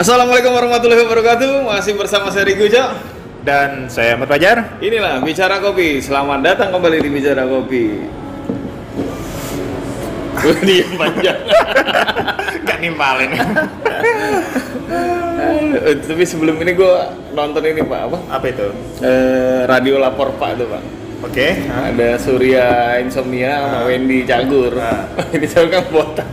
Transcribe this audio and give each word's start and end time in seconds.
Assalamualaikum 0.00 0.56
warahmatullahi 0.56 1.04
wabarakatuh. 1.04 1.68
Masih 1.68 1.92
bersama 1.92 2.32
saya 2.32 2.48
Rigo 2.48 2.64
Jo. 2.64 2.88
Dan 3.44 3.84
saya 3.92 4.16
Ahmad 4.16 4.32
Fajar. 4.32 4.80
Inilah 4.80 5.20
Bicara 5.20 5.60
Kopi. 5.60 6.00
Selamat 6.00 6.40
datang 6.40 6.72
kembali 6.72 7.04
di 7.04 7.10
Bicara 7.12 7.44
Kopi. 7.44 7.84
Diem 10.64 10.88
panjang. 10.96 11.36
Gak 12.66 12.78
nimpalin. 12.80 13.28
Eh, 15.84 15.94
Tapi 16.00 16.24
sebelum 16.24 16.56
ini 16.58 16.72
gue 16.72 16.94
nonton 17.36 17.60
ini 17.60 17.84
Pak 17.84 18.00
apa? 18.08 18.18
Apa 18.40 18.46
itu? 18.48 18.68
Eh, 19.04 19.68
Radio 19.68 20.00
Lapor 20.00 20.32
Pak 20.40 20.50
tuh 20.56 20.64
Pak. 20.64 20.82
Oke. 21.28 21.60
Ada 21.68 22.16
Surya 22.16 22.96
Insomnia 23.04 23.68
sama 23.68 23.84
Ah. 23.84 23.84
Wendy 23.84 24.24
Cagur. 24.24 24.72
Ah. 24.80 25.04
Wendy 25.28 25.44
Cagur 25.44 25.68
kan 25.68 25.84
botak. 25.92 26.28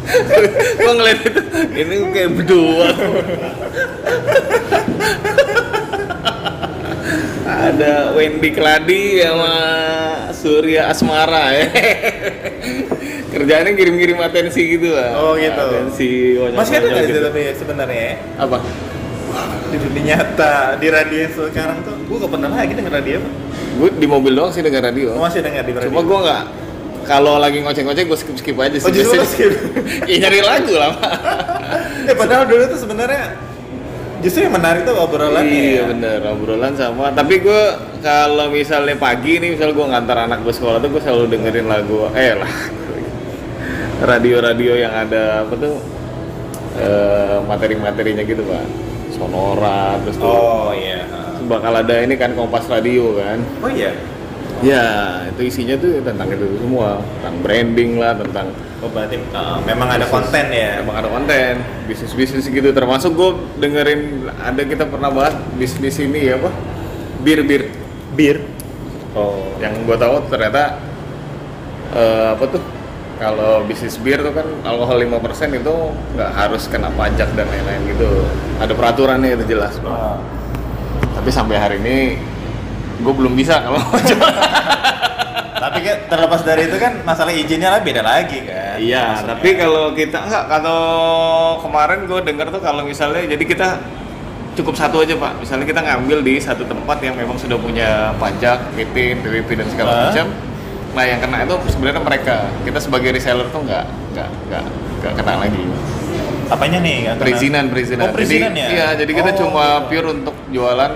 gue 0.80 0.92
ngeliat 0.96 1.20
itu, 1.22 1.40
ini 1.76 1.94
kayak 2.12 2.30
berdua. 2.40 2.88
Ada 7.50 8.16
Wendy 8.16 8.50
Keladi 8.56 9.20
sama 9.20 9.54
Surya 10.32 10.88
Asmara 10.88 11.52
ya. 11.52 11.66
Kerjaannya 13.30 13.70
ngirim-ngirim 13.76 14.18
atensi 14.18 14.62
gitu 14.78 14.96
lah. 14.96 15.14
Oh, 15.20 15.38
gitu. 15.38 15.54
Atensi 15.54 16.10
Masih 16.56 16.74
ada 16.80 16.86
nggak 16.90 17.04
gitu. 17.06 17.14
itu 17.14 17.20
tapi 17.28 17.40
sebenarnya 17.54 18.00
ya? 18.00 18.14
Apa? 18.40 18.58
di 19.70 19.78
dunia 19.78 20.18
nyata 20.18 20.74
di 20.82 20.90
radio 20.90 21.30
sekarang 21.30 21.86
tuh 21.86 21.94
gue 22.02 22.16
gak 22.18 22.32
pernah 22.34 22.50
lagi 22.50 22.74
denger 22.74 22.90
radio. 22.90 23.18
Gue 23.78 23.90
di 23.94 24.06
mobil 24.10 24.34
doang 24.34 24.50
sih 24.50 24.66
denger 24.66 24.82
radio. 24.82 25.14
Gua 25.14 25.30
masih 25.30 25.40
denger 25.46 25.62
di 25.62 25.72
radio 25.78 25.88
Cuma 25.94 26.02
gue 26.02 26.18
nggak 26.26 26.44
kalau 27.10 27.42
lagi 27.42 27.58
ngoceh-ngoceh 27.66 28.06
gue 28.06 28.18
skip 28.18 28.36
skip 28.38 28.54
aja 28.54 28.78
sih. 28.78 28.86
Oh, 28.86 28.94
justru 28.94 29.18
skip? 29.26 29.50
Iya 30.06 30.16
nyari 30.22 30.40
lagu 30.46 30.74
lah 30.78 30.94
eh 32.06 32.14
padahal 32.14 32.46
dulu 32.46 32.70
tuh 32.70 32.78
sebenarnya 32.78 33.34
justru 34.22 34.46
yang 34.46 34.54
menarik 34.54 34.86
tuh 34.86 34.94
obrolan 34.94 35.42
Iya 35.42 35.90
bener 35.90 36.22
obrolan 36.30 36.78
sama. 36.78 37.10
Tapi 37.10 37.42
gue 37.42 37.62
kalau 37.98 38.52
misalnya 38.54 38.94
pagi 38.94 39.42
nih, 39.42 39.58
misal 39.58 39.74
gue 39.74 39.86
ngantar 39.90 40.30
anak 40.30 40.46
gue 40.46 40.54
sekolah 40.54 40.78
tuh 40.78 40.92
gue 40.92 41.02
selalu 41.02 41.24
dengerin 41.34 41.66
lagu. 41.66 42.08
Eh 42.12 42.36
lah, 42.36 42.52
radio-radio 44.10 44.72
yang 44.76 44.92
ada 44.92 45.44
apa 45.44 45.54
tuh 45.56 45.74
eh, 46.78 47.38
materi-materinya 47.48 48.22
gitu 48.22 48.44
pak. 48.44 48.64
Sonora 49.10 49.98
terus 50.06 50.16
tuh 50.16 50.30
oh 50.30 50.70
iya 50.72 51.04
bakal 51.44 51.74
ada 51.74 51.94
ini 52.00 52.14
kan 52.14 52.32
Kompas 52.38 52.70
Radio 52.70 53.18
kan. 53.18 53.42
oh 53.60 53.68
iya 53.68 53.90
Ya 54.60 54.84
itu 55.32 55.48
isinya 55.48 55.74
tuh 55.80 56.04
tentang 56.04 56.28
itu 56.28 56.44
semua, 56.60 57.00
tentang 57.00 57.34
branding 57.40 57.96
lah, 57.96 58.12
tentang 58.12 58.52
oh 58.84 58.90
berarti 58.92 59.16
uh, 59.32 59.56
memang 59.64 59.88
ada 59.88 60.04
konten 60.04 60.52
ya? 60.52 60.84
Emang 60.84 61.00
ada 61.00 61.08
konten, 61.08 61.64
bisnis-bisnis 61.88 62.44
gitu. 62.44 62.68
Termasuk 62.68 63.16
gue 63.16 63.30
dengerin 63.56 64.28
ada 64.36 64.60
kita 64.60 64.84
pernah 64.84 65.08
bahas 65.08 65.32
bisnis 65.56 65.96
ini 65.96 66.28
ya 66.28 66.36
apa? 66.36 66.52
Bir 67.24 67.40
bir. 67.40 67.72
Bir? 68.12 68.44
Oh 69.16 69.48
yang 69.64 69.72
gue 69.88 69.96
tahu 69.96 70.28
ternyata 70.28 70.76
eh, 71.96 72.36
apa 72.36 72.44
tuh? 72.44 72.62
Kalau 73.20 73.64
bisnis 73.68 74.00
bir 74.00 74.20
tuh 74.24 74.32
kan 74.32 74.48
alkohol 74.64 74.96
5% 74.96 75.60
itu 75.60 75.74
nggak 76.16 76.30
harus 76.32 76.64
kena 76.72 76.88
pajak 76.96 77.28
dan 77.36 77.48
lain-lain 77.48 77.96
gitu. 77.96 78.08
Ada 78.60 78.72
peraturannya 78.76 79.36
itu 79.40 79.56
jelas. 79.56 79.76
Oh. 79.84 80.20
tapi 81.10 81.28
sampai 81.28 81.60
hari 81.60 81.76
ini 81.84 82.16
gue 83.00 83.14
belum 83.14 83.32
bisa 83.32 83.60
kalau 83.60 83.78
mau 83.78 83.96
coba 83.96 84.26
tapi 85.60 85.78
kan 85.80 85.96
terlepas 86.06 86.40
dari 86.40 86.62
itu 86.64 86.76
kan 86.76 86.92
masalah 87.02 87.30
izinnya 87.30 87.68
lah 87.68 87.80
beda 87.80 88.00
lagi 88.00 88.40
kan 88.42 88.76
Iya, 88.76 89.12
Maksudnya. 89.12 89.28
tapi 89.30 89.48
kalau 89.54 89.84
kita 89.92 90.18
enggak 90.20 90.44
kalau 90.46 90.80
kemarin 91.60 91.98
gue 92.04 92.20
dengar 92.22 92.48
tuh 92.48 92.60
kalau 92.60 92.80
misalnya 92.80 93.20
jadi 93.26 93.44
kita 93.44 93.68
cukup 94.50 94.72
satu 94.72 95.00
aja 95.00 95.12
pak, 95.14 95.36
misalnya 95.36 95.62
kita 95.62 95.80
ngambil 95.80 96.18
di 96.20 96.36
satu 96.36 96.64
tempat 96.64 96.96
yang 96.98 97.12
memang 97.12 97.36
sudah 97.36 97.54
punya 97.54 98.12
pajak, 98.16 98.72
PT, 98.72 99.20
PWP 99.20 99.48
dan 99.54 99.68
segala 99.68 99.90
Hah? 99.90 100.00
macam. 100.08 100.26
Nah 100.90 101.04
yang 101.04 101.20
kena 101.20 101.44
itu 101.44 101.54
sebenarnya 101.68 102.00
mereka, 102.00 102.36
kita 102.60 102.78
sebagai 102.78 103.12
reseller 103.12 103.46
tuh 103.46 103.60
nggak 103.62 103.84
nggak 104.10 104.28
nggak 104.48 104.64
nggak 104.98 105.12
kena 105.14 105.34
lagi. 105.38 105.62
apanya 106.48 106.78
nih? 106.80 106.96
Perizinan, 107.14 107.64
perizinan. 107.68 108.02
oh 108.02 108.10
perizinan 108.10 108.50
jadi, 108.50 108.58
ya 108.58 108.68
Iya, 108.72 108.88
jadi 108.98 109.12
kita 109.14 109.30
Oh. 109.30 109.36
cuma 109.38 109.64
pure 109.86 110.08
untuk 110.10 110.34
jualan 110.48 110.92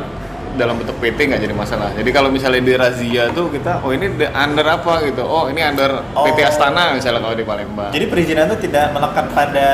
dalam 0.55 0.75
bentuk 0.77 0.95
PT 0.97 1.19
nggak 1.27 1.41
jadi 1.41 1.53
masalah. 1.53 1.91
Jadi 1.93 2.11
kalau 2.11 2.29
misalnya 2.29 2.61
di 2.61 2.75
razia 2.75 3.27
tuh 3.29 3.49
kita, 3.49 3.79
oh 3.81 3.91
ini 3.91 4.07
under 4.29 4.63
apa 4.65 5.03
gitu, 5.03 5.21
oh 5.21 5.47
ini 5.47 5.61
under 5.61 6.01
PT 6.15 6.39
Oh. 6.39 6.49
Astana 6.49 6.95
misalnya 6.95 7.19
kalau 7.19 7.35
di 7.35 7.43
Palembang. 7.43 7.91
jadi 7.91 8.07
perizinan 8.07 8.47
itu 8.49 8.65
tidak 8.65 8.91
melekat 8.91 9.27
pada 9.31 9.69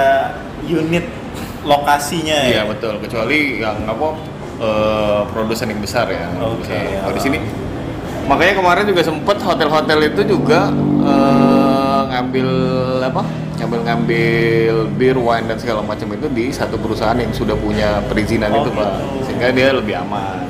unit 0.63 1.05
lokasinya 1.61 2.39
Iya 2.43 2.57
ya 2.57 2.63
betul, 2.65 2.97
kecuali 2.99 3.61
yang 3.61 3.85
apa 3.85 4.07
eh, 4.59 5.21
produsen 5.29 5.69
yang 5.69 5.79
besar 5.79 6.09
ya. 6.09 6.29
Oke, 6.39 6.65
besar. 6.65 6.81
Kalau 7.03 7.15
di 7.15 7.23
sini 7.23 7.39
makanya 8.25 8.55
kemarin 8.57 8.85
juga 8.87 9.03
sempet 9.03 9.37
hotel-hotel 9.39 9.99
itu 10.07 10.23
juga 10.27 10.73
eh, 11.05 12.01
ngambil 12.09 12.49
apa? 13.03 13.23
Ngambil 13.61 13.81
ngambil 13.85 14.75
bir, 14.91 15.17
wine 15.17 15.45
dan 15.45 15.61
segala 15.61 15.85
macam 15.85 16.09
itu 16.09 16.27
di 16.31 16.49
satu 16.49 16.81
perusahaan 16.81 17.13
yang 17.15 17.29
sudah 17.31 17.53
punya 17.55 18.01
perizinan 18.09 18.49
Oh, 18.51 18.65
itu 18.65 18.71
pak, 18.73 18.89
gitu. 18.89 19.29
sehingga 19.29 19.49
dia 19.51 19.69
lebih 19.71 20.01
aman. 20.01 20.49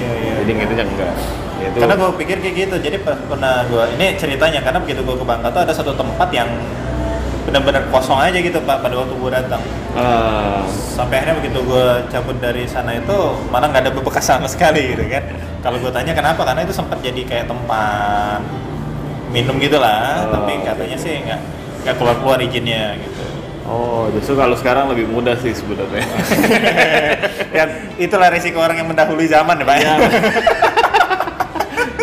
Iya 0.00 0.12
iya. 0.16 0.32
Jadi 0.40 0.52
gitu 0.56 0.72
ya 0.72 0.84
enggak. 0.88 1.14
Itu. 1.60 1.76
Karena 1.76 1.94
gue 2.00 2.10
pikir 2.24 2.36
kayak 2.40 2.54
gitu. 2.56 2.76
Jadi 2.80 2.96
pas 3.04 3.18
pernah 3.20 3.54
gue 3.68 3.84
ini 4.00 4.06
ceritanya 4.16 4.60
karena 4.64 4.78
begitu 4.80 5.00
gue 5.04 5.16
ke 5.20 5.26
Bangka 5.28 5.48
tuh 5.52 5.60
ada 5.68 5.72
satu 5.76 5.92
tempat 5.92 6.28
yang 6.32 6.48
benar-benar 7.40 7.88
kosong 7.88 8.20
aja 8.20 8.36
gitu 8.36 8.60
pak 8.62 8.80
pada 8.80 8.94
waktu 8.96 9.14
gue 9.16 9.30
datang. 9.32 9.62
Ah, 9.96 10.64
sampai 10.70 11.20
akhirnya 11.20 11.36
begitu 11.44 11.58
gue 11.64 11.86
cabut 12.08 12.36
dari 12.40 12.64
sana 12.64 12.96
itu 12.96 13.16
mana 13.48 13.68
nggak 13.68 13.82
ada 13.88 13.92
bekas 13.92 14.24
sama 14.24 14.48
sekali 14.48 14.96
gitu 14.96 15.04
kan. 15.08 15.24
Kalau 15.60 15.76
gue 15.76 15.92
tanya 15.92 16.12
kenapa? 16.16 16.44
Karena 16.48 16.64
itu 16.64 16.72
sempat 16.72 17.00
jadi 17.04 17.20
kayak 17.28 17.46
tempat 17.48 18.40
minum 19.30 19.56
gitu 19.60 19.76
lah. 19.76 20.26
Oh, 20.26 20.40
tapi 20.40 20.58
oke. 20.58 20.64
katanya 20.64 20.96
sih 20.96 21.20
nggak 21.20 21.40
nggak 21.84 21.94
keluar 21.96 22.16
keluar 22.20 22.38
izinnya 22.44 22.96
gitu 23.00 23.29
oh 23.70 24.10
justru 24.10 24.34
kalau 24.34 24.58
sekarang 24.58 24.90
lebih 24.90 25.06
mudah 25.06 25.38
sih 25.38 25.54
sebenarnya. 25.54 26.02
ya 27.56 27.64
itulah 28.02 28.26
resiko 28.34 28.58
orang 28.58 28.82
yang 28.82 28.90
mendahului 28.90 29.30
zaman 29.30 29.62
ya 29.62 29.64
pak 29.64 29.76
Iya. 29.78 29.94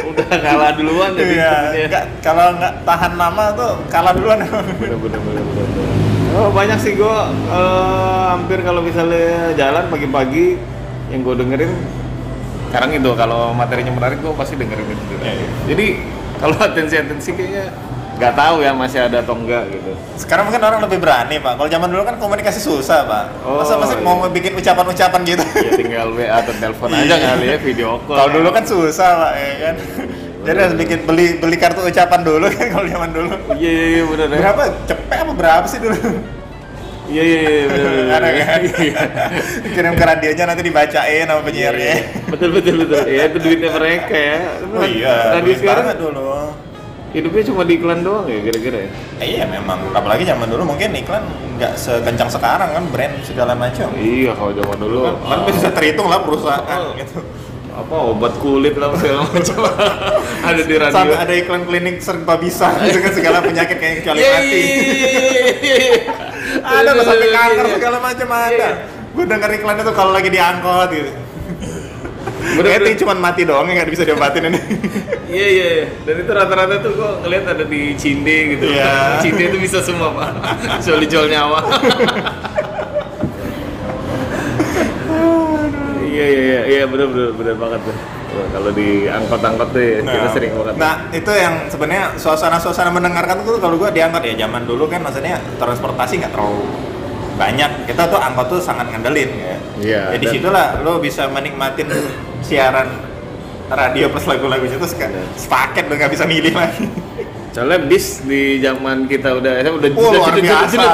Udah 0.07 0.28
kalah 0.39 0.72
duluan 0.79 1.11
jadi 1.13 1.35
Iya, 1.75 2.00
kalau 2.23 2.55
nggak 2.55 2.88
tahan 2.88 3.13
lama 3.19 3.45
tuh 3.53 3.72
kalah 3.91 4.16
duluan. 4.16 4.39
bener 4.47 4.95
bener 4.95 5.19
bener 5.19 5.44
bener, 5.44 5.67
oh 6.39 6.50
banyak 6.55 6.79
sih 6.79 6.95
gue 6.95 7.17
hampir 8.31 8.63
kalau 8.63 8.79
misalnya 8.79 9.51
jalan 9.59 9.91
pagi-pagi 9.91 10.55
yang 11.11 11.22
gue 11.23 11.35
dengerin 11.35 11.72
sekarang 12.67 12.99
itu 12.99 13.11
kalau 13.16 13.55
materinya 13.55 13.95
menarik 13.95 14.19
gue 14.19 14.34
pasti 14.35 14.59
dengerin 14.59 14.88
itu. 14.91 15.16
Iya, 15.23 15.31
iya. 15.34 15.47
jadi 15.72 15.88
kalau 16.38 16.55
atensi 16.67 16.95
atensi 16.99 17.29
kayaknya 17.31 17.66
nggak 18.17 18.33
tahu 18.33 18.55
ya 18.59 18.72
masih 18.73 19.00
ada 19.00 19.22
atau 19.22 19.38
enggak 19.38 19.69
gitu 19.69 19.94
Sekarang 20.17 20.50
mungkin 20.50 20.57
orang 20.59 20.81
lebih 20.81 20.97
berani 20.97 21.38
pak. 21.38 21.53
Kalau 21.53 21.69
zaman 21.69 21.88
dulu 21.88 22.01
kan 22.01 22.16
komunikasi 22.17 22.57
susah 22.57 23.05
pak. 23.05 23.23
Oh, 23.45 23.61
Masa 23.61 23.78
masih 23.78 24.01
iya. 24.01 24.05
mau 24.05 24.25
bikin 24.25 24.57
ucapan-ucapan 24.57 25.22
gitu. 25.23 25.44
ya 25.69 25.72
tinggal 25.72 26.07
WA 26.11 26.33
atau 26.33 26.53
telepon 26.57 26.89
aja 26.89 27.16
kali 27.16 27.45
ya 27.45 27.57
video 27.57 28.01
call 28.03 28.17
Kalau 28.17 28.29
dulu 28.33 28.50
kan 28.50 28.63
susah 28.66 29.09
pak 29.16 29.31
ya 29.38 29.53
kan. 29.63 29.75
Jadi 30.47 30.57
harus 30.57 30.75
bikin 30.75 31.00
beli 31.03 31.38
beli 31.38 31.55
kartu 31.55 31.83
ucapan 31.83 32.19
dulu 32.23 32.45
kan 32.57 32.66
kalau 32.72 32.88
zaman 32.88 33.09
dulu. 33.11 33.33
iya 33.53 33.69
iya 33.69 33.85
iya 33.94 34.03
bener 34.03 34.28
ya 34.28 34.39
Berapa? 34.41 34.61
Cepet 34.84 35.17
apa 35.17 35.34
berapa 35.34 35.66
sih 35.67 35.78
dulu? 35.78 35.97
iya 37.07 37.23
iya 37.23 37.39
iya 37.45 37.63
Ada 38.11 38.29
kan? 38.34 38.59
Iya. 38.81 39.01
Kirim 39.72 39.94
ke 39.94 40.03
radionya 40.03 40.44
nanti 40.44 40.61
dibacain 40.61 41.23
sama 41.23 41.41
penyiarnya. 41.41 41.95
betul 42.28 42.49
betul 42.51 42.73
betul 42.81 43.03
ya 43.05 43.29
itu 43.29 43.38
duitnya 43.38 43.69
mereka 43.72 44.16
ya 44.17 44.38
Oh 44.73 44.84
iya. 44.84 45.16
radio 45.35 45.44
duit 45.45 45.57
sekarang 45.61 45.85
dulu. 45.95 46.47
Hidupnya 47.17 47.43
cuma 47.43 47.61
di 47.61 47.73
iklan 47.75 47.99
doang 47.99 48.25
ya 48.25 48.40
kira-kira 48.40 48.78
ya 48.79 48.90
Eh, 49.17 49.28
iya 49.31 49.43
memang. 49.46 49.90
Apalagi 49.91 50.22
zaman 50.22 50.46
dulu 50.46 50.64
mungkin 50.67 50.93
iklan 50.93 51.25
nggak 51.55 51.73
sekencang 51.73 52.29
sekarang 52.29 52.69
kan 52.69 52.84
brand 52.87 53.17
segala 53.22 53.52
macam. 53.53 53.90
Iya, 53.91 54.31
kalau 54.31 54.53
zaman 54.53 54.78
dulu 54.78 54.97
kan 55.02 55.16
ah, 55.25 55.46
bisa 55.47 55.69
terhitung 55.69 56.05
lah 56.05 56.22
perusahaan 56.22 56.64
Oh. 56.84 56.93
gitu. 56.93 57.19
apa 57.69 57.93
obat 58.09 58.34
kulit 58.35 58.73
lah 58.73 58.90
segala 58.91 59.22
macam 59.23 59.58
ada 60.49 60.61
di 60.64 60.75
radio. 60.75 60.96
Sampai 60.96 61.14
ada 61.16 61.34
iklan 61.35 61.61
klinik 61.64 61.97
serba 61.99 62.34
bisa 62.35 62.73
gitu 62.84 62.97
kan 62.99 63.11
segala 63.11 63.37
penyakit 63.40 63.78
kayak 63.78 63.96
kecuali 64.02 64.17
mati. 64.20 64.61
ada 66.59 66.90
loh 66.91 67.03
sampai 67.03 67.29
kanker 67.29 67.66
segala 67.72 67.97
macam 67.99 68.28
Iya, 68.28 68.37
ada. 68.47 68.49
iya. 68.49 68.70
Gue 69.09 69.25
denger 69.25 69.49
iklan 69.52 69.78
itu 69.79 69.91
kalau 69.91 70.11
lagi 70.11 70.29
diangkot 70.29 70.90
gitu. 70.91 71.11
Bener, 72.47 72.64
Berarti 72.64 72.91
bener. 72.96 73.02
cuma 73.03 73.14
mati 73.20 73.41
doang 73.44 73.67
yang 73.67 73.84
nggak 73.84 73.91
bisa 73.91 74.03
diobatin 74.08 74.47
ini. 74.47 74.59
Iya 75.28 75.47
iya 75.55 75.67
iya. 75.84 75.88
Dan 76.08 76.16
itu 76.23 76.32
rata-rata 76.32 76.79
tuh 76.79 76.91
gua 76.96 77.20
ngeliat 77.20 77.44
ada 77.44 77.64
di 77.67 77.91
Cinde 77.99 78.38
gitu. 78.55 78.66
Iya. 78.72 79.20
Cinde 79.20 79.44
itu 79.52 79.58
bisa 79.59 79.84
semua 79.84 80.16
pak. 80.16 80.32
Jual 80.85 81.03
jual 81.03 81.28
nyawa. 81.28 81.59
Iya 86.08 86.26
iya 86.34 86.41
iya 86.41 86.61
iya 86.66 86.84
bener 86.90 87.14
bener 87.14 87.29
bener 87.38 87.55
banget 87.61 87.78
tuh. 87.85 87.94
Kalau 88.49 88.73
di 88.73 89.05
angkot-angkot 89.05 89.70
tuh 89.70 89.82
ya, 89.82 89.97
kita 90.02 90.29
sering 90.34 90.52
banget. 90.58 90.73
Nah, 90.82 90.94
itu 91.14 91.29
yang 91.29 91.70
sebenarnya 91.70 92.17
suasana-suasana 92.17 92.90
mendengarkan 92.90 93.46
tuh 93.46 93.61
kalau 93.61 93.78
gua 93.78 93.94
diangkat 93.94 94.34
ya 94.34 94.49
zaman 94.49 94.66
dulu 94.66 94.90
kan 94.90 95.05
maksudnya 95.05 95.38
transportasi 95.61 96.26
nggak 96.26 96.34
terlalu 96.34 96.66
banyak 97.37 97.85
kita 97.85 98.09
tuh 98.09 98.17
angkot 98.17 98.47
tuh 98.49 98.59
sangat 98.59 98.89
ngandelin 98.89 99.29
ya. 99.29 99.55
Iya, 99.78 100.01
Jadi 100.17 100.25
situlah 100.37 100.81
lo 100.81 100.97
bisa 100.97 101.29
menikmatin 101.29 101.85
siaran 102.41 102.89
radio 103.69 104.09
plus 104.09 104.25
lagu-lagu 104.25 104.66
itu 104.66 104.87
sekarang 104.89 105.22
sepaket 105.37 105.85
lo 105.85 105.93
nggak 105.95 106.11
bisa 106.11 106.25
milih 106.25 106.53
lagi. 106.57 106.89
Soalnya 107.53 107.79
bis 107.85 108.25
di 108.25 108.57
zaman 108.61 109.05
kita 109.05 109.37
udah 109.37 109.53
udah 109.61 109.89
Oh, 109.93 110.09
udah 110.09 110.19
luar 110.19 110.35
biasa. 110.41 110.85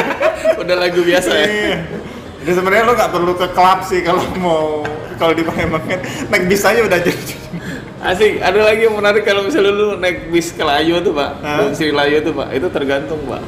udah 0.62 0.76
lagu 0.78 1.00
biasa 1.02 1.30
ya. 1.34 1.46
Iya. 1.46 1.76
Jadi 2.40 2.50
sebenarnya 2.56 2.84
lo 2.86 2.92
nggak 2.96 3.10
perlu 3.12 3.32
ke 3.36 3.46
klub 3.52 3.80
sih 3.84 4.00
kalau 4.00 4.22
mau 4.38 4.86
kalau 5.20 5.36
di 5.36 5.44
Palembang 5.44 5.84
kan 5.84 6.00
naik 6.32 6.44
bis 6.48 6.62
aja 6.64 6.80
udah 6.80 6.98
jadi. 7.02 7.34
Asik, 8.00 8.40
ada 8.40 8.64
lagi 8.64 8.88
yang 8.88 8.96
menarik 8.96 9.28
kalau 9.28 9.44
misalnya 9.44 9.76
lu 9.76 10.00
naik 10.00 10.32
bis 10.32 10.56
ke 10.56 10.64
Layo 10.64 11.04
tuh 11.04 11.12
pak, 11.12 11.36
dan 11.44 11.76
Sri 11.76 11.92
Layo 11.92 12.24
tuh 12.24 12.32
pak, 12.32 12.48
itu 12.56 12.64
tergantung 12.72 13.20
pak. 13.28 13.44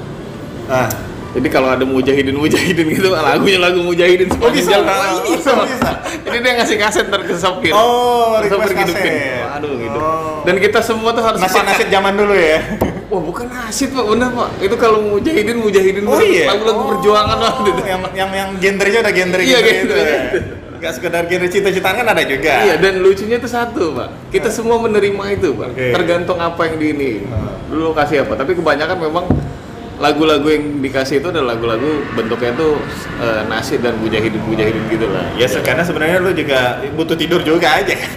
Nah, 0.68 0.92
Jadi 1.32 1.48
kalau 1.48 1.68
ada 1.68 1.80
mujahidin 1.82 2.36
mujahidin 2.36 2.86
gitu, 2.88 3.08
lagunya 3.16 3.56
lagu 3.56 3.80
mujahidin 3.80 4.28
Oh, 4.34 4.48
bisa? 4.48 4.68
sepanjang 4.68 4.84
jalan. 4.84 4.92
Oh, 4.92 5.24
Iya, 5.24 5.32
bisa, 5.32 5.50
bisa. 5.64 5.90
Jadi 6.22 6.36
dia 6.38 6.52
ngasih 6.54 6.76
kaset 6.76 7.04
ntar 7.08 7.22
ke 7.22 7.34
sopir. 7.34 7.72
Oh, 7.72 8.36
Ke 8.36 8.52
sopir 8.52 8.72
hidupin. 8.74 8.92
kaset. 8.92 9.56
Aduh 9.56 9.72
gitu. 9.74 9.98
Oh. 9.98 10.44
Dan 10.44 10.56
kita 10.58 10.78
semua 10.78 11.10
tuh 11.10 11.22
harus 11.22 11.40
nasib-nasib 11.40 11.88
sepakat. 11.88 11.88
zaman 11.90 12.12
dulu 12.14 12.34
ya. 12.34 12.58
Wah 13.08 13.20
bukan 13.22 13.46
nasid 13.46 13.88
pak, 13.90 14.04
bener 14.06 14.28
pak. 14.30 14.48
Itu 14.60 14.76
kalau 14.76 14.98
mujahidin 15.02 15.56
mujahidin 15.58 16.04
Oh 16.04 16.16
iya. 16.18 16.48
lagu-lagu 16.48 16.80
Oh, 16.80 16.88
perjuangan 16.90 17.38
lah 17.38 17.54
gitu. 17.62 17.80
Yang 17.82 18.00
yang 18.12 18.30
yang 18.30 18.50
genrenya 18.56 18.98
udah 19.00 19.12
genre 19.12 19.40
Iya, 19.42 19.58
gitu 19.58 19.72
gitu, 19.78 19.94
ya. 19.94 20.16
gitu. 20.28 20.38
Gak 20.78 20.92
sekedar 20.92 21.22
genre 21.24 21.46
cita-citaan 21.46 21.94
kan 21.94 22.06
ada 22.08 22.22
juga. 22.22 22.52
Iya 22.62 22.74
dan 22.76 23.00
lucunya 23.00 23.36
tuh 23.36 23.48
satu 23.48 23.94
pak, 23.94 24.08
kita 24.28 24.48
semua 24.48 24.76
menerima 24.76 25.24
itu 25.30 25.54
pak, 25.54 25.68
Oke. 25.70 25.86
tergantung 25.92 26.36
apa 26.36 26.60
yang 26.66 26.76
di 26.76 26.86
ini. 26.90 27.10
Hmm. 27.22 27.54
Dulu 27.68 27.94
kasih 27.94 28.26
apa, 28.26 28.34
tapi 28.34 28.52
kebanyakan 28.52 28.98
memang 28.98 29.24
lagu-lagu 30.02 30.50
yang 30.50 30.82
dikasih 30.82 31.22
itu 31.22 31.30
adalah 31.30 31.54
lagu-lagu 31.54 31.86
bentuknya 32.12 32.50
tuh 32.58 32.74
eh, 33.22 33.46
nasid 33.46 33.80
dan 33.80 33.94
mujahidin 34.02 34.42
mujahidin 34.42 34.82
gitu 34.90 35.06
lah. 35.06 35.22
Ya, 35.38 35.46
karena 35.62 35.86
sebenarnya 35.86 36.18
lu 36.18 36.34
juga 36.34 36.58
butuh 36.92 37.14
tidur 37.14 37.38
juga 37.40 37.78
aja 37.78 37.94
kan. 37.94 38.10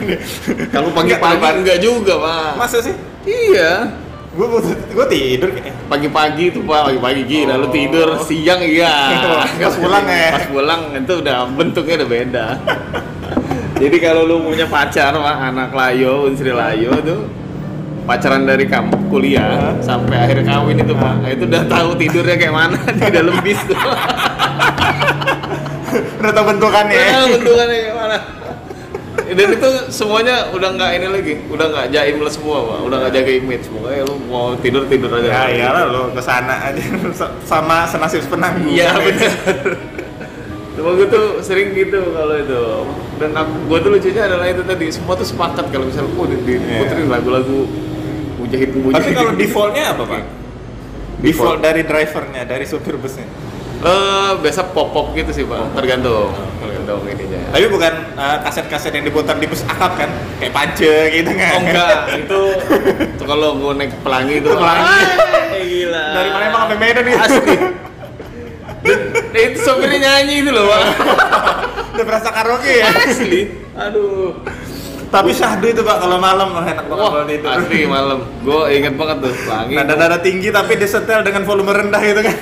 Kalau 0.74 0.90
pagi-pagi 0.90 1.38
terlalu- 1.38 1.60
enggak 1.62 1.78
juga 1.80 2.14
pak. 2.18 2.52
Masa 2.58 2.82
sih? 2.82 2.96
Iya. 3.24 3.94
Gue 4.34 4.48
butuh 4.50 4.74
gue 4.74 5.06
tidur. 5.08 5.50
Pagi-pagi 5.86 6.46
tuh 6.52 6.66
pak, 6.66 6.90
pagi-pagi 6.90 7.22
gila, 7.24 7.54
lu 7.56 7.70
Oh. 7.70 7.72
tidur 7.72 8.08
siang 8.20 8.60
iya. 8.60 8.94
Pas 9.62 9.76
pulang 9.78 10.04
ya. 10.04 10.30
Pas 10.34 10.46
pulang 10.50 10.82
itu 10.92 11.14
udah 11.22 11.38
bentuknya 11.54 12.02
udah 12.02 12.10
beda. 12.10 12.46
Jadi 13.82 13.98
kalau 14.00 14.26
lu 14.26 14.42
punya 14.42 14.66
pacar 14.66 15.14
pak, 15.14 15.36
anak 15.46 15.70
layo, 15.70 16.26
unsri 16.26 16.50
layo 16.50 16.96
tuh 17.00 17.45
pacaran 18.06 18.46
dari 18.46 18.66
kamu 18.66 19.10
kuliah 19.10 19.42
Hah? 19.44 19.74
sampai 19.82 20.16
akhir 20.20 20.46
kawin 20.46 20.78
itu 20.78 20.94
pak, 20.94 21.16
itu 21.28 21.44
udah 21.44 21.64
tahu 21.66 21.90
tidurnya 21.98 22.36
kayak 22.36 22.54
mana 22.54 22.78
di 22.88 23.10
dalam 23.10 23.36
bis 23.42 23.60
tuh. 23.66 23.78
Udah 26.20 26.32
tau 26.32 26.46
bentukannya 26.46 26.94
ya. 26.94 27.10
Udah 27.18 27.30
bentukannya 27.34 27.78
kayak 27.80 27.96
mana. 27.96 28.18
Dan 29.26 29.48
itu 29.52 29.70
semuanya 29.90 30.36
udah 30.54 30.70
nggak 30.72 30.92
ini 30.96 31.08
lagi, 31.10 31.34
udah 31.50 31.66
nggak 31.66 31.86
jaim 31.90 32.22
lah 32.22 32.30
semua 32.30 32.58
pak, 32.62 32.80
udah 32.86 32.98
nggak 33.02 33.14
jaga 33.16 33.32
image. 33.34 33.66
Pokoknya 33.68 34.02
lu 34.06 34.16
mau 34.30 34.46
tidur 34.56 34.84
tidur 34.86 35.10
aja. 35.12 35.28
Ya 35.28 35.44
iyalah 35.50 35.84
lu 35.90 36.02
ke 36.14 36.22
sana 36.22 36.56
aja 36.62 36.82
sama 37.50 37.84
senasib 37.86 38.22
penanggung. 38.30 38.70
Iya 38.70 38.94
benar. 38.94 39.34
Cuma 40.76 40.92
gue 40.94 41.08
tuh 41.08 41.26
sering 41.42 41.74
gitu 41.74 42.14
kalau 42.14 42.36
itu. 42.36 42.62
Dan 43.16 43.32
aku, 43.32 43.52
gue 43.66 43.78
tuh 43.80 43.90
lucunya 43.96 44.24
adalah 44.28 44.46
itu 44.46 44.62
tadi 44.62 44.86
semua 44.92 45.16
tuh 45.16 45.24
sepakat 45.24 45.72
kalau 45.72 45.88
misalnya 45.88 46.12
oh 46.12 46.28
di, 46.28 46.36
di 46.44 46.54
Iya. 46.60 46.84
puterin 46.84 47.08
lagu-lagu 47.08 47.60
mujahid 48.46 48.70
mujahid. 48.78 49.02
Tapi 49.02 49.12
kalau 49.18 49.32
defaultnya 49.34 49.84
apa 49.92 50.04
pak? 50.06 50.22
Default. 50.22 51.26
Default 51.26 51.60
dari 51.60 51.82
drivernya, 51.82 52.42
dari 52.46 52.66
supir 52.70 52.96
busnya. 52.96 53.26
eh 53.76 54.32
biasa 54.40 54.72
pop 54.72 54.96
pop 54.96 55.12
gitu 55.14 55.30
sih 55.30 55.44
pak, 55.44 55.76
tergantung 55.76 56.32
tergantung 56.58 57.04
ininya. 57.06 57.52
Tapi 57.52 57.68
bukan 57.68 57.94
uh, 58.16 58.38
kaset-kaset 58.42 58.96
yang 58.96 59.04
diputar 59.04 59.36
di 59.36 59.46
bus 59.46 59.62
akap 59.68 60.00
kan? 60.00 60.10
Kayak 60.40 60.54
pance 60.56 60.96
gitu 61.12 61.32
kan? 61.36 61.52
Oh 61.54 61.62
enggak, 61.62 61.98
itu 62.16 62.42
tuh 63.20 63.26
kalau 63.30 63.60
gue 63.60 63.72
naik 63.76 63.92
pelangi 64.00 64.40
itu 64.40 64.48
Pelangi. 64.48 64.80
Ah, 64.80 65.04
gila. 65.60 66.06
Dari 66.16 66.30
Palembang 66.32 66.62
sampai 66.66 66.78
Medan 66.80 67.04
nih. 67.04 67.16
Asli. 67.20 67.56
Dan 69.36 69.42
itu 69.52 69.60
sopirnya 69.60 70.00
nyanyi 70.00 70.36
itu 70.40 70.50
loh 70.56 70.66
pak. 70.72 70.82
Udah 72.00 72.06
berasa 72.08 72.30
karaoke 72.32 72.74
ya? 72.80 72.90
Asli. 72.90 73.42
Aduh. 73.76 74.40
Tapi 75.16 75.32
syahdu 75.32 75.66
itu 75.72 75.80
pak 75.80 76.04
kalau 76.04 76.20
malam 76.20 76.52
enak 76.60 76.86
banget 76.92 77.06
kalau 77.08 77.24
tidur. 77.24 77.50
asli 77.56 77.80
malam. 77.88 78.20
Gue 78.44 78.62
inget 78.76 78.94
banget 79.00 79.18
tuh 79.24 79.32
pelangi. 79.48 79.74
Nada-nada 79.80 80.18
tinggi 80.20 80.52
tapi 80.52 80.76
disetel 80.76 81.24
dengan 81.24 81.48
volume 81.48 81.72
rendah 81.72 82.02
gitu 82.04 82.20
kan? 82.20 82.36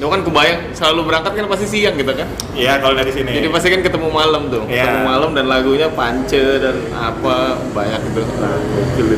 Itu 0.00 0.08
kan 0.08 0.24
kebayang 0.24 0.72
selalu 0.72 1.00
berangkat 1.12 1.32
kan 1.36 1.44
pasti 1.46 1.66
siang 1.68 1.94
gitu 1.94 2.10
kan. 2.10 2.26
Iya 2.56 2.82
kalau 2.82 2.96
dari 2.96 3.12
sini. 3.14 3.36
Jadi 3.36 3.48
pasti 3.52 3.68
kan 3.70 3.86
ketemu 3.86 4.08
malam 4.10 4.50
tuh. 4.50 4.66
Iya. 4.66 4.82
Ketemu 4.88 5.02
malam 5.06 5.30
dan 5.36 5.46
lagunya 5.46 5.86
pance 5.92 6.42
dan 6.58 6.76
apa 6.96 7.60
banyak 7.70 8.00
gitu. 8.10 8.22
Nah, 8.40 8.58
itu. 8.96 9.14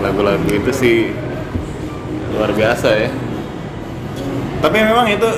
Lagu-lagu 0.00 0.48
itu 0.48 0.70
sih 0.72 0.96
luar 2.34 2.50
biasa 2.56 2.88
ya. 2.96 3.10
Tapi 4.64 4.76
memang 4.80 5.06
itu 5.12 5.28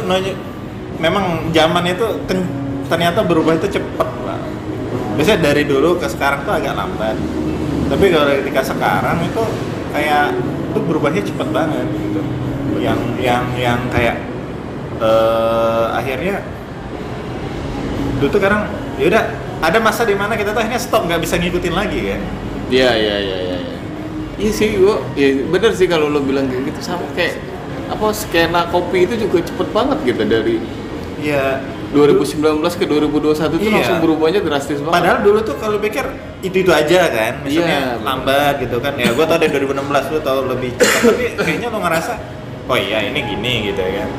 memang 1.02 1.50
zaman 1.50 1.84
itu 1.90 2.06
ternyata 2.86 3.26
berubah 3.26 3.58
itu 3.58 3.66
cepet 3.66 4.06
lah. 4.06 4.21
Biasanya 5.16 5.40
dari 5.52 5.62
dulu 5.68 6.00
ke 6.00 6.08
sekarang 6.08 6.44
tuh 6.48 6.54
agak 6.56 6.72
lambat. 6.72 7.16
Tapi 7.92 8.04
kalau 8.08 8.32
ketika 8.40 8.62
sekarang 8.64 9.20
itu 9.20 9.42
kayak 9.92 10.32
itu 10.72 10.78
berubahnya 10.80 11.22
cepet 11.22 11.48
banget 11.52 11.86
gitu. 11.92 12.20
Yang 12.80 13.00
yang 13.20 13.44
yang 13.54 13.80
kayak 13.92 14.16
eh 15.02 15.86
akhirnya 15.92 16.40
dulu 18.18 18.28
tuh 18.32 18.38
sekarang 18.40 18.70
ya 18.96 19.04
udah 19.12 19.24
ada 19.62 19.78
masa 19.78 20.02
di 20.08 20.16
mana 20.16 20.34
kita 20.34 20.56
tuh 20.56 20.62
akhirnya 20.64 20.80
stop 20.80 21.04
nggak 21.04 21.20
bisa 21.20 21.36
ngikutin 21.36 21.74
lagi 21.76 22.00
kan. 22.16 22.20
Iya 22.72 22.90
iya 22.96 23.16
iya 23.20 23.36
iya. 23.44 23.58
Iya 24.40 24.50
sih 24.50 24.80
gua, 24.80 25.04
ya 25.12 25.44
bener 25.44 25.70
sih 25.76 25.86
kalau 25.86 26.08
lo 26.08 26.24
bilang 26.24 26.48
kayak 26.48 26.72
gitu 26.72 26.80
sama 26.80 27.04
kayak 27.12 27.36
apa 27.92 28.08
skena 28.16 28.64
kopi 28.72 29.04
itu 29.04 29.28
juga 29.28 29.44
cepet 29.44 29.68
banget 29.70 29.98
gitu 30.08 30.22
dari 30.24 30.56
Iya. 31.20 31.60
2019 31.92 32.40
ke 32.72 32.84
2021 32.88 33.60
itu 33.60 33.68
Iya. 33.68 33.76
langsung 33.76 33.98
berubahnya 34.00 34.40
drastis 34.40 34.80
banget. 34.80 34.96
Padahal 34.96 35.18
dulu 35.20 35.38
tuh 35.44 35.56
kalau 35.56 35.76
pikir 35.76 36.04
itu 36.40 36.56
itu 36.58 36.72
aja 36.72 37.00
kan, 37.06 37.32
misalnya 37.44 37.78
Iya. 37.94 38.00
lambat 38.00 38.54
gitu 38.60 38.76
kan. 38.80 38.96
Ya 38.96 39.12
gue 39.12 39.24
tau 39.24 39.36
dari 39.36 39.52
2016 39.52 40.04
lu 40.08 40.18
tau 40.20 40.40
lebih 40.42 40.72
cepat, 40.74 41.00
tapi 41.04 41.24
kayaknya 41.36 41.68
lo 41.68 41.78
ngerasa, 41.78 42.12
oh 42.66 42.76
iya 42.76 42.98
ini 43.04 43.20
gini 43.22 43.52
gitu 43.68 43.80
ya 43.80 44.02
kan. 44.02 44.10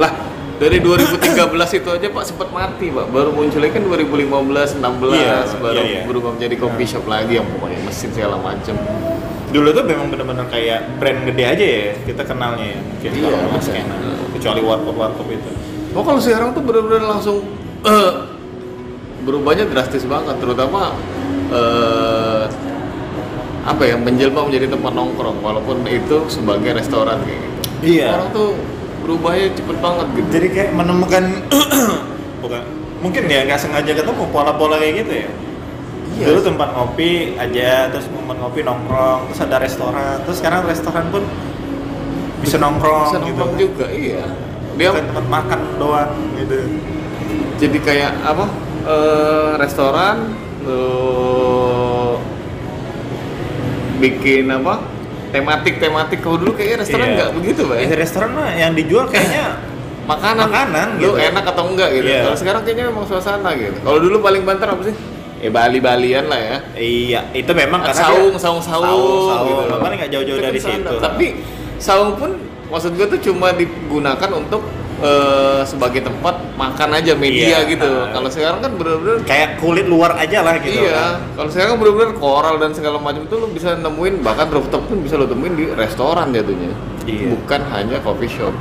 Lah, 0.00 0.12
dari 0.56 0.78
2013 0.80 1.70
itu 1.74 1.88
aja 1.90 2.06
Pak 2.08 2.24
sempat 2.24 2.48
mati, 2.48 2.86
Pak. 2.88 3.06
Baru 3.10 3.30
munculnya 3.30 3.68
kan 3.68 3.82
2015, 3.84 4.68
16 4.80 5.20
Iya, 5.20 5.36
baru 5.60 5.78
iya, 5.78 5.84
iya. 5.84 6.02
berubah 6.08 6.30
menjadi 6.32 6.54
coffee 6.56 6.88
shop 6.88 7.04
lagi 7.04 7.36
yang 7.36 7.46
pokoknya 7.46 7.78
mesin 7.82 8.08
segala 8.08 8.40
macem. 8.40 8.72
Dulu 9.52 9.68
tuh 9.68 9.84
memang 9.84 10.08
bener-bener 10.08 10.48
kayak 10.48 10.96
brand 10.96 11.28
gede 11.28 11.44
aja 11.44 11.60
ya 11.66 11.84
kita 12.08 12.24
kenalnya 12.24 12.72
ya. 12.72 12.78
Mungkin 12.80 13.10
Iya, 13.12 13.28
kalau. 13.28 13.52
Mas 13.52 13.68
kecuali 14.32 14.60
warkop 14.64 14.96
warkop 14.96 15.28
itu. 15.28 15.50
Oh 15.92 16.00
kalau 16.00 16.20
sekarang 16.20 16.56
tuh 16.56 16.64
benar-benar 16.64 17.04
langsung 17.04 17.44
eh, 17.84 18.12
berubahnya 19.28 19.68
drastis 19.68 20.08
banget, 20.08 20.40
terutama 20.40 20.96
eh, 21.52 22.44
apa 23.62 23.82
ya 23.86 23.94
menjelma 24.00 24.48
menjadi 24.48 24.72
tempat 24.72 24.92
nongkrong, 24.96 25.38
walaupun 25.44 25.84
itu 25.86 26.26
sebagai 26.32 26.74
restoran 26.74 27.20
kayak 27.22 27.40
gitu. 27.44 27.58
Iya. 28.00 28.08
Orang 28.18 28.30
tuh 28.32 28.50
berubahnya 29.04 29.46
cepet 29.54 29.76
banget 29.78 30.06
gitu. 30.16 30.28
Jadi 30.32 30.46
kayak 30.50 30.70
menemukan 30.74 31.24
bukan 32.42 32.62
mungkin 33.02 33.22
ya 33.26 33.44
nggak 33.44 33.60
sengaja 33.60 33.92
ketemu 33.92 34.22
pola-pola 34.32 34.80
kayak 34.80 35.06
gitu 35.06 35.12
ya. 35.26 35.30
Iya. 36.12 36.26
Dulu 36.28 36.40
tempat 36.44 36.68
ngopi 36.76 37.36
aja, 37.36 37.88
terus 37.92 38.06
tempat 38.08 38.36
ngopi 38.40 38.60
nongkrong, 38.64 39.20
terus 39.28 39.40
ada 39.44 39.56
restoran, 39.60 40.16
terus 40.24 40.36
sekarang 40.40 40.60
restoran 40.68 41.04
pun 41.08 41.24
bisa 42.42 42.56
nongkrong, 42.58 43.08
bisa 43.12 43.18
gitu. 43.20 43.26
nongkrong 43.28 43.52
kan. 43.54 43.60
juga, 43.60 43.86
iya. 43.92 44.24
Dia 44.72 44.88
Bukan 44.88 45.04
tempat 45.04 45.26
makan 45.28 45.60
doang 45.76 46.10
gitu. 46.34 46.56
jadi 47.56 47.78
kayak 47.78 48.12
apa 48.22 48.46
eh, 48.84 49.50
restoran 49.56 50.16
lo 50.62 52.18
bikin 53.98 54.50
apa 54.50 54.82
tematik 55.30 55.78
tematik 55.78 56.18
kalau 56.20 56.36
dulu 56.36 56.52
kayaknya 56.52 56.76
restoran 56.82 57.06
Iya. 57.06 57.14
nggak 57.16 57.30
begitu 57.36 57.60
pak 57.64 57.76
ya? 57.78 57.82
Eh, 57.82 57.92
restoran 57.94 58.30
mah 58.32 58.48
yang 58.52 58.72
dijual 58.74 59.06
kayaknya 59.06 59.44
makanan 60.10 60.50
Makanan, 60.50 60.88
lu 60.98 61.14
gitu. 61.14 61.22
enak 61.22 61.44
atau 61.46 61.64
enggak 61.70 61.88
gitu 61.94 62.08
Iya. 62.10 62.20
kalau 62.26 62.36
sekarang 62.36 62.60
kayaknya 62.66 62.84
memang 62.90 63.04
suasana 63.06 63.50
gitu 63.54 63.78
kalau 63.80 63.98
dulu 64.02 64.16
paling 64.18 64.42
banter 64.42 64.66
apa 64.66 64.82
sih 64.84 64.96
ya 65.38 65.50
Bali 65.50 65.78
Balian 65.78 66.26
lah 66.26 66.40
ya 66.40 66.56
iya, 66.74 67.20
itu 67.32 67.50
memang 67.50 67.82
karena 67.82 67.98
saung, 67.98 68.34
saung 68.34 68.60
saung 68.60 68.86
saung, 68.86 69.26
saung. 69.26 69.46
gitu. 69.48 69.74
Makanya 69.74 69.96
nggak 69.98 70.12
jauh-jauh 70.12 70.40
dari 70.40 70.58
situ. 70.58 70.92
tapi 70.98 71.26
saung 71.78 72.14
pun 72.14 72.30
maksud 72.72 72.90
gue 72.92 73.06
tuh 73.06 73.20
cuma 73.22 73.52
digunakan 73.52 74.30
untuk 74.32 74.64
eh, 74.98 75.60
sebagai 75.62 76.00
tempat 76.00 76.54
makan 76.54 76.94
aja 76.94 77.12
media 77.12 77.60
Iya. 77.60 77.68
gitu 77.68 77.84
Nah. 77.84 78.10
kalau 78.12 78.28
sekarang 78.28 78.58
kan 78.60 78.72
bener-bener 78.72 79.18
kayak 79.22 79.58
kulit 79.58 79.84
luar 79.84 80.14
aja 80.14 80.40
lah 80.40 80.56
gitu. 80.56 80.78
iya, 80.80 80.94
kan. 80.94 81.14
kalau 81.34 81.50
sekarang 81.50 81.70
kan 81.70 81.78
bener-bener 81.80 82.12
koral 82.16 82.54
dan 82.56 82.70
segala 82.70 82.96
macam 82.96 83.20
itu 83.20 83.34
lo 83.34 83.46
bisa 83.46 83.74
nemuin 83.76 84.22
bahkan 84.22 84.48
rooftop 84.48 84.86
pun 84.86 84.98
bisa 84.98 85.14
lo 85.14 85.26
temuin 85.26 85.52
di 85.52 85.68
restoran 85.68 86.30
jatuhnya, 86.30 86.72
Iya. 87.02 87.28
bukan 87.30 87.60
hanya 87.68 87.98
coffee 88.00 88.30
shop. 88.30 88.54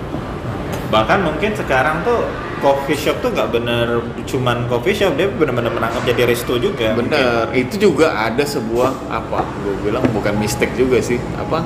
bahkan 0.90 1.22
mungkin 1.22 1.56
sekarang 1.56 2.04
tuh 2.04 2.20
coffee 2.60 3.00
shop 3.00 3.22
tuh 3.22 3.32
nggak 3.32 3.48
bener 3.50 3.88
cuman 4.24 4.68
coffee 4.68 4.92
shop 4.92 5.16
dia 5.16 5.32
bener-bener 5.32 5.72
menangkap 5.72 6.04
jadi 6.04 6.28
resto 6.28 6.58
juga 6.58 6.92
Bener, 6.92 7.48
itu 7.54 7.80
juga 7.80 8.12
ada 8.12 8.44
sebuah 8.44 8.92
apa? 9.08 9.48
Gue 9.58 9.76
bilang 9.82 10.04
bukan 10.12 10.36
mistake 10.36 10.76
juga 10.76 11.00
sih, 11.00 11.16
apa? 11.34 11.64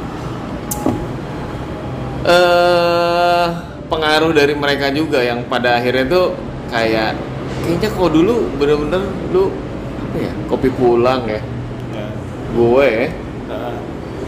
Eh 2.25 3.45
pengaruh 3.85 4.33
dari 4.33 4.57
mereka 4.57 4.89
juga 4.89 5.21
yang 5.21 5.45
pada 5.45 5.77
akhirnya 5.77 6.09
tuh 6.09 6.33
kayak 6.73 7.13
kayaknya 7.61 7.89
kalau 7.93 8.09
dulu 8.09 8.49
bener-bener 8.57 9.01
lu 9.29 9.53
apa 10.01 10.17
ya 10.17 10.33
kopi 10.49 10.69
pulang 10.73 11.21
ya. 11.29 11.37
Ya. 11.93 12.07
gue 12.55 12.85
ya, 12.89 13.07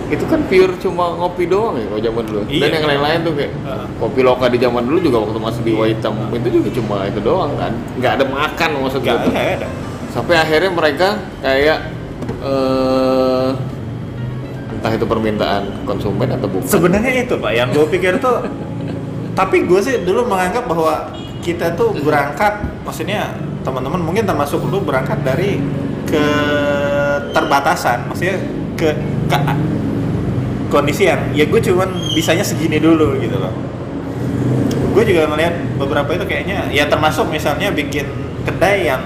itu 0.08 0.24
kan 0.30 0.40
pure 0.48 0.72
cuma 0.80 1.18
ngopi 1.18 1.50
doang 1.50 1.76
ya 1.76 1.86
kalau 1.90 2.02
zaman 2.06 2.24
dulu 2.24 2.42
Iya. 2.48 2.62
dan 2.64 2.70
yang 2.80 2.86
lain-lain 2.88 3.20
tuh 3.26 3.34
kayak 3.36 3.52
Heeh. 3.52 3.86
kopi 4.00 4.20
loka 4.24 4.46
di 4.48 4.58
zaman 4.62 4.84
dulu 4.88 5.00
juga 5.02 5.18
waktu 5.26 5.40
masih 5.42 5.62
di 5.66 5.72
Iya. 5.74 5.80
Waitam 5.84 6.14
itu 6.32 6.48
juga 6.54 6.70
cuma 6.72 6.96
itu 7.04 7.20
doang 7.20 7.52
kan 7.60 7.74
nggak 7.98 8.12
ada 8.22 8.26
makan 8.30 8.70
maksud 8.86 9.00
gue 9.02 9.10
nggak 9.10 9.20
tuh. 9.26 9.32
nggak 9.34 9.48
ada 9.58 9.68
sampai 10.14 10.36
akhirnya 10.38 10.72
mereka 10.72 11.10
kayak 11.42 11.78
eh 12.46 13.48
entah 14.78 14.94
itu 14.94 15.06
permintaan 15.10 15.82
konsumen 15.90 16.30
atau 16.30 16.46
bukan. 16.46 16.70
Sebenarnya 16.70 17.26
itu 17.26 17.34
pak. 17.42 17.52
Yang 17.58 17.70
gue 17.74 17.86
pikir 17.98 18.14
tuh 18.22 18.46
tapi 19.34 19.66
gue 19.66 19.80
sih 19.82 20.02
dulu 20.02 20.30
menganggap 20.30 20.66
bahwa 20.66 21.14
kita 21.42 21.78
tuh 21.78 21.94
berangkat 22.02 22.66
maksudnya 22.82 23.38
teman-teman 23.62 24.02
mungkin 24.02 24.26
termasuk 24.26 24.64
lu 24.66 24.82
berangkat 24.82 25.22
dari 25.22 25.62
keterbatasan 26.10 28.10
maksudnya 28.10 28.42
ke, 28.74 28.90
ke 29.30 29.38
kondisi 30.74 31.06
yang 31.06 31.22
ya 31.38 31.46
gue 31.46 31.62
cuman 31.62 31.90
bisanya 32.14 32.46
segini 32.46 32.78
dulu 32.78 33.18
gitu 33.22 33.38
loh. 33.38 33.54
Gue 34.94 35.04
juga 35.06 35.30
ngeliat 35.30 35.78
beberapa 35.78 36.10
itu 36.18 36.26
kayaknya 36.26 36.74
ya 36.74 36.90
termasuk 36.90 37.30
misalnya 37.30 37.70
bikin 37.70 38.06
kedai 38.46 38.90
yang 38.90 39.02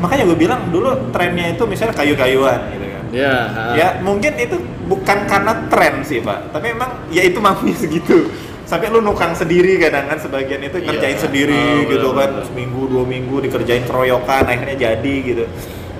makanya 0.00 0.24
gue 0.24 0.38
bilang 0.38 0.72
dulu 0.72 1.12
trennya 1.12 1.52
itu 1.52 1.68
misalnya 1.68 1.92
kayu-kayuan 1.92 2.79
ya 3.10 3.34
ha. 3.50 3.62
ya 3.74 3.88
mungkin 4.00 4.38
itu 4.38 4.56
bukan 4.86 5.26
karena 5.26 5.52
tren 5.66 6.02
sih 6.02 6.22
pak. 6.22 6.50
Tapi 6.50 6.72
emang 6.72 6.90
ya 7.10 7.22
itu 7.22 7.38
mampunya 7.38 7.74
segitu. 7.82 8.30
Sampai 8.64 8.86
lu 8.86 9.02
nukang 9.02 9.34
sendiri 9.34 9.82
kadang 9.82 10.06
kan 10.06 10.14
sebagian 10.14 10.62
itu 10.62 10.78
Iya. 10.78 10.86
kerjain 10.94 11.18
sendiri 11.18 11.58
Oh, 11.58 11.90
gitu 11.90 12.08
kan. 12.14 12.30
bener-bener. 12.30 12.46
seminggu 12.46 12.80
dua 12.86 13.02
minggu 13.02 13.36
dikerjain 13.42 13.82
keroyokan 13.82 14.46
akhirnya 14.46 14.76
jadi 14.78 15.14
gitu. 15.26 15.44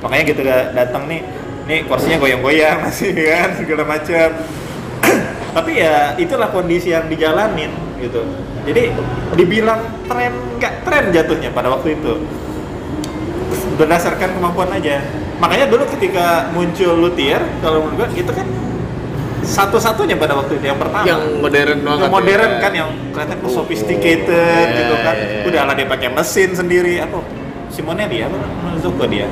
Makanya 0.01 0.25
gitu 0.31 0.41
datang 0.73 1.11
nih 1.11 1.21
nih 1.67 1.79
kursinya 1.91 2.19
goyang-goyang 2.19 2.79
masih 2.87 3.11
kan 3.11 3.59
segala 3.59 3.83
macam. 3.83 4.29
Tapi 5.59 5.71
ya 5.83 6.15
itulah 6.15 6.47
kondisi 6.55 6.95
yang 6.95 7.11
dijalanin 7.11 7.75
gitu. 7.99 8.23
Jadi 8.71 8.95
dibilang 9.35 9.83
tren 10.07 10.31
nggak 10.63 10.87
tren 10.87 11.11
jatuhnya 11.11 11.51
pada 11.51 11.75
waktu 11.75 11.99
itu. 11.99 12.23
Berdasarkan 13.75 14.37
kemampuan 14.37 14.71
aja 14.71 15.01
makanya 15.41 15.67
dulu 15.67 15.85
ketika 15.89 16.53
muncul 16.53 16.93
luthier 17.01 17.41
kalau 17.65 17.89
menurut 17.89 17.97
gua 17.97 18.09
itu 18.13 18.29
kan 18.31 18.47
satu-satunya 19.41 20.15
pada 20.15 20.37
waktu 20.37 20.61
itu 20.61 20.69
yang 20.69 20.77
pertama. 20.77 21.03
Yang 21.03 21.23
modern 21.41 21.79
banget 21.81 22.01
yang 22.05 22.13
modern 22.13 22.51
ya. 22.53 22.61
kan 22.61 22.73
yang 22.77 22.89
kelihatan 23.11 23.37
tuh 23.41 23.49
Oh, 23.49 23.55
sophisticated 23.65 24.29
iya, 24.69 24.77
gitu 24.85 24.95
kan. 25.01 25.17
iya, 25.17 25.29
iya. 25.33 25.49
udah 25.49 25.63
lah 25.65 25.75
dia 25.75 25.87
pakai 25.89 26.09
mesin 26.13 26.51
sendiri. 26.53 27.01
Apa? 27.01 27.19
Simonelli 27.73 28.21
apa? 28.21 28.37
Zuko 28.79 29.05
dia. 29.09 29.27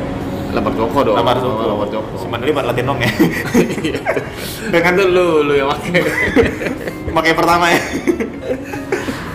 Lamar 0.49 0.73
joko 0.73 0.99
dong. 1.05 1.13
Lamar 1.13 1.37
Zuko 1.39 1.61
lamar 1.61 1.89
joko. 1.93 2.13
Simonelli 2.17 2.51
buat 2.57 2.67
latihan 2.67 2.89
dong 2.89 3.01
ya. 3.05 3.11
Iya. 3.85 4.01
dengan 4.73 4.93
itu 4.97 5.05
lu 5.07 5.27
lu 5.45 5.53
yang 5.55 5.69
pakai. 5.71 6.01
Pakai 7.19 7.33
pertama 7.37 7.67
ya. 7.69 7.81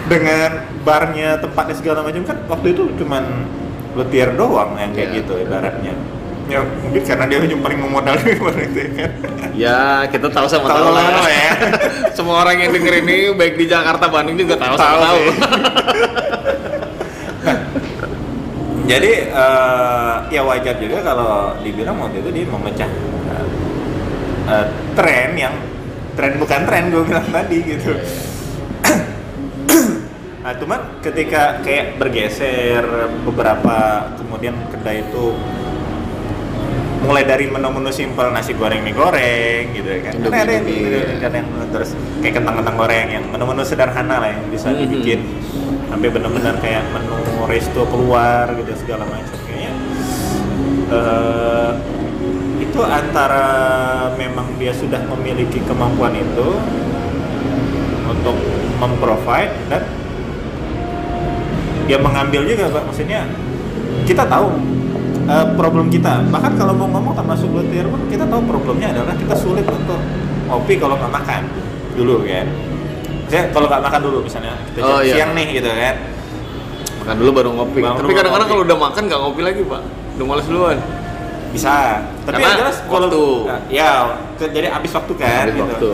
Dengan 0.10 0.50
barnya 0.84 1.30
tempatnya 1.40 1.76
segala 1.78 2.00
macam 2.02 2.22
kan 2.26 2.38
waktu 2.50 2.68
itu 2.76 2.84
cuman 2.98 3.24
luthier 3.94 4.34
doang 4.34 4.74
yang 4.76 4.92
kayak 4.92 5.10
Iya. 5.14 5.18
gitu 5.22 5.34
ibaratnya. 5.38 5.94
ya 5.94 6.23
mungkin 6.44 7.02
karena 7.08 7.26
dia 7.26 7.40
yang 7.40 7.62
paling 7.64 7.80
memodali 7.80 8.36
pada 8.44 8.62
itu 8.62 8.78
ya 8.78 8.90
kan 9.00 9.12
ya 9.56 9.80
kita 10.12 10.28
tahu 10.28 10.46
sama 10.50 10.68
Tahu 10.68 10.82
tahu 10.84 10.92
lah 10.92 11.30
ya. 11.32 11.52
semua 12.18 12.44
orang 12.44 12.58
yang 12.60 12.72
denger 12.76 12.94
ini 13.06 13.32
baik 13.34 13.56
di 13.56 13.66
Jakarta 13.70 14.12
Bandung 14.12 14.36
juga 14.36 14.60
tahu 14.60 14.76
sama 14.76 14.92
Tahu 14.92 15.00
tahu 15.00 15.18
sih. 15.24 15.38
jadi 18.92 19.12
eh, 19.32 20.14
ya 20.36 20.42
wajar 20.44 20.76
juga 20.76 21.00
kalau 21.00 21.56
dibilang 21.64 21.96
waktu 22.04 22.20
itu 22.20 22.30
dia 22.36 22.46
memecah 22.52 22.90
eh, 24.52 24.68
tren 25.00 25.30
yang 25.40 25.56
tren 26.14 26.38
bukan 26.38 26.62
tren 26.68 26.92
gue 26.92 27.04
bilang 27.08 27.28
tadi 27.32 27.58
gitu 27.64 27.96
nah 30.44 30.52
cuman 30.60 31.00
ketika 31.00 31.64
kayak 31.64 31.96
bergeser 31.96 32.84
beberapa 33.24 34.12
kemudian 34.20 34.60
kedai 34.70 35.08
itu 35.08 35.32
mulai 37.04 37.24
dari 37.24 37.46
menu-menu 37.46 37.92
simpel 37.92 38.32
nasi 38.32 38.52
goreng 38.54 38.80
mie 38.80 38.92
goreng 38.92 39.66
gitu 39.72 39.90
kan 40.00 40.12
Indomie, 40.14 40.32
Kan 40.32 40.42
ada 40.42 40.52
yang, 40.52 40.66
Indomie. 40.66 41.20
ada 41.20 41.36
yang 41.36 41.50
terus 41.70 41.90
kayak 42.20 42.34
kentang-kentang 42.38 42.76
goreng 42.76 43.08
yang 43.10 43.26
menu-menu 43.28 43.62
sederhana 43.62 44.16
lah 44.18 44.30
yang 44.30 44.44
bisa 44.48 44.72
Mhm. 44.72 44.78
dibikin 44.80 45.20
sampai 45.86 46.08
benar-benar 46.10 46.56
kayak 46.58 46.84
menu 46.90 47.18
resto 47.46 47.84
keluar 47.86 48.48
gitu 48.54 48.72
segala 48.78 49.04
macam 49.04 49.36
kayaknya 49.44 49.72
eh, 50.90 51.72
itu 52.60 52.80
antara 52.82 53.46
memang 54.16 54.48
dia 54.58 54.72
sudah 54.72 55.04
memiliki 55.06 55.60
kemampuan 55.62 56.14
itu 56.14 56.48
untuk 58.06 58.36
memprovide 58.80 59.54
dan 59.68 59.84
dia 61.84 62.00
mengambil 62.00 62.48
juga 62.48 62.72
pak 62.72 62.84
maksudnya 62.86 63.28
kita 64.04 64.24
tahu 64.24 64.48
eh, 65.26 65.46
problem 65.54 65.88
kita. 65.88 66.24
Bahkan 66.28 66.52
kalau 66.54 66.74
mau 66.74 66.88
ngomong 66.90 67.14
termasuk 67.14 67.48
pun 67.50 67.66
kita 68.08 68.26
tahu 68.26 68.42
problemnya 68.44 68.92
adalah 68.92 69.14
kita 69.14 69.36
sulit 69.36 69.64
untuk 69.64 70.00
ngopi 70.46 70.76
kalau 70.76 70.96
nggak 70.96 71.12
makan 71.12 71.42
dulu 71.94 72.24
kan. 72.24 72.48
Saya 73.28 73.50
kalau 73.50 73.66
nggak 73.66 73.82
makan 73.82 74.02
dulu 74.04 74.18
misalnya 74.22 74.54
kita 74.70 74.84
Oh, 74.84 75.00
jam 75.00 75.04
iya. 75.04 75.14
siang 75.16 75.32
nih 75.34 75.48
gitu 75.54 75.70
kan. 75.70 75.96
Makan 77.02 77.16
dulu 77.18 77.30
baru 77.34 77.50
ngopi. 77.54 77.80
Baru 77.82 78.00
tapi 78.00 78.14
kadang-kadang 78.14 78.48
kalau 78.48 78.62
udah 78.64 78.78
makan 78.80 79.02
nggak 79.06 79.20
ngopi 79.20 79.42
lagi 79.42 79.62
pak. 79.64 79.82
Udah 80.14 80.26
males 80.26 80.46
duluan. 80.46 80.78
Bisa. 81.50 81.74
Tapi 82.26 82.40
Karena 82.40 82.58
jelas 82.60 82.78
kalau 82.84 83.08
waktu. 83.08 83.24
ya 83.70 83.90
jadi 84.40 84.68
habis 84.70 84.92
waktu 84.92 85.14
kan 85.14 85.46
Habis 85.46 85.54
gitu. 85.54 85.66
waktu. 85.70 85.92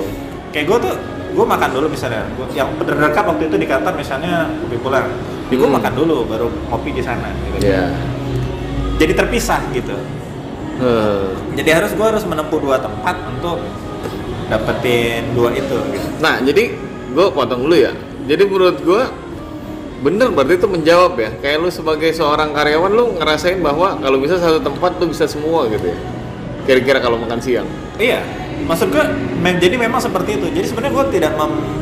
kayak 0.49 0.65
gue 0.65 0.77
tuh 0.81 0.93
gue 1.29 1.45
makan 1.45 1.69
dulu 1.69 1.85
misalnya. 1.87 2.25
Gua, 2.33 2.47
yang 2.49 2.73
terdekat 2.75 3.23
waktu 3.23 3.43
itu 3.45 3.55
di 3.55 3.67
Qatar 3.67 3.93
misalnya 3.93 4.49
kopi 4.59 4.77
pulang. 4.79 5.05
Ya 5.49 5.55
gue 5.55 5.65
Hmm. 5.65 5.77
makan 5.77 5.93
dulu 5.93 6.25
baru 6.25 6.47
ngopi 6.69 6.89
di 6.91 7.01
sana 7.01 7.29
gitu. 7.53 7.65
Ya 7.65 7.85
jadi 8.99 9.13
terpisah 9.15 9.63
gitu. 9.71 9.95
Eh, 10.79 11.29
jadi 11.59 11.79
harus 11.79 11.91
gue 11.95 12.05
harus 12.07 12.23
menempuh 12.27 12.59
dua 12.59 12.79
tempat 12.79 13.15
untuk 13.31 13.63
dapetin 14.51 15.31
dua 15.35 15.51
itu. 15.55 15.77
Gitu. 15.91 16.07
nah 16.19 16.39
jadi 16.43 16.75
gue 17.15 17.27
potong 17.31 17.63
dulu 17.65 17.75
ya. 17.79 17.95
Jadi 18.27 18.43
menurut 18.45 18.77
gue 18.83 19.01
bener 19.99 20.31
berarti 20.31 20.59
itu 20.59 20.67
menjawab 20.67 21.15
ya. 21.15 21.29
Kayak 21.39 21.57
lu 21.63 21.69
sebagai 21.71 22.11
seorang 22.11 22.51
karyawan 22.51 22.91
lu 22.91 23.05
ngerasain 23.19 23.59
bahwa 23.63 23.95
kalau 23.99 24.19
bisa 24.19 24.35
satu 24.39 24.59
tempat 24.59 24.99
lu 24.99 25.11
bisa 25.11 25.25
semua 25.25 25.67
gitu 25.71 25.89
ya. 25.91 25.97
Kira-kira 26.67 26.99
kalau 27.01 27.17
makan 27.17 27.39
siang. 27.41 27.67
Iya. 27.97 28.21
Maksud 28.67 28.91
gue 28.91 29.03
mem- 29.39 29.57
jadi 29.57 29.75
memang 29.79 30.03
seperti 30.03 30.37
itu. 30.37 30.47
Jadi 30.51 30.65
sebenarnya 30.67 30.93
gue 30.95 31.05
tidak 31.17 31.33
mem- 31.39 31.79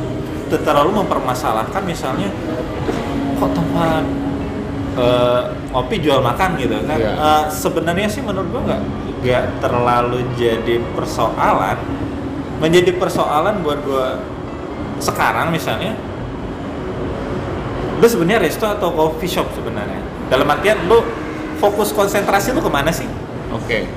terlalu 0.47 1.03
mempermasalahkan 1.03 1.83
misalnya 1.83 2.31
kok 3.37 3.51
tempat 3.51 4.03
eh, 4.97 5.41
ngopi 5.69 5.95
jual 5.97 6.19
makan 6.19 6.49
gitu 6.55 6.73
kan. 6.81 6.97
Iya. 6.97 7.11
Eh, 7.13 7.43
sebenarnya 7.49 8.07
sih 8.07 8.19
menurut 8.19 8.49
gue 8.49 8.61
nggak 8.65 8.81
nggak 9.19 9.43
terlalu 9.59 10.19
jadi 10.33 10.75
persoalan. 10.91 11.77
Menjadi 12.57 12.91
persoalan 12.91 13.61
buat 13.61 13.79
gue 13.79 14.07
sekarang 14.97 15.49
misalnya 15.49 15.93
lu 17.97 18.05
sebenarnya 18.05 18.41
resto 18.43 18.65
atau 18.65 18.89
coffee 18.91 19.25
shop 19.27 19.49
sebenarnya? 19.53 20.01
Dalam 20.27 20.45
artian 20.45 20.85
lu 20.85 21.01
fokus 21.57 21.89
konsentrasi 21.89 22.53
lu 22.53 22.61
ke 22.61 22.69
mana 22.69 22.93
sih? 22.93 23.09
Oke. 23.49 23.89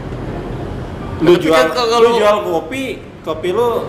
Lu 1.21 1.37
Tapi 1.37 1.43
jual 1.43 1.53
kan 1.53 1.69
kalau- 1.75 2.01
lu 2.01 2.11
jual 2.17 2.37
kopi 2.43 2.83
kopi 3.21 3.49
lu 3.53 3.85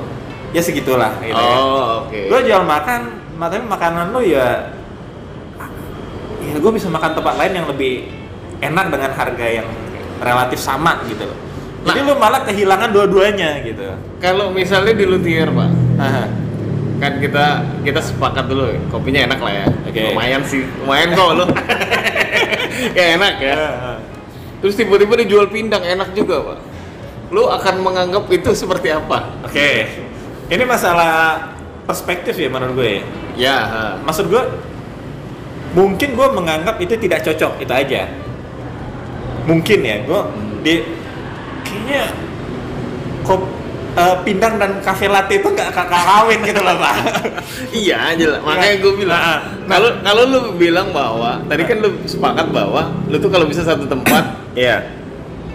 ya 0.52 0.60
segitulah 0.60 1.16
gitu 1.20 1.32
ya. 1.32 1.56
oh 1.56 2.04
oke. 2.04 2.20
Gue 2.28 2.40
jual 2.44 2.60
makan, 2.62 3.02
ma- 3.36 3.48
tapi 3.48 3.64
makanan 3.64 4.12
lu 4.12 4.20
ya 4.22 4.76
gue 6.62 6.72
bisa 6.72 6.88
makan 6.88 7.12
tempat 7.12 7.34
lain 7.36 7.54
yang 7.54 7.68
lebih 7.68 8.06
enak 8.62 8.86
dengan 8.88 9.12
harga 9.12 9.48
yang 9.52 9.68
relatif 10.18 10.62
sama 10.62 11.02
gitu 11.06 11.26
loh. 11.26 11.38
Jadi 11.82 12.00
Nah. 12.00 12.08
lu 12.08 12.14
malah 12.16 12.46
kehilangan 12.46 12.94
dua-duanya 12.94 13.58
gitu. 13.66 13.82
kalau 14.22 14.54
misalnya 14.54 14.94
di 14.94 15.02
luthier 15.02 15.50
pak 15.50 15.70
Haha. 15.98 16.26
kan 17.02 17.18
kita 17.18 17.46
kita 17.82 17.98
sepakat 17.98 18.46
dulu 18.46 18.70
ya, 18.70 18.78
kopinya 18.88 19.26
enak 19.26 19.40
lah 19.42 19.54
ya 19.56 19.66
Oke. 19.90 20.02
lumayan 20.14 20.46
sih 20.46 20.62
lumayan 20.78 21.10
kok 21.12 21.30
lu 21.34 21.46
ya 22.98 23.18
enak 23.18 23.34
ya 23.42 23.56
terus 24.62 24.78
tiba-tiba 24.78 25.18
dijual 25.18 25.50
pindang 25.50 25.82
enak 25.82 26.14
juga 26.14 26.54
pak 26.54 26.58
lu 27.34 27.50
akan 27.50 27.76
menganggap 27.82 28.30
itu 28.30 28.54
seperti 28.54 28.94
apa 28.94 29.26
Oke. 29.42 29.90
Ini 30.46 30.62
masalah 30.62 31.42
perspektif 31.82 32.36
ya 32.36 32.46
menurut 32.46 32.76
gue. 32.76 32.88
ya. 32.92 33.02
Ya, 33.34 33.58
ha. 33.58 33.82
maksud 34.04 34.30
gue 34.30 34.44
mungkin 35.72 36.10
gue 36.14 36.28
menganggap 36.36 36.76
itu 36.84 36.96
tidak 37.00 37.24
cocok 37.24 37.64
itu 37.64 37.74
aja 37.74 38.02
mungkin 39.48 39.80
ya 39.82 39.98
gue 40.06 40.22
di 40.62 40.74
kayaknya 41.66 42.04
kop 43.24 43.42
eh, 43.96 44.16
pindang 44.22 44.60
dan 44.60 44.78
kafe 44.84 45.08
latte 45.08 45.40
itu 45.40 45.48
nggak 45.48 45.74
nggak 45.74 45.88
kawin 45.88 46.40
gitu 46.46 46.62
loh 46.62 46.76
pak 46.78 46.96
Iya, 47.72 48.16
jelas. 48.20 48.40
Makanya 48.44 48.76
gue 48.84 48.94
bilang. 49.00 49.16
Nah, 49.16 49.28
nah. 49.32 49.40
Kalau 49.68 49.90
kalau 50.04 50.24
lu 50.28 50.40
bilang 50.60 50.92
bahwa 50.92 51.40
tadi 51.48 51.64
kan 51.64 51.80
lu 51.80 51.90
sepakat 52.04 52.52
bahwa 52.52 52.92
lu 53.08 53.16
tuh 53.16 53.32
kalau 53.32 53.48
bisa 53.48 53.64
satu 53.64 53.88
tempat 53.88 54.24
iya 54.60 54.92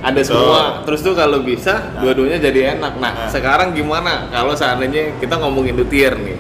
ada 0.01 0.21
semua. 0.25 0.81
Terus 0.89 1.05
tuh 1.05 1.13
kalau 1.13 1.45
bisa 1.45 1.93
dua-duanya 2.01 2.41
jadi 2.41 2.77
enak. 2.79 2.97
Nah, 3.01 3.13
Nah. 3.13 3.29
sekarang 3.29 3.77
gimana 3.77 4.29
kalau 4.33 4.57
seandainya 4.57 5.17
kita 5.21 5.37
ngomongin 5.37 5.77
luthier 5.77 6.17
nih? 6.17 6.37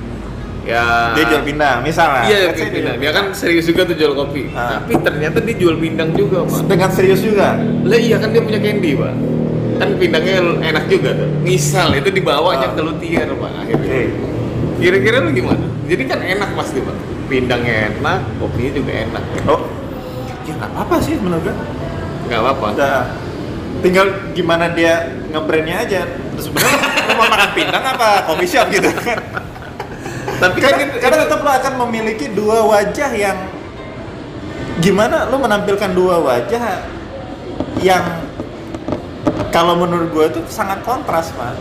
Ya 0.66 1.14
dia 1.14 1.24
jual 1.24 1.42
pindang 1.42 1.78
misalnya 1.80 2.26
Iya, 2.26 2.50
say 2.52 2.68
pindang. 2.68 2.98
Dia 2.98 3.10
kan 3.10 3.30
serius 3.30 3.64
juga 3.64 3.86
tuh 3.86 3.94
jual 3.94 4.12
kopi. 4.12 4.50
Ah. 4.50 4.82
Tapi 4.82 4.98
ternyata 4.98 5.38
dia 5.38 5.54
jual 5.54 5.78
pindang 5.78 6.10
juga, 6.12 6.42
Pak. 6.42 6.66
dengan 6.66 6.90
serius 6.90 7.22
juga 7.22 7.54
Lah 7.86 7.94
iya 7.96 8.18
kan 8.18 8.34
dia 8.34 8.42
punya 8.42 8.58
candy, 8.58 8.92
Pak. 8.92 9.14
Kan 9.76 9.88
pindangnya 9.94 10.34
enak 10.66 10.84
juga 10.86 11.14
tuh. 11.14 11.28
Misal 11.40 11.94
itu 11.94 12.10
dibawanya 12.10 12.66
Ah. 12.66 12.74
ke 12.74 12.80
luthier, 12.82 13.30
Pak, 13.30 13.52
akhirnya. 13.56 14.10
Kira-kira 14.76 15.16
lu 15.22 15.30
gimana? 15.30 15.64
Jadi 15.86 16.02
kan 16.04 16.18
enak 16.18 16.50
pasti, 16.52 16.82
Pak. 16.82 16.96
Pindangnya 17.26 17.74
enak, 17.92 18.18
kopinya 18.36 18.70
juga 18.72 18.92
enak. 19.00 19.22
oh 19.46 19.62
ya 20.42 20.54
nggak 20.54 20.70
apa-apa 20.72 20.96
sih 21.00 21.14
menurut 21.16 21.42
gue 21.42 21.54
Nggak 22.26 22.38
apa-apa. 22.38 22.66
udah 22.72 22.96
tinggal 23.76 24.06
gimana 24.30 24.70
dia 24.70 24.94
ngebrandnya 25.28 25.76
aja 25.80 26.00
terus 26.06 26.46
sebenarnya 26.46 26.78
lu 27.02 27.14
mau 27.14 27.26
makan 27.26 27.50
pindang 27.52 27.82
apa 27.84 28.08
coffee 28.24 28.46
shop 28.46 28.66
gitu 28.68 28.86
kan 28.94 29.18
Tapi 30.36 30.58
kan 30.60 30.68
karena, 30.76 30.82
itu- 30.84 31.00
karena 31.00 31.16
tetap 31.24 31.40
lo 31.40 31.50
akan 31.50 31.72
memiliki 31.86 32.26
dua 32.32 32.58
wajah 32.66 33.10
yang 33.16 33.38
gimana 34.78 35.24
lo 35.32 35.40
menampilkan 35.40 35.90
dua 35.96 36.20
wajah 36.20 36.84
yang 37.80 38.04
kalau 39.48 39.72
menurut 39.76 40.12
gue 40.12 40.24
itu 40.36 40.40
sangat 40.52 40.84
kontras 40.84 41.32
pak. 41.32 41.56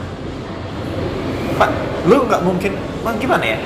Pak 1.56 1.70
lu 2.06 2.28
nggak 2.28 2.42
mungkin 2.44 2.76
Bang, 3.06 3.16
gimana 3.22 3.46
ya? 3.46 3.58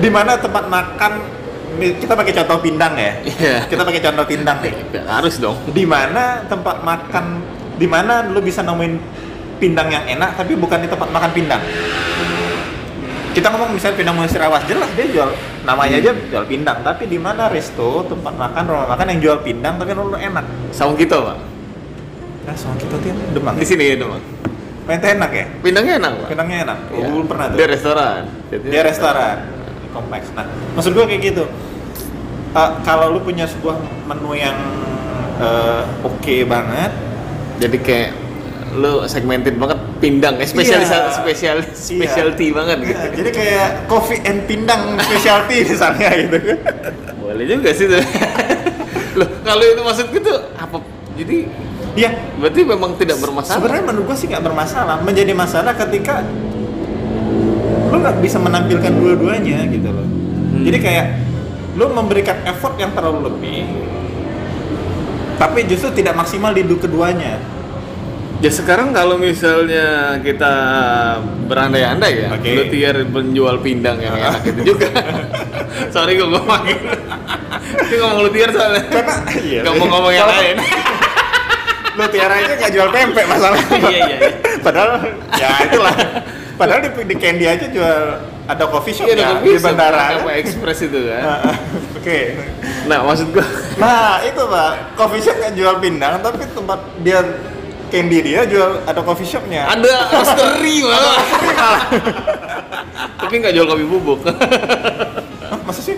Di 0.00 0.08
mana 0.08 0.40
tempat 0.40 0.66
makan 0.66 1.12
kita 1.78 2.16
pakai 2.16 2.32
contoh 2.42 2.58
pindang 2.58 2.96
ya? 2.98 3.12
Iya. 3.22 3.56
kita 3.70 3.84
pakai 3.84 4.00
contoh 4.02 4.24
pindang 4.26 4.58
nih. 4.64 4.74
Ya, 4.90 5.02
harus 5.06 5.38
dong. 5.38 5.54
di 5.70 5.84
mana 5.86 6.42
tempat 6.48 6.82
makan 6.82 7.44
di 7.78 7.86
mana 7.86 8.26
lu 8.26 8.42
bisa 8.42 8.66
nemuin 8.66 8.98
pindang 9.62 9.86
yang 9.90 10.02
enak 10.08 10.34
tapi 10.34 10.54
bukan 10.54 10.82
di 10.82 10.88
tempat 10.90 11.10
makan 11.10 11.30
pindang 11.30 11.62
kita 13.38 13.54
ngomong 13.54 13.70
misalnya 13.70 13.96
pindang 14.02 14.16
Munisi 14.18 14.34
Rawas 14.34 14.66
jelas 14.66 14.90
dia 14.98 15.06
jual 15.06 15.30
namanya 15.62 16.02
aja 16.02 16.10
jual 16.10 16.44
pindang. 16.50 16.82
Tapi 16.82 17.06
di 17.06 17.18
mana 17.22 17.46
resto 17.46 18.02
tempat 18.10 18.34
makan 18.34 18.62
rumah 18.66 18.86
makan 18.90 19.06
yang 19.14 19.20
jual 19.22 19.38
pindang 19.46 19.78
tapi 19.78 19.94
lu 19.94 20.18
enak. 20.18 20.44
Saung 20.74 20.98
kita, 20.98 21.22
Pak. 21.22 21.38
nah 22.48 22.56
sama 22.56 22.74
kita 22.80 22.96
tuh 22.96 23.08
yang 23.12 23.20
demang 23.36 23.54
Di 23.60 23.66
sini 23.68 23.92
ya, 23.92 23.94
Demang. 24.00 24.22
teh 24.88 25.10
enak 25.12 25.30
ya? 25.36 25.44
Pindangnya 25.60 25.94
enak, 26.00 26.12
Pak. 26.16 26.28
pindangnya 26.32 26.58
enak. 26.64 26.78
Oh, 26.96 27.04
belum 27.12 27.26
pernah 27.28 27.44
tuh. 27.52 27.56
Dia 27.60 27.66
restoran. 27.68 28.22
Jadi 28.50 28.64
dia 28.72 28.82
restoran. 28.82 29.36
Kompleks. 29.94 30.26
Nah 30.34 30.44
maksud 30.74 30.90
gua 30.96 31.04
kayak 31.06 31.22
gitu. 31.22 31.44
Eh, 32.56 32.70
kalau 32.82 33.12
lu 33.14 33.20
punya 33.22 33.44
sebuah 33.46 33.76
menu 34.08 34.32
yang 34.34 34.56
eh, 35.38 35.82
oke 36.00 36.34
banget 36.48 36.90
Jadi 37.58 37.76
kayak 37.84 38.10
lu 38.78 39.04
segmented 39.04 39.58
banget 39.58 39.77
pindang, 39.98 40.34
eh, 40.36 40.46
spesialis 40.46 40.88
Iya. 40.88 41.10
spesial 41.12 41.56
Iya. 41.58 41.74
specialty 41.74 42.46
banget 42.50 42.78
gitu. 42.84 42.94
Iya, 42.96 43.10
jadi 43.18 43.30
kayak 43.30 43.68
coffee 43.84 44.22
and 44.22 44.40
pindang 44.44 44.94
specialty 44.96 45.62
misalnya 45.64 46.08
gitu 46.16 46.38
Boleh 47.18 47.44
juga 47.44 47.70
sih 47.70 47.86
tuh. 47.86 47.98
Loh, 49.18 49.28
kalau 49.42 49.64
itu 49.64 49.82
maksud 49.82 50.06
gitu 50.08 50.32
apa? 50.54 50.78
Jadi 51.14 51.38
Iya, 51.92 52.10
berarti 52.36 52.62
memang 52.62 52.94
tidak 52.94 53.18
bermasalah. 53.18 53.58
sebenarnya 53.58 53.84
menurut 53.84 54.06
gua 54.06 54.14
sih 54.14 54.26
nggak 54.26 54.44
bermasalah. 54.44 55.02
Menjadi 55.02 55.34
masalah 55.34 55.74
ketika 55.74 56.22
lu 57.88 57.96
nggak 57.96 58.22
bisa 58.22 58.38
menampilkan 58.38 58.92
dua-duanya 58.92 59.66
gitu 59.66 59.88
loh. 59.88 60.06
Hmm. 60.06 60.62
Jadi 60.62 60.78
kayak 60.78 61.06
lu 61.74 61.90
memberikan 61.90 62.38
effort 62.44 62.74
yang 62.76 62.90
terlalu 62.92 63.26
lebih, 63.26 63.66
tapi 65.34 65.62
justru 65.64 65.90
tidak 65.92 66.14
maksimal 66.14 66.50
di 66.50 66.62
du- 66.62 66.78
keduanya. 66.78 67.38
Ya 68.38 68.54
sekarang 68.54 68.94
kalau 68.94 69.18
misalnya 69.18 70.14
kita 70.22 70.52
berandai-andai 71.50 72.12
ya, 72.22 72.28
Oke. 72.38 72.54
lu 72.54 72.64
tiar 72.70 73.02
penjual 73.10 73.58
pindang 73.58 73.98
yang 73.98 74.14
enak 74.14 74.46
itu 74.46 74.74
juga. 74.74 74.94
Sorry 75.94 76.14
gue 76.14 76.28
ngomongin. 76.30 76.78
Ini 77.90 77.94
ngomong 77.98 78.18
lu 78.22 78.30
tiar 78.30 78.54
soalnya. 78.54 78.82
Karena 78.86 79.14
iya. 79.42 79.60
Gak 79.66 79.74
mau 79.74 79.86
ngomong 79.90 80.12
yang 80.14 80.30
lain. 80.30 80.56
Lu 81.98 82.04
tiara 82.14 82.34
aja 82.38 82.52
nggak 82.62 82.72
jual 82.78 82.88
pempek 82.94 83.26
masalahnya. 83.26 83.66
Iya, 83.90 83.90
iya, 83.90 84.06
iya. 84.06 84.18
Padahal 84.62 84.90
ya 85.34 85.48
itulah. 85.66 85.96
Padahal 86.54 86.80
di, 86.86 86.90
di 87.10 87.16
Candy 87.18 87.46
aja 87.50 87.66
jual 87.66 88.02
ada 88.46 88.64
coffee 88.70 88.94
shop 88.94 89.06
Iya, 89.10 89.18
ya 89.18 89.30
di 89.42 89.50
bandara. 89.58 90.22
Apa 90.22 90.30
Express 90.38 90.86
itu 90.86 91.10
kan. 91.10 91.22
Ah, 91.26 91.54
Oke. 91.98 92.38
Nah, 92.86 93.02
maksud 93.02 93.34
gua 93.34 93.42
Nah 93.82 94.22
itu 94.22 94.42
pak, 94.46 94.94
coffee 94.94 95.22
shop 95.26 95.42
nggak 95.42 95.54
jual 95.58 95.74
pindang, 95.82 96.22
tapi 96.22 96.46
tempat 96.54 96.78
dia 97.02 97.18
candy 97.88 98.18
dia 98.22 98.44
jual 98.44 98.84
ada 98.84 99.00
coffee 99.02 99.28
shopnya. 99.28 99.68
ada 99.68 100.08
roastery 100.12 100.84
malah. 100.84 101.20
Tapi 103.24 103.34
nggak 103.44 103.52
jual 103.52 103.66
kopi 103.66 103.84
bubuk. 103.84 104.18
Hah, 105.50 105.60
masa 105.64 105.80
sih? 105.82 105.96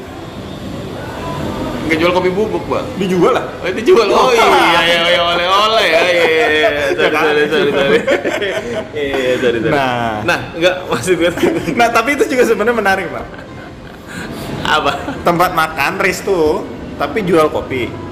Nggak 1.90 1.98
jual 2.06 2.12
kopi 2.14 2.30
bubuk, 2.30 2.62
Bang. 2.70 2.86
Dijual 2.96 3.34
lah. 3.34 3.44
Oh, 3.62 3.66
itu 3.66 3.82
jual. 3.92 4.06
Oh 4.10 4.30
iya, 4.34 4.46
iya, 4.86 5.00
iya, 5.10 5.20
oleh-oleh 5.26 5.86
ya. 5.90 6.00
Iya, 6.00 6.26
iya, 6.26 6.46
iya. 6.48 6.68
Sorry, 6.94 7.10
kan? 7.10 7.22
sorry, 7.22 7.44
sorry, 7.50 7.70
sorry. 7.74 7.98
Iya, 8.94 9.32
sorry, 9.42 9.58
sorry. 9.58 9.74
Nah. 9.74 10.22
nah, 10.22 10.38
enggak 10.54 10.74
maksud 10.86 11.14
gue 11.18 11.30
Nah 11.74 11.88
tapi 11.90 12.14
itu 12.14 12.24
juga 12.30 12.42
sebenarnya 12.46 12.76
menarik 12.78 13.06
pak. 13.10 13.26
apa? 14.70 14.92
Tempat 15.26 15.50
makan 15.50 15.92
resto 15.98 16.62
tapi 16.94 17.26
jual 17.26 17.50
kopi. 17.50 18.09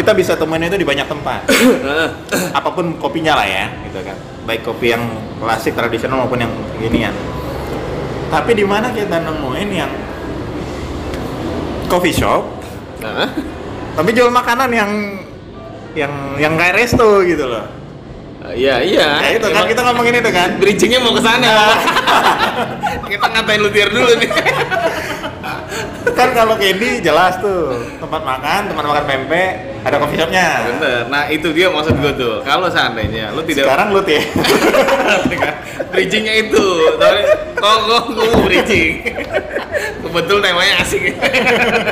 Kita 0.00 0.12
bisa 0.12 0.32
temuin 0.36 0.68
itu 0.68 0.76
di 0.76 0.86
banyak 0.86 1.06
tempat. 1.08 1.40
Apa 2.52 2.68
pun 2.72 2.96
kopinya 3.00 3.38
lah 3.38 3.46
ya, 3.46 3.66
gitu 3.88 4.00
kan. 4.04 4.16
Baik 4.44 4.62
kopi 4.66 4.92
yang 4.92 5.04
klasik 5.40 5.72
tradisional 5.72 6.24
maupun 6.24 6.44
yang 6.44 6.52
ginian. 6.78 7.14
Tapi 8.28 8.50
di 8.56 8.64
mana 8.66 8.90
kita 8.90 9.22
nemuin 9.22 9.68
yang 9.70 9.92
coffee 11.88 12.16
shop 12.16 12.64
tapi 13.94 14.10
jual 14.10 14.30
makanan 14.32 14.70
yang 14.74 14.90
yang 15.94 16.12
yang 16.40 16.54
kayak 16.58 16.74
resto 16.74 17.22
gitu 17.22 17.46
loh. 17.46 17.62
Iya, 18.44 18.82
iya. 18.84 19.08
Ya 19.24 19.28
itu 19.40 19.46
kan 19.48 19.64
Emang 19.64 19.70
kita 19.72 19.82
ngomongin 19.88 20.14
itu 20.20 20.30
kan. 20.34 20.48
bridgingnya 20.60 21.00
mau 21.00 21.16
ke 21.16 21.22
sana. 21.24 21.80
kita 23.10 23.26
ngatain 23.30 23.60
lu 23.62 23.70
tiar 23.72 23.88
dulu 23.88 24.12
nih. 24.20 24.30
kan 26.14 26.28
kalau 26.32 26.54
candy 26.54 27.02
jelas 27.02 27.38
tuh 27.42 27.74
tempat 27.98 28.22
makan, 28.22 28.70
tempat 28.70 28.84
makan 28.84 29.04
pempek, 29.04 29.50
ada 29.82 29.96
coffee 29.98 30.18
shopnya. 30.20 30.48
Bener. 30.70 31.00
Nah, 31.10 31.26
itu 31.28 31.50
dia 31.50 31.70
maksud 31.72 31.98
gue 31.98 32.12
tuh. 32.14 32.34
Kalau 32.46 32.70
seandainya 32.70 33.34
lu 33.34 33.42
tidak 33.42 33.66
Sekarang 33.66 33.88
lu 33.90 34.00
ya. 34.06 34.22
bridgingnya 35.94 36.34
itu 36.42 36.66
tapi 36.98 37.22
gue 38.10 38.26
mau 38.26 38.42
bridging 38.42 38.94
kebetul 40.02 40.42
temanya 40.42 40.82
asik 40.82 41.14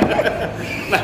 nah 0.91 1.01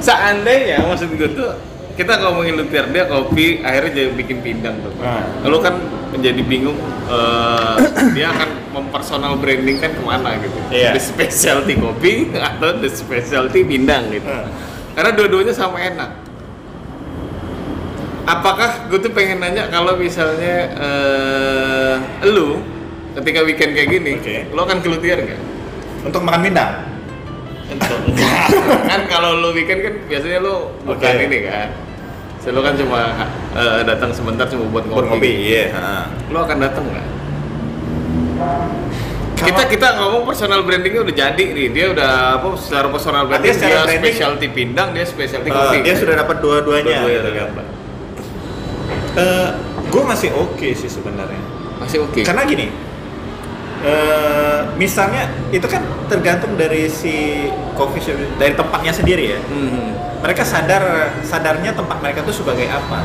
seandainya 0.00 0.80
maksud 0.88 1.12
gue 1.12 1.28
tuh 1.36 1.52
kita 2.00 2.16
ngomongin 2.18 2.56
luthier 2.56 2.88
dia 2.88 3.04
kopi 3.04 3.60
akhirnya 3.60 3.92
jadi 3.94 4.10
bikin 4.16 4.40
pindang 4.40 4.80
tuh 4.80 4.92
Nah. 4.96 5.20
lalu 5.44 5.58
kan 5.60 5.74
menjadi 6.10 6.40
bingung 6.42 6.78
eh, 7.06 7.76
dia 8.10 8.32
akan 8.32 8.48
mempersonal 8.72 9.36
branding 9.36 9.76
kan 9.76 9.92
ke 9.92 10.00
mana 10.00 10.32
gitu 10.38 10.56
Iya. 10.70 10.96
the 10.96 11.02
specialty 11.02 11.76
kopi 11.76 12.12
atau 12.32 12.72
the 12.74 12.88
specialty 12.88 13.60
pindang 13.62 14.08
gitu 14.08 14.24
Hmm. 14.24 14.48
karena 14.92 15.10
dua-duanya 15.12 15.52
sama 15.52 15.76
enak 15.78 16.10
apakah 18.22 18.86
gue 18.86 18.98
tuh 19.00 19.10
pengen 19.10 19.38
nanya 19.38 19.66
kalau 19.68 19.96
misalnya 19.96 20.70
eh 20.72 21.94
lu 22.24 22.62
ketika 23.12 23.42
weekend 23.42 23.74
kayak 23.74 23.88
gini 23.90 24.12
Oke. 24.16 24.36
lo 24.50 24.62
akan 24.62 24.78
ke 24.78 24.88
luthier 24.88 25.18
nggak? 25.18 25.40
Untuk 26.00 26.22
makan 26.22 26.40
pindang. 26.40 26.72
kan 28.88 29.00
kalau 29.04 29.36
lu 29.36 29.50
weekend 29.50 29.82
kan 29.82 29.94
biasanya 30.06 30.38
lu 30.38 30.70
bukan 30.80 31.10
Oke. 31.12 31.26
ini 31.26 31.38
kan 31.44 31.68
so, 32.40 32.50
lu 32.50 32.60
kan 32.60 32.74
cuma 32.74 33.00
eh, 33.52 33.80
datang 33.84 34.10
sebentar 34.10 34.44
cuma 34.46 34.64
buat 34.66 34.84
ngopi, 34.84 34.96
Buat 34.98 35.08
kopi, 35.14 35.32
iya. 35.46 35.64
heeh. 35.68 36.04
lu 36.28 36.38
akan 36.38 36.56
datang 36.58 36.84
nggak? 36.86 37.06
kita 39.36 39.62
kita 39.66 39.88
ngomong 39.96 40.22
personal 40.22 40.60
brandingnya 40.62 41.00
udah 41.00 41.16
jadi 41.18 41.44
nih 41.50 41.68
dia 41.70 41.86
udah 41.88 42.10
apa 42.36 42.48
secara 42.54 42.88
personal 42.88 43.24
branding 43.24 43.52
secara 43.52 43.72
dia 43.72 43.84
branding- 43.86 44.12
specialty 44.12 44.46
pindang 44.50 44.88
dia 44.92 45.04
specialty 45.04 45.48
Eh, 45.48 45.54
kopi 45.54 45.76
dia 45.80 45.94
sudah 45.94 46.14
dapat 46.14 46.36
dua-duanya. 46.38 46.96
Dua-duanya 46.98 47.16
gitu 47.18 47.30
kan. 47.30 47.48
dapat. 47.50 47.66
Eh, 49.12 49.48
gue 49.86 50.02
masih 50.04 50.30
oke 50.34 50.68
sih 50.70 50.88
sebenarnya. 50.88 51.40
masih 51.78 52.04
oke 52.04 52.20
Karena 52.20 52.44
gini, 52.44 52.68
eh, 53.80 54.58
misalnya 54.76 55.28
itu 55.50 55.64
kan 55.64 55.80
tergantung 56.06 56.56
dari 56.56 56.86
si 56.86 57.48
coffee 57.72 58.00
shop 58.00 58.16
dari 58.36 58.52
tempatnya 58.52 58.92
sendiri 58.92 59.24
ya 59.36 59.40
Hmm. 59.40 59.96
mereka 60.20 60.44
sadar 60.44 60.82
sadarnya 61.24 61.72
tempat 61.72 61.96
mereka 62.00 62.20
itu 62.20 62.44
sebagai 62.44 62.68
apa 62.68 63.00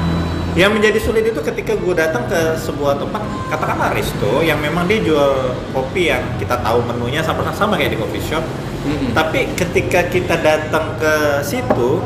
yang 0.55 0.71
menjadi 0.71 0.99
sulit 1.03 1.27
itu 1.27 1.39
ketika 1.43 1.75
gue 1.75 1.95
datang 1.95 2.23
ke 2.31 2.55
sebuah 2.55 2.95
tempat 2.95 3.19
katakanlah 3.51 3.91
resto 3.91 4.39
yang 4.39 4.55
memang 4.59 4.87
dia 4.87 5.03
jual 5.03 5.51
kopi 5.71 6.11
yang 6.11 6.23
kita 6.39 6.55
tahu 6.59 6.79
menunya 6.83 7.19
sama 7.19 7.43
sama 7.51 7.75
kayak 7.75 7.95
di 7.95 7.99
coffee 7.99 8.23
shop 8.23 8.43
Hmm. 8.85 9.17
tapi 9.17 9.49
ketika 9.57 10.05
kita 10.05 10.37
datang 10.37 10.93
ke 11.01 11.13
situ 11.41 11.97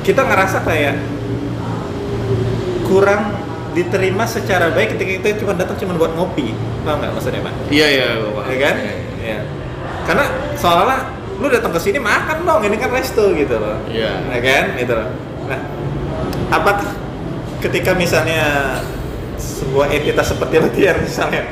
kita 0.00 0.24
ngerasa 0.24 0.64
kayak 0.64 0.96
kurang 2.86 3.34
diterima 3.76 4.24
secara 4.24 4.72
baik 4.72 4.96
ketika 4.96 5.10
kita 5.20 5.44
cuma 5.44 5.52
datang 5.52 5.76
cuma 5.76 5.92
buat 6.00 6.16
ngopi. 6.16 6.56
Paham 6.88 7.04
nggak 7.04 7.12
maksudnya 7.12 7.44
pak? 7.44 7.54
Iya 7.68 7.86
iya. 7.92 8.06
Pak. 8.24 8.44
ya 8.48 8.56
kan? 8.64 8.74
Ya 9.20 9.38
karena 10.06 10.24
seolah-olah 10.56 11.00
lu 11.36 11.52
datang 11.52 11.74
ke 11.76 11.80
sini 11.82 11.98
makan 12.00 12.48
dong 12.48 12.62
ini 12.64 12.76
kan 12.80 12.88
resto 12.88 13.36
gitu 13.36 13.60
loh. 13.60 13.76
Iya. 13.92 14.12
ya 14.32 14.40
kan? 14.40 14.64
Gitu 14.80 14.92
loh. 14.96 15.08
Nah 15.52 15.60
apakah 16.48 16.88
ketika 17.60 17.92
misalnya 17.92 18.80
sebuah 19.36 19.92
entitas 19.92 20.32
seperti 20.32 20.56
Letiar 20.56 20.96
misalnya 20.96 21.44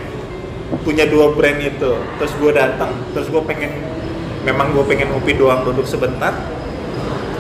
punya 0.81 1.05
dua 1.07 1.37
brand 1.37 1.61
itu 1.61 1.93
terus 2.19 2.33
gue 2.41 2.51
datang 2.57 2.91
terus 3.13 3.29
gue 3.29 3.43
pengen 3.45 3.71
memang 4.43 4.73
gue 4.73 4.85
pengen 4.89 5.13
ngopi 5.13 5.37
doang 5.37 5.63
duduk 5.63 5.85
sebentar 5.87 6.33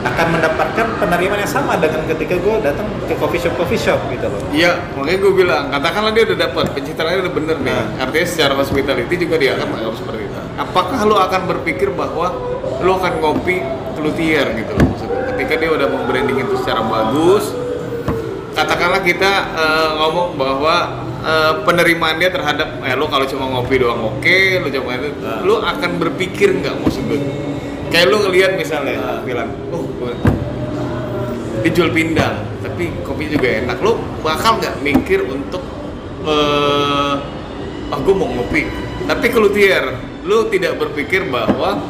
akan 0.05 0.27
mendapatkan 0.37 0.87
penerimaan 1.01 1.41
yang 1.41 1.49
sama 1.49 1.81
dengan 1.81 2.05
ketika 2.05 2.37
gue 2.37 2.55
datang 2.61 2.85
ke 3.09 3.17
coffee 3.17 3.41
shop 3.41 3.57
coffee 3.57 3.81
shop 3.81 3.97
gitu 4.13 4.29
loh 4.29 4.41
Iya, 4.53 4.77
makanya 4.95 5.19
gue 5.19 5.33
bilang, 5.33 5.65
katakanlah 5.73 6.13
dia 6.13 6.25
udah 6.29 6.39
dapat 6.45 6.65
pencitraannya 6.77 7.19
udah 7.25 7.33
bener 7.33 7.57
nih. 7.59 7.73
Nah. 7.73 8.03
Artinya 8.05 8.27
secara 8.29 8.53
hospitality 8.55 9.15
juga 9.17 9.35
dia 9.41 9.57
akan 9.57 9.67
menganggap 9.67 9.95
seperti 9.97 10.21
itu. 10.29 10.39
Apakah 10.55 11.01
lo 11.03 11.17
akan 11.19 11.41
berpikir 11.49 11.89
bahwa 11.91 12.27
lo 12.79 12.93
akan 12.95 13.13
ngopi 13.19 13.57
kelutier 13.97 14.47
gitu 14.55 14.71
loh 14.71 14.85
maksudnya. 14.93 15.21
Ketika 15.35 15.53
dia 15.57 15.71
udah 15.73 15.89
membranding 15.89 16.39
itu 16.39 16.55
secara 16.61 16.85
bagus, 16.85 17.51
katakanlah 18.53 19.01
kita 19.01 19.33
eh, 19.57 19.89
ngomong 19.99 20.29
bahwa 20.37 20.75
eh, 21.25 21.53
penerimaan 21.65 22.21
dia 22.21 22.29
terhadap 22.29 22.69
eh 22.85 22.95
lo 22.95 23.09
kalau 23.09 23.25
cuma 23.25 23.49
ngopi 23.51 23.81
doang 23.81 24.05
oke, 24.05 24.39
lo 24.61 24.69
cuma 24.69 24.91
itu, 24.95 25.11
Nah. 25.19 25.41
lo 25.43 25.65
akan 25.65 25.91
berpikir 25.97 26.53
nggak 26.55 26.77
maksud 26.79 27.03
gue? 27.09 27.19
Kayak 27.95 28.11
lo 28.11 28.17
ngelihat 28.21 28.53
misalnya 28.55 28.99
Nah. 28.99 29.23
bilang, 29.23 29.55
oh 29.71 29.87
gue 29.87 30.13
dijual 31.63 31.89
pindang 31.89 32.43
tapi 32.61 32.91
kopi 33.01 33.31
juga 33.31 33.49
enak 33.55 33.79
lo 33.79 33.97
bakal 34.21 34.59
nggak 34.59 34.83
mikir 34.83 35.23
untuk 35.23 35.63
eh 36.23 37.15
ah 37.87 37.99
gue 37.99 38.13
mau 38.13 38.27
ngopi 38.27 38.69
tapi 39.03 39.27
ke 39.27 39.39
luthier 39.39 39.85
lo 40.23 40.45
tidak 40.47 40.75
berpikir 40.75 41.25
bahwa 41.25 41.81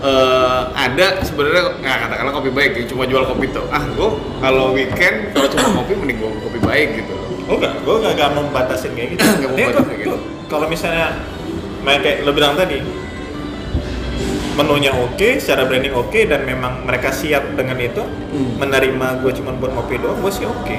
eh 0.00 0.62
ada 0.72 1.20
sebenarnya 1.20 1.76
nggak 1.76 1.96
katakanlah 2.00 2.32
kopi 2.32 2.50
baik 2.50 2.72
yang 2.74 2.88
cuma 2.88 3.04
jual 3.04 3.22
kopi 3.24 3.46
tuh 3.48 3.62
ah 3.68 3.84
gue 3.84 4.08
kalau 4.40 4.72
weekend 4.72 5.30
kalau 5.30 5.46
cuma 5.48 5.66
ngopi 5.76 5.92
mending 5.94 6.18
gue 6.18 6.30
kopi 6.40 6.58
baik 6.60 6.88
gitu 6.96 7.14
Oh 7.44 7.58
enggak, 7.58 7.72
gue 7.76 7.94
enggak, 7.96 8.12
enggak 8.14 8.30
membatasin 8.32 8.90
kayak 8.94 9.08
gitu. 9.10 9.22
Nggak 9.26 9.50
membatasin 9.50 9.74
tuh- 9.74 9.86
kayak 9.90 10.00
gitu. 10.00 10.16
Kalau 10.46 10.66
misalnya 10.66 11.06
kayak 11.82 12.22
lo 12.22 12.30
bilang 12.30 12.54
tadi, 12.54 12.78
menunya 14.60 14.92
oke, 14.92 15.40
secara 15.40 15.64
branding 15.64 15.96
oke, 15.96 16.20
dan 16.28 16.44
memang 16.44 16.84
mereka 16.84 17.08
siap 17.08 17.56
dengan 17.56 17.80
itu, 17.80 18.04
Hmm. 18.04 18.60
menerima 18.60 19.24
gue 19.24 19.32
cuma 19.40 19.56
buat 19.56 19.72
ngopi 19.72 19.96
doang, 19.96 20.20
gue 20.20 20.32
sih 20.32 20.44
oke. 20.44 20.76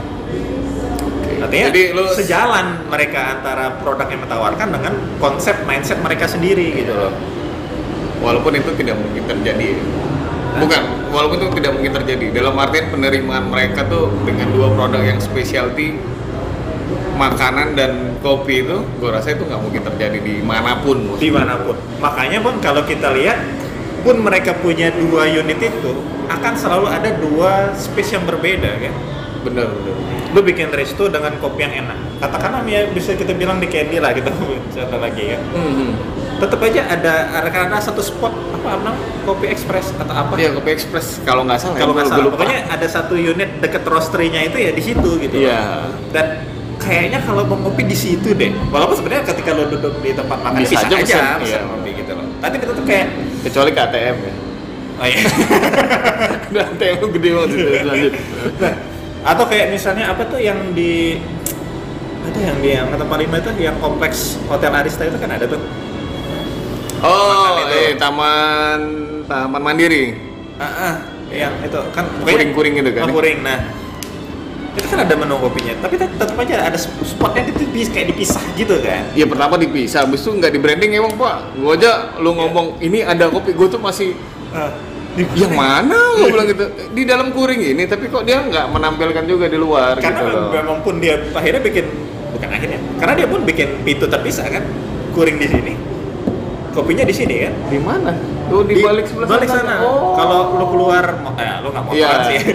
Artinya 1.41 1.73
jadi 1.73 1.97
lo 1.97 2.05
sejalan 2.05 2.85
mereka 2.85 3.33
antara 3.33 3.73
produk 3.81 4.05
yang 4.05 4.21
ditawarkan 4.21 4.67
dengan 4.77 4.93
konsep 5.17 5.65
mindset 5.65 5.97
mereka 5.97 6.29
sendiri 6.29 6.69
gitu 6.77 6.93
loh. 6.93 7.13
walaupun 8.21 8.53
itu 8.53 8.69
tidak 8.77 9.01
mungkin 9.01 9.25
terjadi 9.25 9.81
bukan 10.61 10.81
walaupun 11.09 11.41
itu 11.41 11.57
tidak 11.57 11.71
mungkin 11.73 11.89
terjadi 11.97 12.25
dalam 12.29 12.53
artian 12.53 12.93
penerimaan 12.93 13.49
mereka 13.49 13.81
tuh 13.89 14.13
dengan 14.21 14.45
dua 14.53 14.69
produk 14.77 15.01
yang 15.01 15.17
specialty 15.17 15.97
makanan 17.17 17.73
dan 17.73 18.13
kopi 18.21 18.61
itu 18.61 18.77
gue 19.01 19.09
rasa 19.09 19.33
itu 19.33 19.41
nggak 19.41 19.57
mungkin 19.57 19.81
terjadi 19.81 20.17
di 20.21 20.37
mana 20.45 20.77
pun 20.85 21.17
di 21.17 21.33
mana 21.33 21.57
pun. 21.57 21.73
Makanya 21.97 22.45
pun 22.45 22.61
kalau 22.61 22.85
kita 22.85 23.09
lihat 23.17 23.41
pun 24.01 24.15
mereka 24.21 24.57
punya 24.57 24.89
dua 24.93 25.29
unit 25.29 25.57
itu 25.61 25.91
akan 26.29 26.53
selalu 26.57 26.85
ada 26.89 27.09
dua 27.17 27.73
space 27.77 28.17
yang 28.17 28.23
berbeda 28.25 28.71
kan. 28.81 28.93
bener 29.41 29.65
bener 29.73 29.95
Lu 30.31 30.39
bikin 30.45 30.71
resto 30.71 31.11
dengan 31.11 31.33
kopi 31.43 31.65
yang 31.65 31.83
enak. 31.83 31.97
Katakanlah 32.23 32.63
ya 32.63 32.87
bisa 32.93 33.17
kita 33.17 33.35
bilang 33.35 33.59
di 33.59 33.67
Candy 33.67 33.99
lah 33.99 34.15
kita 34.15 34.31
contoh 34.31 34.99
lagi 35.01 35.33
kan. 35.35 35.41
hmm. 35.51 35.91
Tetap 36.39 36.61
aja 36.61 36.81
ada 36.87 37.13
ada 37.35 37.77
satu 37.81 37.99
spot 38.01 38.31
apa 38.31 38.79
namanya 38.79 38.97
kopi 39.27 39.49
express 39.51 39.91
atau 39.97 40.13
apa. 40.13 40.33
Iya 40.39 40.55
kopi 40.55 40.69
express 40.71 41.19
kalau 41.27 41.43
nggak 41.43 41.59
salah 41.59 41.75
Kalau 41.75 41.93
ya, 41.93 41.95
nggak 41.99 42.07
gua 42.07 42.13
salah, 42.15 42.25
lupa. 42.25 42.35
pokoknya 42.37 42.59
ada 42.69 42.87
satu 42.87 43.13
unit 43.17 43.49
deket 43.59 43.83
roastery-nya 43.83 44.41
itu 44.47 44.57
ya 44.61 44.71
di 44.71 44.83
situ 44.85 45.09
gitu. 45.19 45.35
Iya. 45.35 45.89
Dan 46.15 46.25
kayaknya 46.81 47.19
kalau 47.21 47.43
mau 47.45 47.57
ngopi 47.67 47.83
di 47.85 47.97
situ 47.97 48.33
deh. 48.33 48.55
Walaupun 48.73 48.95
sebenarnya 48.97 49.23
ketika 49.35 49.51
lo 49.53 49.69
duduk 49.69 49.99
di 50.01 50.15
tempat 50.15 50.37
makan 50.41 50.59
Bisa 50.63 50.81
bisa, 50.81 50.87
aja 50.87 50.95
aja, 50.97 51.21
iya. 51.43 51.59
ngopi 51.67 51.89
gitu 51.93 52.11
loh. 52.15 52.25
Tapi 52.39 52.55
tuh 52.61 52.85
kayak 52.87 53.07
kecuali 53.41 53.71
KTM 53.73 54.17
ya 54.21 54.33
oh 55.01 55.07
iya. 55.09 55.21
lu 57.01 57.07
gede 57.09 57.29
banget 57.33 57.49
itu 57.57 57.73
lanjut 57.89 58.13
Atau 59.21 59.45
kayak 59.45 59.69
misalnya 59.69 60.09
apa 60.09 60.25
tuh 60.25 60.41
yang 60.41 60.73
di 60.73 61.21
ada 62.25 62.39
yang 62.41 62.57
di 62.57 62.69
yang 62.73 62.89
tempat 62.89 63.17
lima 63.21 63.37
itu 63.37 63.53
yang 63.61 63.77
kompleks 63.77 64.41
Hotel 64.49 64.73
Arista 64.73 65.05
itu 65.05 65.17
kan 65.21 65.29
ada 65.29 65.45
tuh. 65.45 65.61
oh 67.05 67.65
itu. 67.69 67.77
eh 67.85 67.89
taman 68.01 68.79
taman 69.29 69.61
mandiri 69.61 70.31
Ah, 70.61 70.65
ah, 70.69 70.95
yang 71.33 71.57
itu 71.65 71.79
kan 71.89 72.05
Kuring-kuring 72.21 72.73
gitu 72.77 72.93
kan? 72.93 73.09
Oh, 73.09 73.17
kuring. 73.17 73.41
Nah, 73.41 73.65
itu 74.71 74.87
kan 74.87 75.03
ada 75.03 75.13
menu 75.19 75.35
kopinya, 75.35 75.73
tapi 75.83 75.99
tet- 75.99 76.15
tetap 76.15 76.35
aja 76.39 76.55
ada 76.71 76.77
spotnya 76.79 77.43
itu 77.43 77.87
kayak 77.91 78.15
dipisah 78.15 78.39
gitu 78.55 78.79
kan. 78.79 79.03
Iya 79.11 79.27
pertama 79.27 79.59
dipisah, 79.59 80.07
habis 80.07 80.23
itu 80.23 80.31
nggak 80.31 80.51
di 80.55 80.59
branding 80.63 80.91
emang 80.95 81.13
pak. 81.19 81.59
Gua 81.59 81.75
aja 81.75 82.15
lu 82.23 82.31
ngomong 82.31 82.79
ini 82.79 83.03
ada 83.03 83.27
kopi, 83.27 83.51
gua 83.51 83.67
tuh 83.67 83.83
masih 83.83 84.15
Ah, 84.51 84.71
yang 85.35 85.51
mana 85.51 85.95
gua 86.15 86.27
bilang 86.35 86.47
gitu? 86.47 86.63
Di 86.91 87.03
dalam 87.03 87.35
kuring 87.35 87.59
ini, 87.75 87.83
tapi 87.83 88.07
kok 88.07 88.23
dia 88.23 88.39
nggak 88.39 88.71
menampilkan 88.71 89.23
juga 89.27 89.51
di 89.51 89.59
luar 89.59 89.99
Karena 89.99 90.23
gitu 90.23 90.39
memang 90.55 90.79
pun 90.83 90.99
dia 90.99 91.19
akhirnya 91.35 91.61
bikin 91.63 91.85
bukan 92.31 92.49
akhirnya, 92.51 92.79
karena 92.95 93.13
dia 93.19 93.27
pun 93.27 93.39
bikin 93.43 93.67
pintu 93.83 94.07
terpisah 94.07 94.47
kan, 94.47 94.63
kuring 95.11 95.35
di 95.35 95.47
sini, 95.51 95.73
kopinya 96.71 97.03
di 97.03 97.13
sini 97.13 97.35
kan. 97.43 97.53
Di 97.67 97.79
mana? 97.79 98.11
Tuh 98.47 98.63
di, 98.63 98.79
balik 98.79 99.05
sebelah 99.07 99.27
balik 99.27 99.47
sana. 99.47 99.79
Oh. 99.83 100.15
Kalau 100.15 100.59
lu 100.59 100.65
keluar, 100.67 101.05
eh, 101.35 101.55
lu 101.61 101.67
nggak 101.69 101.83
mau 101.83 101.91
Iya. 101.93 102.09
sih. 102.27 102.39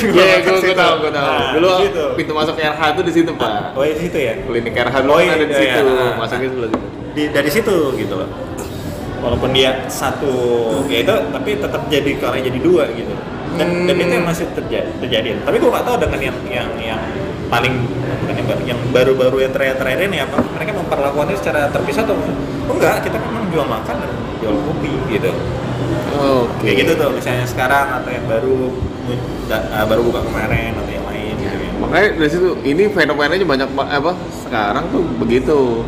Iya, 0.00 0.24
iya, 0.24 0.36
gua, 0.40 0.56
gua 0.56 0.76
tahu, 0.76 0.94
gua 1.02 1.12
tahu. 1.12 1.28
Nah, 1.28 1.50
Dulu 1.52 1.68
di 1.76 1.88
pintu 2.16 2.32
masuk 2.32 2.56
RH 2.56 2.82
tuh 2.96 3.04
di 3.04 3.12
situ 3.12 3.30
pak. 3.36 3.76
Oh 3.76 3.84
iya 3.84 3.92
di 3.92 4.02
situ 4.02 4.16
ya. 4.16 4.32
Klinik 4.40 4.72
RH 4.72 4.96
Oh, 5.04 5.18
iya, 5.20 5.36
ada 5.36 5.44
di 5.44 5.52
iya, 5.52 5.60
situ, 5.76 5.84
iya. 5.84 6.08
masuknya 6.16 6.48
sebelah 6.48 6.68
situ. 6.70 6.86
di 7.10 7.22
dari 7.28 7.50
situ 7.50 7.76
gitu 7.98 8.14
loh 8.16 8.30
walaupun 9.18 9.50
dia 9.50 9.84
satu 9.90 10.30
ya 10.86 11.02
itu 11.02 11.10
tapi 11.10 11.58
tetap 11.58 11.82
jadi 11.90 12.10
kalau 12.16 12.38
jadi 12.38 12.54
dua 12.56 12.86
gitu 12.94 13.12
dan, 13.58 13.84
dan 13.84 13.96
itu 13.98 14.14
yang 14.14 14.24
masih 14.24 14.46
terjadi 14.54 14.88
terjadi 14.96 15.28
tapi 15.42 15.58
gue 15.58 15.68
gak 15.68 15.84
tahu 15.84 15.96
dengan 15.98 16.20
yang 16.22 16.36
yang 16.48 16.68
yang 16.80 17.00
paling 17.50 17.74
yang 18.30 18.46
baru 18.46 18.60
yang 18.64 18.80
baru-baru 18.94 19.36
yang 19.44 19.52
terakhir-terakhir 19.52 20.06
ini 20.06 20.18
apa? 20.22 20.38
Mereka 20.38 20.70
memperlakukannya 20.72 21.36
secara 21.36 21.66
terpisah 21.68 22.06
atau 22.06 22.16
oh, 22.16 22.74
enggak. 22.78 23.02
Kita 23.02 23.18
memang 23.18 23.50
jual 23.50 23.66
makan 23.66 23.94
dan 24.00 24.10
jual 24.40 24.54
kopi 24.64 24.92
gitu. 25.10 25.34
Oke. 26.10 26.66
kayak 26.66 26.76
gitu 26.84 26.92
tuh 27.00 27.08
misalnya 27.16 27.46
sekarang 27.48 27.86
atau 28.02 28.10
yang 28.12 28.26
baru 28.28 28.56
ah, 29.72 29.84
baru 29.88 30.00
buka 30.04 30.20
kemarin 30.26 30.76
atau 30.76 30.92
yang 30.92 31.06
lain 31.08 31.34
gitu. 31.38 31.56
Ya 31.56 31.70
Makanya 31.80 32.08
dari 32.20 32.30
situ 32.30 32.48
ini 32.62 32.82
fenomenanya 32.92 33.46
banyak 33.46 33.68
ba- 33.72 33.90
apa 33.90 34.12
sekarang 34.44 34.84
tuh 34.92 35.02
begitu. 35.16 35.82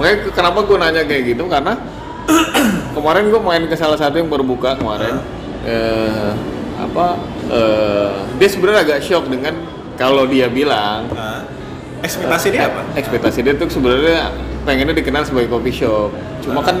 Makanya 0.00 0.16
ke- 0.26 0.32
kenapa 0.34 0.58
gue 0.64 0.76
nanya 0.80 1.02
kayak 1.04 1.22
gitu? 1.36 1.44
Karena 1.46 1.76
kemarin 2.96 3.28
gue 3.28 3.40
main 3.42 3.62
ke 3.68 3.76
salah 3.76 3.98
satu 4.00 4.16
yang 4.16 4.32
baru 4.32 4.42
buka 4.42 4.80
kemarin. 4.80 5.20
Eh, 5.66 6.32
apa 6.76 7.18
eh, 7.52 8.10
dia 8.38 8.48
sebenarnya 8.48 8.80
agak 8.86 8.98
shock 9.04 9.28
dengan 9.28 9.75
kalau 9.96 10.24
dia 10.24 10.46
bilang 10.46 11.08
Nah, 11.10 11.42
ekspektasi 12.00 12.46
dia 12.50 12.68
apa 12.68 12.84
ekspektasi 12.94 13.38
dia 13.40 13.52
tuh 13.52 13.66
sebenarnya 13.66 14.30
pengennya 14.62 14.94
dikenal 14.94 15.22
sebagai 15.22 15.48
coffee 15.48 15.74
shop. 15.74 16.10
Cuma 16.40 16.60
kan 16.60 16.76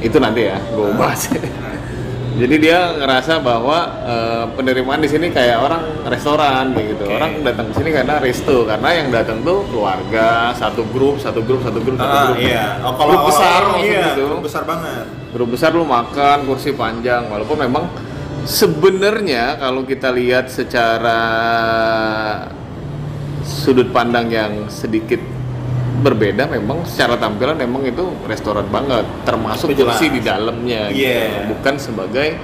itu 0.00 0.16
nanti 0.16 0.48
ya 0.48 0.56
gue 0.58 0.90
bahas. 0.94 1.28
Jadi 2.40 2.56
dia 2.56 2.96
ngerasa 2.96 3.42
bahwa 3.42 3.84
eh, 4.00 4.44
penerimaan 4.56 4.96
di 4.98 5.10
sini 5.10 5.28
kayak 5.28 5.60
orang 5.60 5.82
restoran 6.08 6.72
kayak 6.72 6.86
gitu. 6.96 7.04
Oke. 7.04 7.14
Orang 7.20 7.32
datang 7.44 7.68
ke 7.68 7.74
sini 7.76 7.90
karena 7.92 8.14
resto 8.16 8.64
karena 8.64 8.88
yang 8.96 9.08
datang 9.12 9.44
tuh 9.44 9.60
keluarga, 9.68 10.48
satu 10.56 10.88
grup, 10.88 11.20
satu 11.20 11.44
grup, 11.44 11.60
satu 11.60 11.84
grup, 11.84 12.00
satu 12.00 12.08
Ah, 12.08 12.24
grup. 12.32 12.40
iya. 12.40 12.80
Oh, 12.80 12.96
kalau 12.96 13.12
grup 13.12 13.28
besar 13.28 13.60
iya, 13.82 14.14
gitu. 14.14 14.22
grup 14.24 14.40
besar 14.40 14.62
banget. 14.64 15.04
Grup 15.36 15.48
besar 15.52 15.70
lu 15.76 15.84
makan 15.84 16.38
kursi 16.48 16.72
panjang 16.72 17.28
walaupun 17.28 17.60
memang 17.60 17.84
sebenarnya 18.44 19.58
kalau 19.58 19.84
kita 19.84 20.08
lihat 20.10 20.48
secara 20.48 21.20
sudut 23.44 23.90
pandang 23.90 24.30
yang 24.30 24.52
sedikit 24.68 25.20
berbeda 26.00 26.48
memang 26.48 26.88
secara 26.88 27.20
tampilan 27.20 27.60
memang 27.60 27.84
itu 27.84 28.08
restoran 28.24 28.64
banget 28.72 29.04
termasuk 29.28 29.76
Itu 29.76 29.84
kursi 29.84 30.08
di 30.08 30.24
dalamnya 30.24 30.88
gitu. 30.88 31.04
Iya. 31.04 31.44
bukan 31.52 31.74
sebagai 31.76 32.40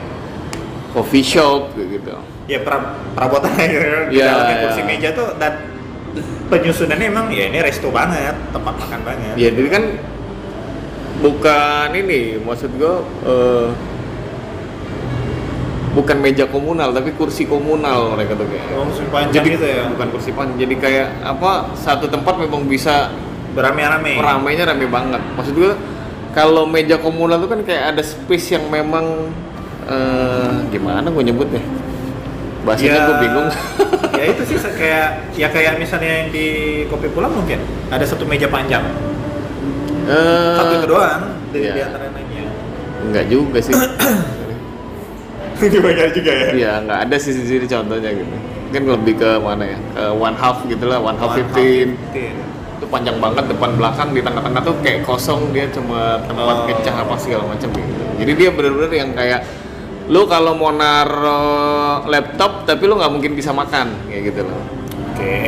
coffee 0.92 1.24
shop 1.24 1.72
gitu 1.72 2.12
ya 2.46 2.60
pra, 2.60 3.00
perabotannya 3.16 3.64
gitu 3.64 3.86
kan. 3.86 4.02
di 4.12 4.14
Iya, 4.20 4.26
dalamnya 4.28 4.56
kursi 4.68 4.82
meja 4.84 5.08
tuh 5.16 5.28
dan 5.40 5.52
penyusunannya 6.52 7.06
emang 7.08 7.26
ya 7.32 7.48
ini 7.48 7.58
resto 7.64 7.88
banget 7.88 8.36
tempat 8.52 8.74
makan 8.76 9.00
banget 9.08 9.34
ya 9.40 9.48
jadi 9.48 9.68
kan 9.72 9.84
bukan 11.24 11.88
ini 11.96 12.36
maksud 12.44 12.70
gue 12.76 12.94
eh, 13.24 13.66
bukan 15.96 16.16
meja 16.20 16.44
komunal 16.44 16.92
tapi 16.92 17.16
kursi 17.16 17.48
komunal 17.48 18.12
mereka 18.12 18.36
tuh 18.36 18.44
kayak. 18.44 18.64
Oh, 18.76 18.84
kursi 18.84 19.08
panjang 19.08 19.32
jadi 19.40 19.48
gitu 19.56 19.66
ya? 19.66 19.82
bukan 19.88 20.08
kursi 20.12 20.30
panjang 20.36 20.58
jadi 20.68 20.74
kayak 20.76 21.08
apa 21.24 21.72
satu 21.72 22.04
tempat 22.12 22.36
memang 22.36 22.68
bisa 22.68 23.08
beramai-ramai. 23.56 24.20
ramainya 24.20 24.68
rame 24.68 24.86
banget. 24.92 25.24
Maksud 25.40 25.56
gue 25.56 25.72
kalau 26.36 26.68
meja 26.68 27.00
komunal 27.00 27.40
tuh 27.40 27.48
kan 27.48 27.64
kayak 27.64 27.96
ada 27.96 28.02
space 28.04 28.60
yang 28.60 28.68
memang 28.68 29.32
eh, 29.88 30.52
gimana 30.68 31.08
gue 31.08 31.24
nyebutnya 31.32 31.64
bahasanya 32.68 33.00
gue 33.08 33.16
bingung. 33.24 33.48
ya 34.20 34.24
itu 34.36 34.42
sih 34.52 34.58
kayak 34.60 35.32
ya 35.32 35.48
kayak 35.48 35.80
misalnya 35.80 36.24
yang 36.24 36.28
di 36.28 36.46
kopi 36.92 37.08
pulang 37.08 37.32
mungkin 37.32 37.64
ada 37.88 38.04
satu 38.04 38.28
meja 38.28 38.52
panjang. 38.52 38.84
Eh, 40.06 40.56
satu 40.60 40.72
itu 40.76 40.86
doang 40.92 41.24
dari 41.56 41.72
iya. 41.72 41.72
di 41.72 41.80
antara 41.88 42.12
lainnya. 42.12 42.44
Enggak 43.06 43.24
juga 43.32 43.58
sih 43.64 43.72
bagian 45.56 46.10
juga 46.12 46.32
ya 46.32 46.48
Iya, 46.52 46.72
nggak 46.84 46.98
ada 47.08 47.16
sih 47.16 47.32
sini 47.32 47.64
contohnya 47.64 48.10
gitu. 48.12 48.34
Mungkin 48.66 48.82
lebih 48.98 49.14
ke 49.16 49.30
mana 49.38 49.64
ya? 49.64 49.78
Ke 49.94 50.04
one 50.12 50.36
half 50.36 50.58
gitu 50.64 50.84
lah, 50.84 50.98
one 51.00 51.16
half 51.16 51.32
fifteen. 51.32 51.96
Itu 52.76 52.84
panjang 52.86 53.16
banget 53.16 53.48
depan 53.48 53.72
belakang 53.74 54.12
di 54.12 54.20
tengah-tengah 54.20 54.60
tuh 54.60 54.74
kayak 54.84 55.00
kosong 55.02 55.50
dia 55.50 55.64
cuma 55.72 56.20
tempat 56.28 56.44
Oh. 56.44 56.66
ngecah 56.68 56.94
apa 56.94 57.14
segala 57.16 57.44
macam 57.48 57.68
gitu. 57.72 58.02
Jadi 58.20 58.32
dia 58.36 58.48
bener-bener 58.52 58.92
yang 58.92 59.10
kayak 59.12 59.40
lu 60.06 60.22
kalau 60.24 60.54
mau 60.54 60.70
naro 60.70 61.42
laptop 62.06 62.62
tapi 62.62 62.86
lu 62.86 62.94
nggak 62.94 63.10
mungkin 63.10 63.32
bisa 63.32 63.50
makan 63.50 63.90
kayak 64.06 64.22
gitu 64.30 64.40
loh. 64.46 64.60
oke 65.10 65.40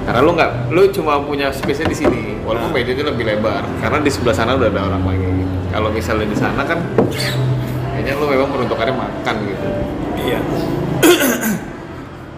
Karena 0.00 0.20
lu 0.20 0.32
nggak, 0.34 0.50
lu 0.74 0.82
cuma 0.90 1.22
punya 1.22 1.54
space-nya 1.54 1.86
di 1.86 1.94
sini. 1.94 2.22
Walaupun 2.42 2.72
Nah. 2.72 2.74
meja 2.74 2.90
itu 2.90 3.04
lebih 3.04 3.22
lebar. 3.22 3.62
Karena 3.78 4.02
di 4.02 4.10
sebelah 4.10 4.34
sana 4.34 4.58
udah 4.58 4.66
ada 4.66 4.80
orang 4.82 5.06
lagi. 5.06 5.22
Gitu. 5.22 5.54
Kalau 5.70 5.88
misalnya 5.94 6.26
di 6.26 6.34
sana 6.34 6.62
kan, 6.66 6.78
kayaknya 8.00 8.16
lu 8.16 8.26
memang 8.26 8.48
peruntukannya 8.48 8.94
makan 8.96 9.34
gitu. 9.44 9.68
iya 10.18 10.38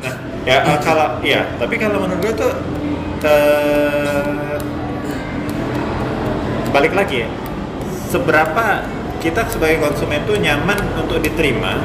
nah 0.03 0.15
ya 0.43 0.57
eh, 0.67 0.79
kalau 0.83 1.23
ya 1.23 1.47
tapi 1.57 1.79
kalau 1.79 2.03
menurut 2.03 2.19
gue 2.19 2.35
tuh 2.35 2.53
eh, 3.23 4.59
balik 6.73 6.93
lagi 6.93 7.23
ya 7.23 7.29
seberapa 8.11 8.83
kita 9.23 9.47
sebagai 9.47 9.79
konsumen 9.79 10.27
tuh 10.27 10.35
nyaman 10.35 10.75
untuk 10.99 11.23
diterima 11.23 11.79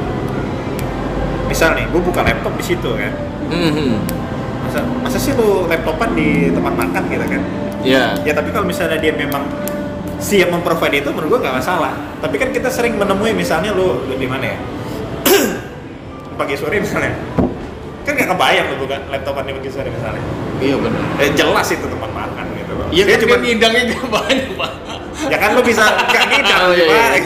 misal 1.46 1.78
nih 1.78 1.86
gue 1.86 2.02
buka 2.02 2.26
laptop 2.26 2.58
di 2.58 2.66
situ 2.66 2.90
kan 2.92 3.14
Mhm. 3.48 4.04
masa 4.68 4.80
masa 5.00 5.16
sih 5.16 5.32
lu 5.32 5.70
laptopan 5.70 6.12
di 6.12 6.52
tempat 6.52 6.74
makan 6.76 7.04
gitu 7.08 7.24
kan 7.24 7.42
Iya. 7.86 8.20
ya 8.26 8.34
tapi 8.34 8.50
kalau 8.52 8.66
misalnya 8.66 8.98
dia 8.98 9.14
memang 9.14 9.46
siap 10.18 10.50
memprovide 10.50 10.98
itu 10.98 11.10
menurut 11.10 11.30
gua 11.30 11.40
nggak 11.42 11.56
masalah 11.58 11.94
tapi 12.18 12.36
kan 12.36 12.50
kita 12.50 12.68
sering 12.68 12.94
menemui 12.94 13.32
misalnya 13.32 13.70
lu, 13.70 14.02
lu 14.04 14.14
di 14.14 14.26
mana 14.26 14.46
ya 14.48 14.58
pagi 16.40 16.54
sore 16.54 16.78
misalnya 16.78 17.14
kan 18.02 18.14
nggak 18.14 18.30
kebayang 18.30 18.66
lu 18.68 18.82
buka 18.82 18.98
laptopan 19.08 19.44
di 19.44 19.54
pagi 19.54 19.70
sore 19.70 19.88
misalnya 19.88 20.24
Iya 20.58 20.74
benar. 20.76 21.02
eh, 21.18 21.30
jelas 21.32 21.68
itu 21.70 21.86
tempat 21.86 22.10
makan 22.10 22.46
gitu 22.52 22.74
loh 22.74 22.88
Iya 22.90 23.04
kan 23.06 23.18
cuma 23.22 23.36
ngidangnya 23.38 23.82
gak 23.92 24.06
banyak 24.08 24.48
pak. 24.54 24.72
ya 25.28 25.38
kan 25.38 25.50
lu 25.54 25.62
bisa 25.62 25.84
nggak 26.04 26.26
ngidang 26.28 26.62
Oh, 26.64 26.74
iya, 26.74 26.86
iya. 26.88 26.98
Pak. 26.98 27.22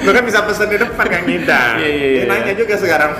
lu 0.04 0.10
kan 0.10 0.22
bisa 0.22 0.38
pesen 0.42 0.66
di 0.66 0.76
depan 0.76 1.04
nggak 1.04 1.22
ngidang 1.24 1.74
Iya, 1.78 1.86
iya, 1.88 2.06
iya. 2.08 2.22
nanya 2.26 2.52
juga 2.52 2.74
sekarang 2.74 3.10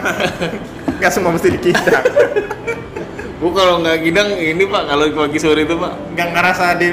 nggak 0.96 1.12
semua 1.12 1.30
mesti 1.30 1.48
dikidang 1.50 2.02
Bu 3.36 3.52
kalau 3.52 3.78
nggak 3.78 4.00
ngidang 4.00 4.28
ini 4.32 4.64
pak 4.64 4.82
kalau 4.86 5.04
pagi 5.14 5.36
sore 5.36 5.62
itu 5.62 5.74
pak. 5.74 5.92
nggak 6.12 6.28
ngerasa 6.30 6.64
di 6.74 6.88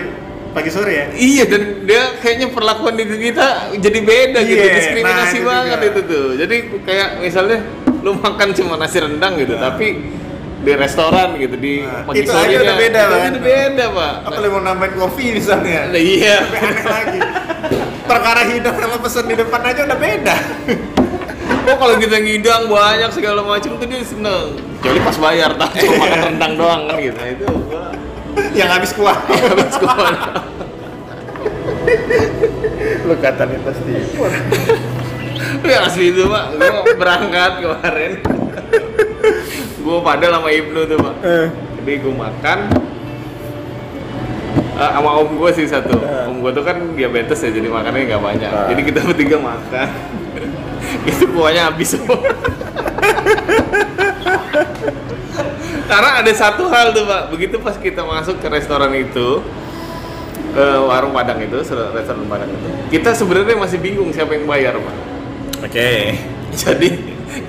pagi 0.51 0.69
sore 0.69 0.91
ya 0.93 1.05
Iya 1.09 1.43
dan 1.45 1.61
dia 1.81 2.01
kayaknya 2.19 2.47
perlakuan 2.49 2.93
di 2.93 3.03
kita 3.07 3.47
jadi 3.73 3.99
beda 4.01 4.39
gitu 4.41 4.59
Iya, 4.59 4.73
diskriminasi 4.75 5.09
nah, 5.09 5.31
itu 5.33 5.47
banget 5.47 5.77
juga. 5.77 5.87
itu 5.89 6.01
tuh. 6.05 6.27
Jadi 6.35 6.55
kayak 6.83 7.09
misalnya 7.19 7.57
lu 7.99 8.11
makan 8.15 8.47
cuma 8.51 8.75
nasi 8.75 8.97
rendang 8.99 9.33
gitu 9.35 9.53
Nah. 9.53 9.71
tapi 9.71 9.87
di 10.59 10.71
restoran 10.73 11.35
gitu 11.35 11.55
di 11.55 11.79
Nah, 11.81 12.03
pagi 12.03 12.19
itu 12.19 12.31
aja 12.31 12.55
udah 12.57 12.75
beda, 12.77 12.99
itu 12.99 13.15
udah 13.29 13.41
beda 13.41 13.85
pak. 13.89 14.13
apa 14.21 14.37
lu 14.37 14.47
mau 14.49 14.61
nambahin 14.61 14.93
kopi 14.95 15.25
misalnya 15.33 15.79
Nah, 15.87 16.01
iya. 16.01 16.37
Aneh 16.43 16.83
lagi 16.85 17.19
perkara 18.03 18.41
hidang 18.45 18.75
sama 18.77 18.97
pesen 18.99 19.25
di 19.25 19.35
depan 19.35 19.61
aja 19.63 19.81
udah 19.85 19.95
beda 19.97 20.35
Oh 21.63 21.75
kalau 21.79 21.95
kita 21.95 22.19
ngidang 22.19 22.67
banyak 22.67 23.07
segala 23.09 23.39
macam 23.39 23.71
tuh 23.75 23.87
dia 23.87 24.03
seneng. 24.03 24.59
Kecuali 24.79 24.99
pas 24.99 25.15
bayar 25.17 25.51
tak 25.55 25.79
cuma 25.79 25.95
makan 25.97 26.19
rendang 26.27 26.53
doang 26.55 26.81
kan 26.85 26.95
gitu. 26.99 27.15
Nah, 27.15 27.27
itu 27.29 27.45
gua 27.47 27.83
yang 28.51 28.69
habis 28.69 28.91
kuah 28.91 29.15
habis 29.53 29.75
kuat. 29.77 30.17
lu 33.03 33.15
kata 33.19 33.43
nih 33.45 33.59
pasti 33.61 33.93
Ya 35.63 35.85
asli 35.85 36.09
itu 36.09 36.23
pak, 36.25 36.55
gue 36.55 36.69
berangkat 36.95 37.51
kemarin 37.59 38.11
Gue 39.77 39.97
pada 39.99 40.25
sama 40.31 40.49
Ibnu 40.49 40.81
tuh 40.83 40.97
pak 40.97 41.15
Eh. 41.21 41.47
Jadi 41.77 41.93
gue 41.99 42.13
makan 42.15 42.57
eh, 44.73 44.89
sama 44.89 45.09
om 45.19 45.29
gue 45.29 45.49
sih 45.53 45.67
satu 45.67 45.93
Eh. 45.93 46.27
Om 46.27 46.41
gue 46.41 46.51
tuh 46.51 46.63
kan 46.63 46.77
diabetes 46.95 47.39
ya, 47.39 47.51
jadi 47.51 47.67
makannya 47.67 48.07
nggak 48.07 48.23
banyak 48.23 48.49
Ah. 48.49 48.67
Jadi 48.71 48.81
kita 48.83 48.99
bertiga 49.03 49.37
makan 49.37 49.87
Itu 51.09 51.25
kuahnya 51.31 51.71
habis 51.71 51.95
semua 51.95 52.17
Karena 55.83 56.09
ada 56.23 56.31
satu 56.33 56.71
hal 56.71 56.95
tuh 56.95 57.05
pak, 57.05 57.29
begitu 57.29 57.59
pas 57.59 57.75
kita 57.77 58.01
masuk 58.01 58.39
ke 58.39 58.47
restoran 58.49 58.89
itu 58.95 59.43
eh, 60.55 60.79
warung 60.79 61.13
Padang 61.13 61.37
itu, 61.43 61.59
restoran 61.93 62.25
Padang 62.25 62.49
itu, 62.49 62.67
kita 62.89 63.13
sebenarnya 63.13 63.59
masih 63.59 63.77
bingung 63.77 64.09
siapa 64.09 64.33
yang 64.33 64.47
bayar 64.47 64.73
pak. 64.79 64.95
oke 65.67 65.89
Jadi 66.63 66.89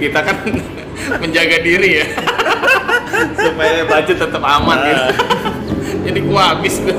kita 0.00 0.18
kan 0.20 0.36
menjaga 1.22 1.60
diri 1.60 2.00
ya 2.02 2.06
supaya 3.38 3.84
budget 3.86 4.16
tetap 4.18 4.42
aman 4.42 4.78
Nah. 4.80 4.88
gitu. 4.90 5.04
Jadi 6.04 6.20
gua 6.24 6.42
habis 6.56 6.74
tuh. 6.82 6.96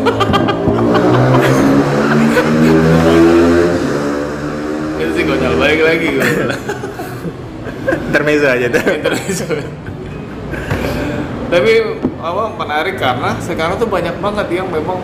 Sih 5.16 5.24
konyol 5.24 5.56
balik 5.56 5.80
lagi 5.80 6.10
intermezzo 8.12 8.48
aja 8.52 8.68
tuh 8.68 8.84
Terus. 8.84 9.40
Tapi 11.46 11.72
apa 12.20 12.44
menarik 12.58 12.96
karena 13.00 13.40
sekarang 13.40 13.80
tuh 13.80 13.88
banyak 13.88 14.20
banget 14.20 14.48
yang 14.60 14.68
memang 14.68 15.00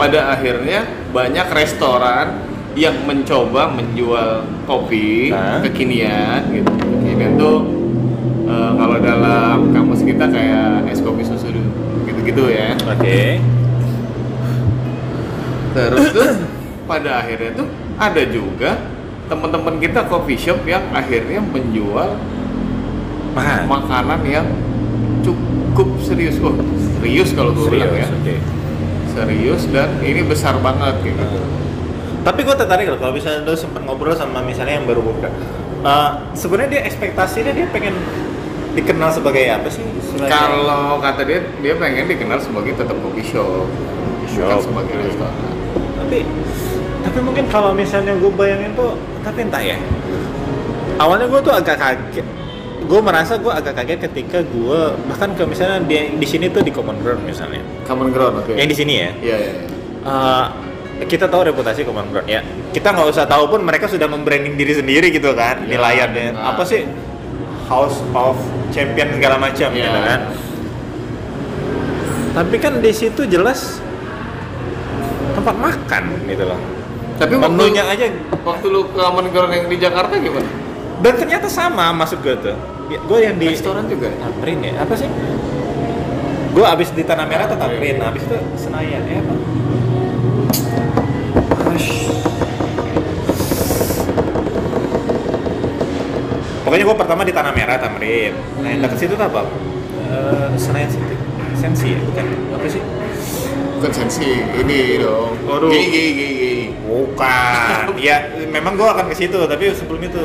pada 0.00 0.32
akhirnya 0.32 0.88
banyak 1.12 1.48
restoran 1.52 2.48
yang 2.76 2.96
mencoba 3.04 3.72
menjual 3.72 4.44
kopi 4.64 5.32
Hah? 5.32 5.60
kekinian 5.64 6.48
gitu. 6.52 6.72
Kekinian 6.72 7.36
tuh 7.36 7.64
eh, 8.48 8.70
kalau 8.72 8.96
dalam 9.04 9.72
kamus 9.72 10.00
kita 10.00 10.28
kayak 10.32 10.88
es 10.88 11.04
kopi 11.04 11.24
susu 11.24 11.52
gitu-gitu 12.08 12.52
ya. 12.52 12.72
oke 12.88 13.20
Terus 15.76 16.04
tuh 16.08 16.30
pada 16.88 17.20
akhirnya 17.20 17.52
tuh 17.52 17.68
ada 18.00 18.22
juga 18.28 18.95
teman-teman 19.26 19.74
kita 19.82 20.06
coffee 20.06 20.38
shop 20.38 20.62
yang 20.64 20.82
akhirnya 20.94 21.42
menjual 21.42 22.18
makanan 23.68 24.20
yang 24.24 24.46
cukup 25.20 25.88
serius. 26.00 26.40
Oh 26.40 26.54
serius 26.98 27.30
kalau 27.36 27.52
gue 27.52 27.68
bilang 27.68 27.92
ya. 27.92 28.08
oke. 28.08 28.36
Serius 29.12 29.62
dan 29.72 30.00
ini 30.00 30.24
besar 30.24 30.56
banget 30.60 30.94
gitu. 31.04 31.24
Tapi 32.26 32.40
gue 32.42 32.56
tertarik 32.58 32.90
loh 32.90 32.98
kalau 32.98 33.14
misalnya 33.14 33.46
lu 33.46 33.54
sempat 33.54 33.82
ngobrol 33.86 34.16
sama 34.16 34.42
misalnya 34.42 34.82
yang 34.82 34.86
baru 34.88 35.02
buka. 35.04 35.30
Eh, 35.86 36.10
sebenarnya 36.34 36.80
dia 36.80 36.82
ekspektasinya 36.88 37.52
dia 37.54 37.66
pengen 37.70 37.94
dikenal 38.74 39.08
sebagai 39.14 39.44
apa 39.46 39.68
sih? 39.70 39.84
Sebagai 40.02 40.32
kalau 40.32 40.98
kata 41.00 41.22
dia 41.22 41.40
dia 41.62 41.74
pengen 41.78 42.10
dikenal 42.10 42.38
sebagai 42.42 42.76
tetap 42.76 42.96
coffee 43.00 43.24
shop 43.24 43.70
bukan 44.36 44.58
shop. 44.58 44.60
sebagai 44.68 44.96
restoran. 45.00 45.34
Tapi 45.96 46.18
tapi 47.16 47.32
mungkin 47.32 47.48
kalau 47.48 47.72
misalnya 47.72 48.12
gue 48.12 48.28
bayangin 48.28 48.76
tuh 48.76 48.92
tapi 49.24 49.48
entah 49.48 49.64
ya. 49.64 49.80
Awalnya 51.00 51.32
gue 51.32 51.40
tuh 51.40 51.48
agak 51.48 51.80
kaget. 51.80 52.28
Gue 52.84 53.00
merasa 53.00 53.40
gue 53.40 53.48
agak 53.48 53.72
kaget 53.72 54.04
ketika 54.04 54.44
gue 54.44 54.80
bahkan 55.08 55.32
ke 55.32 55.48
misalnya 55.48 55.80
di, 55.80 56.12
di 56.12 56.26
sini 56.28 56.52
tuh 56.52 56.60
di 56.60 56.68
common 56.68 57.00
ground 57.00 57.24
misalnya. 57.24 57.64
Common 57.88 58.12
ground 58.12 58.44
oke. 58.44 58.52
Yang 58.52 58.68
di 58.68 58.76
sini 58.76 58.94
ya? 59.00 59.10
Iya 59.16 59.36
iya 59.40 59.48
iya. 59.48 59.64
Eh, 60.04 60.44
kita 61.08 61.24
tahu 61.32 61.48
reputasi 61.48 61.88
common 61.88 62.04
ground. 62.12 62.28
Ya 62.28 62.44
kita 62.76 62.92
nggak 62.92 63.08
usah 63.08 63.24
tahu 63.24 63.48
pun 63.48 63.64
mereka 63.64 63.88
sudah 63.88 64.12
membranding 64.12 64.52
diri 64.52 64.76
sendiri 64.76 65.08
gitu 65.08 65.32
kan 65.32 65.64
di 65.64 65.72
Ya, 65.72 65.80
layarnya. 65.80 66.36
nah. 66.36 66.52
apa 66.52 66.68
sih? 66.68 66.84
House 67.64 67.96
of 68.12 68.36
Champion 68.76 69.08
segala 69.16 69.40
macam 69.40 69.72
Ya. 69.72 69.88
gitu 69.88 70.00
kan. 70.04 70.20
Tapi 72.36 72.56
kan 72.60 72.84
di 72.84 72.92
situ 72.92 73.24
jelas 73.24 73.80
tempat 75.32 75.56
makan 75.56 76.04
gitu 76.28 76.44
loh 76.44 76.75
Tapi 77.16 77.34
waktu, 77.36 77.48
menunya 77.48 77.82
aja. 77.88 78.06
Waktu 78.44 78.66
lu 78.68 78.86
ke 78.92 79.00
Aman 79.00 79.26
Goreng 79.32 79.52
yang 79.52 79.68
di 79.72 79.76
Jakarta 79.80 80.14
gimana? 80.20 80.66
dan 80.96 81.12
ternyata 81.12 81.46
sama 81.52 81.92
maksud 81.92 82.24
gue 82.24 82.34
tuh 82.40 82.56
ya, 82.88 82.98
gue 83.04 83.18
yang 83.20 83.36
di 83.36 83.52
Restoran 83.52 83.84
juga. 83.84 84.08
Tamrin 84.16 84.64
ya? 84.64 84.72
Apa 84.80 84.94
sih? 84.96 85.08
Gue 86.56 86.64
abis 86.64 86.88
di 86.96 87.04
Tanah 87.04 87.28
Merah 87.28 87.44
tuh 87.44 87.58
Tamrin 87.60 88.00
abis 88.00 88.24
itu 88.24 88.36
Senayan 88.56 89.04
ya 89.04 89.20
apa? 89.20 89.34
Pokoknya 96.64 96.84
gue 96.88 96.96
pertama 96.96 97.22
di 97.28 97.32
Tanah 97.36 97.52
Merah 97.52 97.76
Tamrin 97.76 98.32
nah 98.64 98.68
yang 98.72 98.80
deket 98.80 98.98
situ 99.04 99.12
tuh 99.20 99.26
apa? 99.28 99.44
Eh, 100.06 100.48
Senayan 100.56 100.88
City. 100.88 101.16
Sensi 101.56 101.92
ya 101.92 102.00
bukan? 102.00 102.24
Apa 102.56 102.66
sih 102.72 102.80
Bukan 103.76 103.92
sensi, 103.92 104.40
ini 104.40 104.96
dong. 104.98 105.36
Waduh. 105.44 105.68
Gigi, 105.68 105.88
gigi, 105.92 106.26
gigi. 106.32 106.54
bukan 106.86 107.92
ya 108.06 108.16
memang 108.48 108.78
gue 108.78 108.88
akan 108.88 109.10
ke 109.10 109.16
situ 109.18 109.36
tapi 109.50 109.68
sebelum 109.74 110.00
itu 110.06 110.22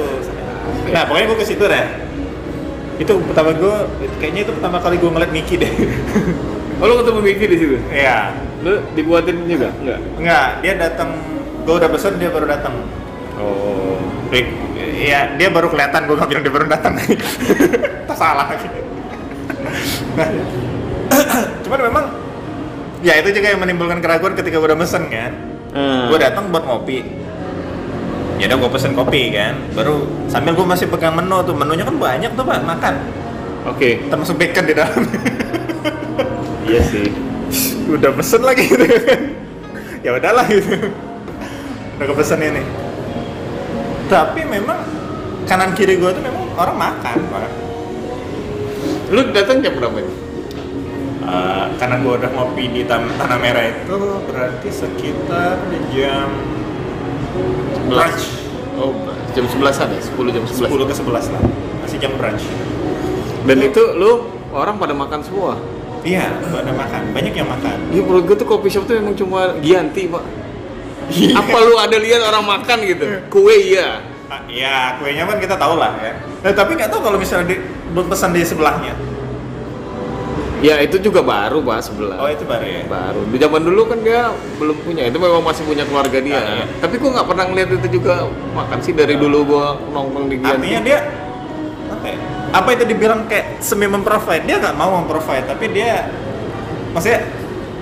nah 0.94 1.04
pokoknya 1.10 1.26
gue 1.34 1.38
ke 1.42 1.48
situ 1.48 1.64
deh 1.66 1.86
itu 3.02 3.14
pertama 3.28 3.50
gue 3.58 3.76
kayaknya 4.22 4.42
itu 4.46 4.52
pertama 4.54 4.78
kali 4.78 5.02
gue 5.02 5.10
ngeliat 5.10 5.32
Miki 5.34 5.56
deh 5.58 5.72
Oh, 6.82 6.90
lu 6.90 6.98
ketemu 6.98 7.20
Miki 7.22 7.46
di 7.46 7.58
situ? 7.62 7.78
Iya, 7.94 8.34
Lu 8.66 8.82
dibuatin 8.98 9.46
juga? 9.46 9.70
Enggak. 9.70 10.00
enggak, 10.18 10.48
dia 10.66 10.74
datang, 10.82 11.14
gue 11.62 11.76
udah 11.78 11.90
pesen 11.94 12.18
dia 12.18 12.34
baru 12.34 12.50
datang. 12.50 12.74
Oh. 13.38 14.02
Iya, 14.74 15.38
dia 15.38 15.50
baru 15.54 15.70
kelihatan, 15.70 16.10
gue 16.10 16.18
nggak 16.18 16.30
bilang 16.34 16.42
dia 16.42 16.54
baru 16.58 16.66
datang. 16.66 16.98
Tak 18.10 18.18
salah. 18.18 18.50
Nah, 20.18 20.30
cuman 21.62 21.80
memang, 21.86 22.06
ya 23.02 23.18
itu 23.20 23.30
juga 23.34 23.48
yang 23.54 23.62
menimbulkan 23.62 24.00
keraguan 24.00 24.34
ketika 24.38 24.58
gue 24.58 24.68
udah 24.72 24.80
mesen 24.80 25.10
kan. 25.10 25.32
Hmm. 25.74 26.08
Gue 26.10 26.18
datang 26.22 26.50
buat 26.54 26.64
ngopi. 26.66 27.02
Ya 28.42 28.50
udah 28.50 28.58
gue 28.58 28.70
pesen 28.74 28.98
kopi 28.98 29.38
kan, 29.38 29.54
baru 29.78 30.02
sambil 30.26 30.58
gue 30.58 30.66
masih 30.66 30.90
pegang 30.90 31.14
menu 31.14 31.46
tuh, 31.46 31.54
menunya 31.54 31.86
kan 31.86 31.94
banyak 31.94 32.34
tuh 32.34 32.42
pak 32.42 32.66
makan, 32.66 32.98
Oke. 33.70 34.02
termasuk 34.10 34.34
bacon 34.42 34.66
di 34.66 34.74
dalam. 34.74 35.02
Iya 36.62 36.82
sih. 36.88 37.12
udah 37.92 38.16
pesen 38.16 38.42
lagi 38.48 38.64
gitu 38.64 38.86
kan 38.86 39.20
ya 40.02 40.16
udahlah 40.18 40.46
gitu 40.48 40.88
udah 42.00 42.06
kepesen 42.08 42.42
ini 42.42 42.64
tapi 44.08 44.42
memang 44.48 44.80
kanan 45.46 45.76
kiri 45.76 46.00
gue 46.00 46.10
tuh 46.10 46.24
memang 46.24 46.48
orang 46.56 46.78
makan 46.78 47.18
pak 47.28 47.52
Lu 49.12 49.28
datang 49.36 49.60
jam 49.60 49.76
berapa 49.76 50.00
ini? 50.00 50.14
Eh, 51.22 51.66
karena 51.78 52.02
gue 52.02 52.14
udah 52.18 52.32
ngopi 52.34 52.66
di 52.74 52.82
tanah 52.90 53.38
merah 53.38 53.70
itu 53.70 53.94
berarti 54.26 54.70
sekitar 54.74 55.62
jam 55.94 56.34
brunch 57.86 58.42
Oh, 58.82 58.98
jam 59.38 59.46
11-an 59.46 59.94
ya? 59.94 60.02
10 60.02 60.34
jam 60.34 60.42
11. 60.42 60.66
10 60.66 60.90
ke 60.90 60.94
11 60.98 61.34
lah 61.38 61.42
masih 61.86 61.98
jam 62.02 62.12
brunch 62.18 62.42
Dan 63.46 63.58
itu 63.62 63.82
lu 63.94 64.26
orang 64.50 64.82
pada 64.82 64.98
makan 64.98 65.22
semua. 65.22 65.62
iya 66.02 66.34
pada 66.42 66.74
makan 66.74 67.14
banyak 67.14 67.34
yang 67.38 67.46
makan 67.46 67.78
Ya 67.94 68.02
menurut 68.02 68.26
gue 68.26 68.38
tuh 68.42 68.48
kopi 68.50 68.74
shop 68.74 68.90
tuh 68.90 68.98
emang 68.98 69.14
cuma 69.14 69.54
Gianti, 69.62 70.10
Pak. 70.10 70.24
Apa 71.38 71.58
lu 71.62 71.78
ada 71.78 71.98
lihat 72.02 72.26
orang 72.26 72.50
makan 72.50 72.78
gitu? 72.82 73.06
Kue 73.30 73.54
iya. 73.78 74.02
Ya 74.50 74.96
kuenya 74.98 75.28
kan 75.28 75.38
kita 75.38 75.60
tahu 75.60 75.76
lah 75.78 75.92
ya 76.02 76.16
nah, 76.42 76.52
tapi 76.56 76.80
nggak 76.80 76.88
tahu 76.88 77.04
kalau 77.04 77.20
misalnya 77.20 77.52
di, 77.52 77.56
belum 77.92 78.08
pesan 78.08 78.32
di 78.32 78.42
sebelahnya 78.48 78.96
Ya 80.62 80.78
itu 80.78 81.02
juga 81.02 81.26
baru, 81.26 81.58
Pak, 81.60 81.80
sebelah. 81.82 82.22
oh 82.22 82.30
itu 82.30 82.46
baru 82.46 82.62
ya? 82.62 82.86
Baru. 82.86 83.26
Di 83.34 83.38
zaman 83.42 83.62
dulu 83.66 83.82
kan 83.90 83.98
dia 84.06 84.30
belum 84.62 84.78
punya. 84.86 85.10
Itu 85.10 85.18
memang 85.18 85.42
masih 85.42 85.66
punya 85.66 85.90
keluarga 85.90 86.22
dia. 86.22 86.38
Ah, 86.38 86.44
iya. 86.62 86.66
tapi 86.78 87.02
gua 87.02 87.18
nggak 87.18 87.28
pernah 87.28 87.46
ngeliat 87.50 87.70
itu 87.76 87.88
juga. 87.98 88.30
Makan 88.54 88.78
sih 88.80 88.94
dari 88.94 89.18
dulu 89.18 89.38
gua 89.44 89.74
nongkrong 89.90 90.30
di 90.30 90.38
Gianti 90.38 90.54
artinya 90.70 90.82
dia 90.86 91.00
apa 91.90 92.06
ya? 92.08 92.18
apa 92.52 92.70
itu 92.72 92.84
dibilang 92.86 93.26
kayak 93.26 93.58
semi 93.58 93.90
memprovide? 93.90 94.46
Dia 94.46 94.62
nggak 94.62 94.76
mau 94.78 95.02
memprovide 95.02 95.50
tapi 95.50 95.66
dia 95.74 96.06
maksudnya 96.94 97.26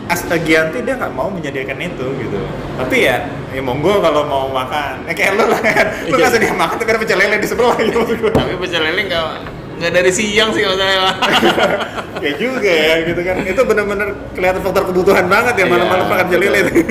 as 0.08 0.24
a 0.26 0.38
Gianti 0.40 0.80
dia 0.80 0.96
nggak 0.96 1.12
mau 1.12 1.28
menyediakan 1.28 1.78
itu 1.84 2.06
gitu. 2.16 2.40
Tapi 2.80 2.96
ya 3.04 3.28
ya 3.52 3.60
monggo 3.60 4.00
kalau 4.00 4.24
mau 4.24 4.48
makan 4.48 5.04
ya 5.04 5.14
kayak 5.14 5.36
lu 5.36 5.52
lah 5.52 5.60
kan. 5.60 5.86
Lu 6.08 6.16
Iya. 6.16 6.24
nggak 6.24 6.32
sedia 6.32 6.54
makan 6.56 6.76
tuh 6.80 6.86
karena 6.88 7.00
pecel 7.04 7.18
lele 7.20 7.36
di 7.44 7.48
sebelah 7.52 7.76
gitu. 7.76 8.00
Tapi 8.32 8.56
pecel 8.56 8.82
lele 8.88 9.02
nggak 9.04 9.59
nggak 9.80 9.92
dari 9.96 10.12
siang 10.12 10.52
sih 10.52 10.68
maksudnya 10.68 11.16
ya 12.26 12.32
juga 12.36 12.68
ya 12.68 12.96
gitu 13.08 13.22
kan. 13.24 13.36
Itu 13.48 13.62
benar-benar 13.64 14.10
kelihatan 14.36 14.60
faktor 14.60 14.84
kebutuhan 14.92 15.26
banget 15.32 15.56
ya 15.56 15.66
Iya, 15.66 15.72
malam-malam 15.72 16.06
makan 16.12 16.26
pecel 16.28 16.40
lele 16.44 16.60
betul. 16.68 16.86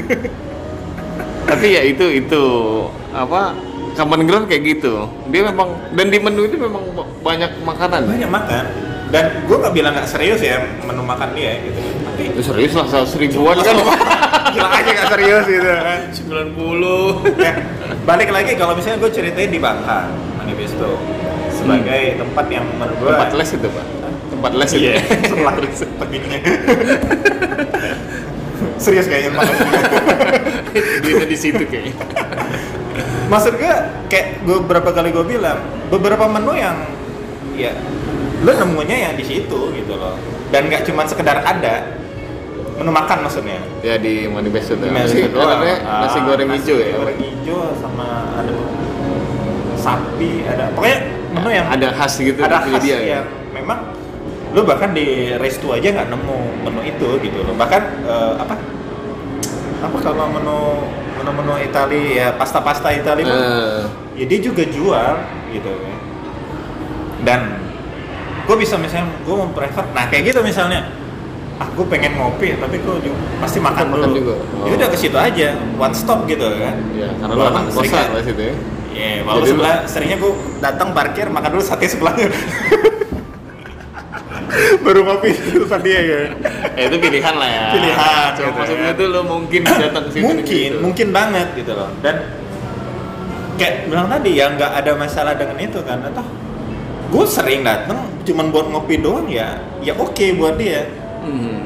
tapi 1.49 1.67
ya 1.73 1.83
itu 1.85 2.07
itu 2.13 2.45
apa 3.13 3.57
Kampung 3.97 4.25
Ground 4.25 4.47
kayak 4.47 4.63
gitu. 4.79 5.11
Dia 5.29 5.43
memang 5.43 5.75
dan 5.91 6.07
di 6.07 6.19
menu 6.23 6.47
itu 6.47 6.55
memang 6.55 6.81
banyak 7.21 7.51
makanan. 7.67 8.07
Banyak 8.07 8.31
makan. 8.31 8.65
Dan 9.09 9.25
gue 9.49 9.57
nggak 9.59 9.75
bilang 9.75 9.93
nggak 9.97 10.07
serius 10.07 10.39
ya 10.39 10.63
menu 10.87 11.03
makan 11.03 11.35
dia 11.35 11.59
gitu. 11.61 11.81
Tapi 11.83 12.23
itu 12.31 12.41
serius 12.47 12.73
lah 12.79 12.87
seratus 12.87 13.15
ribuan 13.19 13.57
kan. 13.59 13.75
Gila 14.55 14.69
aja 14.71 14.91
nggak 14.93 15.11
serius 15.13 15.45
gitu 15.51 15.67
kan. 15.67 16.01
90 16.15 17.43
ya, 17.43 17.53
balik 18.07 18.31
lagi 18.31 18.53
kalau 18.55 18.73
misalnya 18.79 19.03
gue 19.03 19.11
ceritain 19.11 19.51
di 19.51 19.59
Bangka 19.59 20.07
Manifesto 20.39 20.95
sebagai 21.69 22.03
tempat 22.17 22.47
yang 22.49 22.65
menurut 22.81 22.97
gue 22.97 23.11
tempat 23.13 23.31
les 23.37 23.51
itu 23.53 23.69
pak. 23.69 23.87
Tempat 24.33 24.53
les 24.57 24.71
itu. 24.73 24.81
iya 24.81 24.95
setelah 25.29 25.55
tekniknya. 26.01 26.41
Serius 28.79 29.07
kayaknya 29.11 29.31
makanya 29.35 29.81
duitnya 31.05 31.27
di 31.29 31.39
situ 31.39 31.63
kayaknya. 31.69 31.95
Maksud 33.29 33.61
gue 33.61 33.75
kayak 34.09 34.27
gue 34.49 34.57
beberapa 34.65 34.91
kali 34.97 35.13
gue 35.13 35.25
bilang 35.27 35.59
beberapa 35.93 36.25
menu 36.25 36.57
yang 36.57 36.77
ya 37.59 37.75
lo 38.41 38.55
nemunya 38.55 38.97
yang 39.11 39.15
di 39.19 39.25
situ 39.27 39.59
gitu 39.77 39.93
loh. 39.93 40.17
Dan 40.49 40.73
nggak 40.73 40.89
cuma 40.89 41.05
sekedar 41.05 41.45
ada 41.45 41.85
menu 42.81 42.89
makan 42.95 43.27
maksudnya. 43.29 43.61
Ya 43.85 43.99
di 44.01 44.25
manifesto 44.31 44.79
tuh 44.79 44.89
Nasi 44.89 45.27
nasi, 45.27 45.37
Ah, 45.85 46.09
goreng 46.25 46.49
nasi 46.49 46.63
hijau 46.65 46.77
ya 46.81 46.89
goreng 46.97 47.19
hijau 47.19 47.61
sama 47.83 48.09
ada 48.39 48.55
sapi 49.79 50.43
ada 50.47 50.71
pokoknya 50.75 51.18
menu 51.39 51.51
yang 51.53 51.67
ada 51.67 51.89
khas 51.93 52.15
gitu 52.17 52.41
ada 52.41 52.59
khas 52.61 52.83
dia 52.83 52.95
ya. 52.95 52.99
yang 53.17 53.27
memang 53.53 53.79
lo 54.49 54.65
bahkan 54.65 54.91
di 54.91 55.07
resto 55.35 55.71
aja 55.71 55.89
nggak 55.89 56.09
nemu 56.09 56.37
menu 56.63 56.81
itu 56.83 57.09
gitu 57.21 57.39
loh. 57.43 57.55
Bahkan 57.55 57.83
eh, 58.03 58.33
apa? 58.39 58.55
Apa 59.79 59.97
kalau 60.01 60.27
menu 60.27 60.59
menu 61.15 61.31
menu 61.35 61.53
Itali 61.61 62.17
ya 62.17 62.33
pasta 62.33 62.59
pasta 62.59 62.89
Itali 62.89 63.23
Eh, 63.23 63.83
ya 64.15 64.25
dia 64.25 64.39
juga 64.41 64.65
jual 64.65 65.13
gitu. 65.49 65.71
Dan 67.21 67.61
gue 68.45 68.57
bisa 68.57 68.75
misalnya 68.75 69.13
gue 69.21 69.35
mau 69.35 69.51
prefer 69.51 69.85
nah 69.93 70.09
kayak 70.09 70.33
gitu 70.33 70.41
misalnya. 70.41 70.89
Ah 71.59 71.67
gue 71.69 71.85
pengen 71.85 72.15
ngopi 72.15 72.55
tapi 72.55 72.79
gue 72.79 72.95
juga 73.05 73.19
pasti 73.39 73.59
makan, 73.59 73.91
Makan 73.91 74.09
dulu. 74.09 74.15
juga. 74.17 74.35
ya 74.63 74.73
udah 74.75 74.89
ke 74.89 74.97
situ 74.97 75.19
aja 75.19 75.49
one 75.77 75.93
stop 75.93 76.25
gitu 76.25 76.47
kan. 76.47 76.75
Ya 76.95 77.11
karena 77.13 77.33
lu 77.33 77.39
Walaupun 77.39 77.61
anak 77.61 77.73
sering 77.75 77.91
kosan 77.91 78.01
kan- 78.01 78.15
lah 78.15 78.23
situ 78.25 78.43
ya 78.43 78.55
Iya, 78.99 79.23
walaupun 79.23 79.47
Jadi 79.47 79.51
sebelah 79.55 79.77
seringnya 79.87 80.19
gue 80.19 80.33
datang 80.59 80.89
parkir 80.91 81.31
makan 81.31 81.51
dulu 81.55 81.63
sate 81.63 81.87
sebelahnya. 81.87 82.27
Baru 84.83 85.07
ngopi 85.07 85.31
di 85.31 85.55
tempat 85.55 85.81
dia 85.87 86.01
ya. 86.03 86.21
ya 86.75 86.83
itu 86.89 86.97
pilihan 86.99 87.35
lah 87.37 87.47
ya 87.47 87.63
Pilihan, 87.71 88.29
cuma 88.35 88.49
gitu 88.49 88.59
maksudnya 88.59 88.91
ya. 88.91 88.99
tuh 88.99 89.07
lo 89.13 89.21
mungkin 89.23 89.61
datang 89.87 90.03
ke 90.09 90.11
situ 90.11 90.25
mungkin, 90.25 90.71
gitu. 90.75 90.83
mungkin 90.83 91.09
banget 91.15 91.49
gitu 91.55 91.73
loh. 91.79 91.91
Dan 92.03 92.17
kayak 93.61 93.87
bilang 93.87 94.09
tadi 94.11 94.31
ya 94.35 94.51
nggak 94.51 94.73
ada 94.83 94.93
masalah 94.99 95.39
dengan 95.39 95.59
itu 95.63 95.79
kan. 95.87 96.03
Atau 96.03 96.27
gue 97.15 97.25
sering 97.29 97.63
datang 97.63 98.11
cuman 98.27 98.47
buat 98.51 98.67
ngopi 98.73 98.99
doang 98.99 99.31
ya, 99.31 99.63
ya 99.79 99.95
oke 99.95 100.27
buat 100.35 100.59
dia. 100.59 100.91
Hmm. 101.23 101.63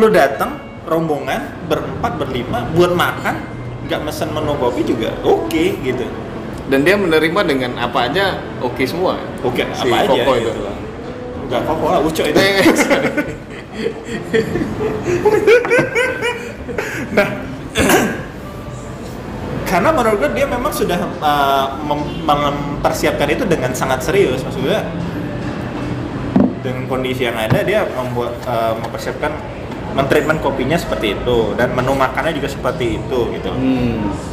Lu 0.00 0.10
datang 0.10 0.58
rombongan 0.88 1.70
berempat 1.70 2.18
berlima 2.18 2.66
buat 2.74 2.90
makan 2.96 3.38
nggak 3.86 4.00
mesen 4.02 4.34
menu 4.34 4.56
kopi 4.58 4.82
juga 4.82 5.14
oke 5.22 5.64
gitu. 5.84 6.08
Dan 6.70 6.86
dia 6.86 6.94
menerima 6.94 7.40
dengan 7.42 7.70
apa 7.76 8.06
aja 8.06 8.38
oke 8.62 8.82
semua 8.86 9.18
Oke, 9.42 9.66
Si 9.74 9.90
apa 9.90 10.06
aja 10.06 10.22
Koko 10.22 10.32
gitu 10.38 10.50
itu. 10.50 10.60
loh. 10.62 10.76
Enggak 11.44 11.60
kok 11.66 11.82
lah, 11.82 12.00
ucok 12.00 12.26
itu. 12.30 12.38
Eh, 12.38 12.62
Nah, 17.10 17.26
karena 19.70 19.90
menurut 19.90 20.16
gue 20.20 20.30
dia 20.34 20.46
memang 20.46 20.70
sudah 20.70 20.98
uh, 21.18 21.66
mem- 21.82 22.22
mempersiapkan 22.22 23.26
itu 23.26 23.42
dengan 23.46 23.74
sangat 23.74 24.02
serius, 24.02 24.42
maksud 24.42 24.62
gue 24.62 24.78
dengan 26.60 26.84
kondisi 26.86 27.24
yang 27.24 27.34
ada 27.34 27.64
dia 27.64 27.82
membuat 27.88 28.36
uh, 28.46 28.76
mempersiapkan 28.78 29.32
mentreatment 29.90 30.38
kopinya 30.38 30.78
seperti 30.78 31.18
itu 31.18 31.56
dan 31.58 31.74
menu 31.74 31.96
makannya 31.96 32.36
juga 32.36 32.46
seperti 32.46 33.00
itu 33.00 33.20
gitu. 33.34 33.50
hmm. 33.50 34.29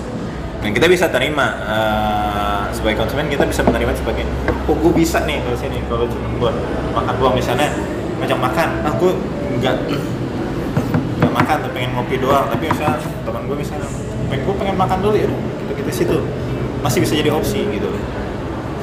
Dan 0.58 0.70
kita 0.74 0.88
bisa 0.89 1.05
terima 1.08 1.53
uh, 1.64 2.66
sebagai 2.74 3.05
konsumen 3.05 3.30
kita 3.30 3.45
bisa 3.45 3.62
menerima 3.62 3.93
sebagai 3.93 4.26
oh 4.68 4.76
gue 4.76 4.93
bisa 4.93 5.22
nih 5.24 5.39
kalau 5.39 5.58
sini 5.58 5.80
kalau 5.88 6.05
cuma 6.10 6.28
buat 6.41 6.55
makan 6.91 7.14
doang 7.22 7.36
misalnya 7.38 7.70
macam 8.18 8.38
makan, 8.41 8.70
aku 8.84 9.08
nggak 9.62 9.78
makan 11.30 11.55
tuh 11.62 11.72
pengen 11.72 11.91
ngopi 11.93 12.16
doang. 12.18 12.49
Tapi 12.49 12.66
misalnya 12.68 12.97
teman 13.24 13.41
gue 13.45 13.58
misalnya 13.58 13.88
pengen 14.28 14.41
gue 14.43 14.55
pengen 14.58 14.76
makan 14.76 14.97
dulu 14.99 15.16
ya 15.16 15.30
gitu 15.30 15.72
gitu 15.78 15.89
situ. 15.93 16.18
Masih 16.82 16.99
bisa 17.05 17.14
jadi 17.14 17.30
opsi 17.32 17.62
gitu. 17.70 17.89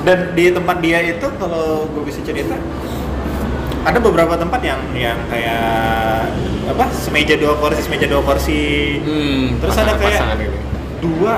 Dan 0.04 0.36
di 0.36 0.52
tempat 0.52 0.78
dia 0.78 1.00
itu 1.02 1.26
kalau 1.40 1.88
gue 1.90 2.02
bisa 2.06 2.20
cerita 2.22 2.54
ada 3.84 3.98
beberapa 4.00 4.32
tempat 4.38 4.60
yang 4.64 4.80
yang 4.96 5.18
kayak 5.28 6.32
apa 6.64 6.88
semeja 6.96 7.36
dua 7.36 7.52
kursi 7.58 7.80
semeja 7.84 8.06
dua 8.08 8.22
kursi. 8.24 8.62
Hmm, 9.02 9.60
Terus 9.60 9.74
ada 9.76 9.92
kayak- 9.98 10.38
ini. 10.40 10.46
dua 11.04 11.36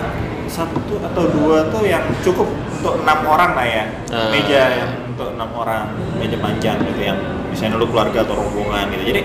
satu 0.49 0.99
atau 1.03 1.25
dua 1.31 1.67
tuh 1.69 1.83
yang 1.87 2.03
cukup 2.23 2.49
untuk 2.51 3.03
enam 3.03 3.19
orang 3.27 3.53
lah 3.55 3.67
ya 3.67 3.85
Ah. 4.13 4.31
meja 4.31 4.61
yang 4.71 4.91
untuk 5.11 5.35
enam 5.35 5.51
orang 5.57 5.91
meja 6.19 6.39
panjang 6.39 6.79
gitu 6.87 7.01
yang 7.03 7.19
misalnya 7.51 7.81
lu 7.81 7.87
keluarga 7.91 8.23
atau 8.23 8.39
rombongan 8.39 8.87
gitu 8.95 9.05
jadi 9.15 9.21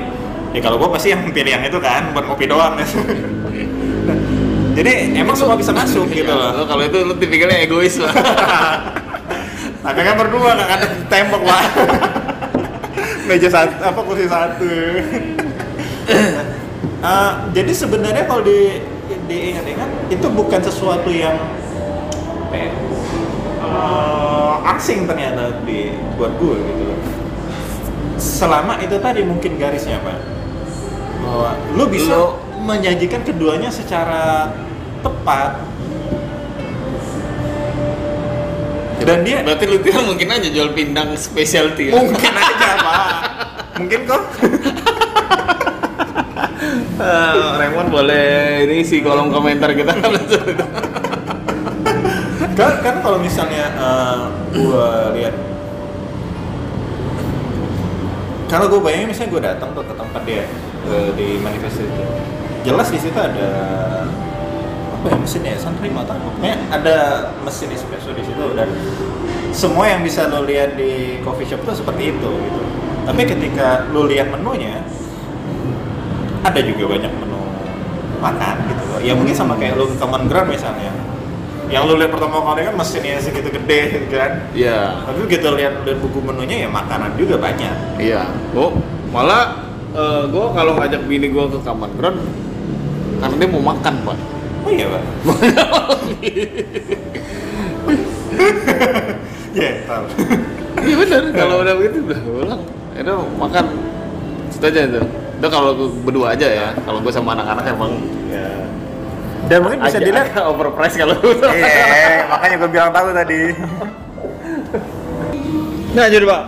ya 0.52 0.60
kalau 0.60 0.78
gue 0.82 0.90
pasti 0.92 1.14
yang 1.14 1.22
pilih 1.32 1.52
yang 1.54 1.64
itu 1.64 1.80
kan 1.80 2.12
buat 2.12 2.26
ngopi 2.28 2.46
doang 2.50 2.76
gitu. 2.82 2.98
jadi 4.78 5.14
emang 5.20 5.36
semua 5.38 5.56
bisa 5.60 5.72
masuk 5.76 6.08
gitu 6.12 6.32
loh 6.32 6.52
lo 6.58 6.64
kalau 6.66 6.84
itu 6.84 6.98
lo 7.04 7.14
tipikalnya 7.16 7.64
egois 7.64 8.00
lah. 8.00 8.12
kan 9.82 10.16
berdua 10.18 10.56
nggak 10.58 10.70
ada 10.82 10.88
tembok 11.08 11.44
lah 11.46 11.64
meja 13.28 13.48
satu 13.48 13.76
apa 13.80 14.00
kursi 14.02 14.26
satu 14.26 14.70
Eh, 17.02 17.32
jadi 17.58 17.72
sebenarnya 17.74 18.30
kalau 18.30 18.46
di 18.46 18.78
diingat-ingat 19.32 19.90
itu 20.12 20.28
bukan 20.28 20.60
sesuatu 20.60 21.08
yang 21.08 21.40
apa 22.46 22.56
ya, 22.58 22.70
eh, 23.64 24.56
asing 24.76 25.08
ternyata 25.08 25.56
di 25.64 25.96
buat 26.20 26.36
gue 26.36 26.56
gitu 26.60 26.84
loh. 26.84 27.00
selama 28.20 28.76
itu 28.78 29.00
tadi 29.00 29.24
mungkin 29.24 29.56
garisnya 29.56 30.04
pak 30.04 30.20
bahwa 31.24 31.50
lu 31.74 31.86
bisa 31.88 32.12
Lu- 32.12 32.36
menyajikan 32.62 33.24
keduanya 33.24 33.72
secara 33.72 34.52
tepat 35.02 35.58
dan 39.02 39.26
dia 39.26 39.42
Berarti 39.42 39.66
lu 39.66 39.82
mungkin 40.06 40.30
aja 40.30 40.46
jual 40.46 40.78
pindang 40.78 41.18
specialty. 41.18 41.90
ya? 41.90 41.98
mungkin 41.98 42.34
aja 42.38 42.70
pak 42.78 43.06
mungkin 43.82 44.00
kok 44.06 44.24
Eh, 47.02 47.58
Raymond 47.58 47.90
boleh 47.90 48.62
ini 48.70 48.86
si 48.86 49.02
kolom 49.02 49.34
komentar 49.34 49.74
kita. 49.74 49.90
Kan 52.54 52.72
kan 52.86 52.96
kalau 53.02 53.18
misalnya 53.18 53.74
eh, 53.74 54.20
gua 54.54 55.10
lihat 55.18 55.34
kalau 58.52 58.68
gue 58.68 58.84
bayangin 58.84 59.08
misalnya 59.16 59.32
gue 59.32 59.42
datang 59.48 59.72
tuh 59.72 59.80
ke 59.88 59.96
tempat 59.96 60.22
dia 60.28 60.44
eh, 60.84 61.10
di 61.16 61.40
manifest 61.40 61.80
itu 61.82 62.04
jelas 62.68 62.92
di 62.92 63.00
situ 63.00 63.16
ada 63.16 63.50
apa 64.92 65.06
ya 65.08 65.18
mesin 65.18 65.42
ya 65.42 65.56
sunrim 65.58 65.96
atau 65.96 66.14
apa? 66.14 66.22
Pokoknya 66.22 66.56
ada 66.70 66.98
mesin 67.42 67.72
espresso 67.74 68.12
di 68.14 68.22
situ 68.28 68.46
dan 68.54 68.70
semua 69.56 69.90
yang 69.90 70.04
bisa 70.06 70.30
lo 70.30 70.46
lihat 70.46 70.78
di 70.78 71.24
coffee 71.26 71.48
shop 71.50 71.66
tuh 71.66 71.74
seperti 71.74 72.14
itu 72.14 72.30
gitu. 72.30 72.62
Tapi 73.08 73.22
ketika 73.26 73.90
lo 73.90 74.06
lihat 74.06 74.30
menunya 74.30 74.84
ada 76.42 76.60
juga 76.60 76.84
banyak 76.92 77.12
menu 77.12 77.40
makan 78.20 78.56
gitu 78.68 78.84
loh 78.88 79.00
ya 79.02 79.14
mungkin 79.14 79.34
sama 79.34 79.58
kayak 79.58 79.76
lo 79.76 79.86
ke 79.86 79.96
common 79.98 80.26
ground 80.26 80.50
misalnya 80.50 80.94
yang 81.72 81.88
lo 81.88 81.96
lihat 81.96 82.12
pertama 82.12 82.44
kali 82.44 82.68
kan 82.68 82.76
mesinnya 82.76 83.16
segitu 83.18 83.48
gede 83.50 83.80
gitu 83.90 84.08
kan 84.12 84.32
Iya. 84.52 85.08
tapi 85.08 85.18
begitu 85.24 85.48
lihat 85.56 85.74
lihat 85.82 85.98
buku 86.00 86.20
menunya 86.20 86.68
ya 86.68 86.70
makanan 86.70 87.16
juga 87.16 87.40
banyak 87.40 87.76
Iya. 87.98 88.28
Oh, 88.54 88.76
malah 89.10 89.64
eh, 89.92 90.24
gue 90.28 90.46
kalau 90.52 90.76
ngajak 90.76 91.02
bini 91.06 91.32
gue 91.32 91.46
ke 91.48 91.60
kamar 91.64 91.90
ground 91.96 92.20
karena 93.22 93.36
dia 93.38 93.50
mau 93.50 93.64
makan 93.64 93.94
pak. 94.02 94.18
oh 94.62 94.70
iya 94.70 94.86
pak 94.88 95.04
Iya, 99.52 99.70
tahu. 99.90 100.06
Iya 100.82 100.96
benar. 100.98 101.24
kalau 101.36 101.56
udah 101.62 101.74
begitu 101.76 101.98
udah 102.08 102.20
pulang. 102.24 102.62
Itu 102.96 103.14
makan. 103.38 103.66
Itu 104.50 104.66
aja 104.66 104.82
itu. 104.88 105.02
Itu 105.42 105.48
kalau 105.50 105.74
berdua 106.06 106.38
aja 106.38 106.46
ya. 106.46 106.68
Kalau 106.86 107.02
gue 107.02 107.10
sama 107.10 107.34
anak-anak 107.34 107.66
emang 107.68 107.92
Ya. 108.30 108.46
Dan 109.50 109.66
mungkin 109.66 109.82
bisa 109.82 109.98
dilihat 109.98 110.32
agak 110.32 110.46
overpriced 110.54 110.96
kalau 110.96 111.18
Iya, 111.50 112.30
makanya 112.30 112.56
gue 112.62 112.70
bilang 112.70 112.92
tahu 112.94 113.08
tadi. 113.12 113.42
Nah, 115.92 116.08
jadi 116.08 116.24
Pak. 116.24 116.42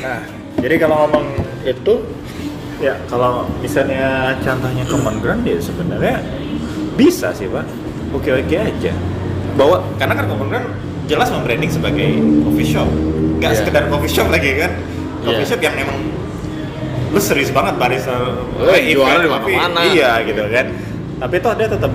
Nah, 0.00 0.20
jadi 0.56 0.74
kalau 0.80 0.96
ngomong 1.04 1.24
itu 1.66 1.94
ya 2.78 2.94
kalau 3.08 3.44
misalnya 3.58 4.36
contohnya 4.40 4.84
common 4.86 5.16
ground 5.20 5.42
ya 5.44 5.58
sebenarnya 5.60 6.22
bisa 6.96 7.34
sih, 7.34 7.44
Pak. 7.44 7.66
Oke-oke 8.14 8.56
aja. 8.56 8.92
Bawa 9.58 9.84
karena 9.98 10.14
kan 10.14 10.24
common 10.24 10.48
ground 10.48 10.68
jelas 11.04 11.28
membranding 11.28 11.68
sebagai 11.68 12.08
coffee 12.40 12.68
shop. 12.68 12.88
Nggak 13.36 13.52
Iya. 13.52 13.58
sekedar 13.60 13.82
coffee 13.92 14.08
shop 14.08 14.32
lagi 14.32 14.50
kan. 14.56 14.72
Coffee 15.20 15.44
Iya. 15.44 15.50
shop 15.50 15.60
yang 15.60 15.74
emang 15.76 15.98
lu 17.16 17.20
serius 17.24 17.48
banget 17.48 17.80
barista 17.80 18.12
Eh, 18.60 18.92
jualan 18.92 19.24
di 19.24 19.28
mana-mana. 19.56 19.80
Iya, 19.88 20.20
gitu 20.28 20.42
kan. 20.52 20.66
Tapi 21.16 21.34
itu 21.40 21.48
ada 21.48 21.64
tetap 21.64 21.92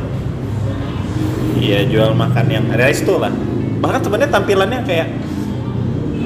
Iya 1.62 1.80
jual 1.86 2.18
makan 2.18 2.46
yang 2.50 2.66
resto 2.74 3.22
lah. 3.22 3.30
Bahkan 3.86 4.02
sebenarnya 4.02 4.34
tampilannya 4.34 4.82
kayak 4.82 5.08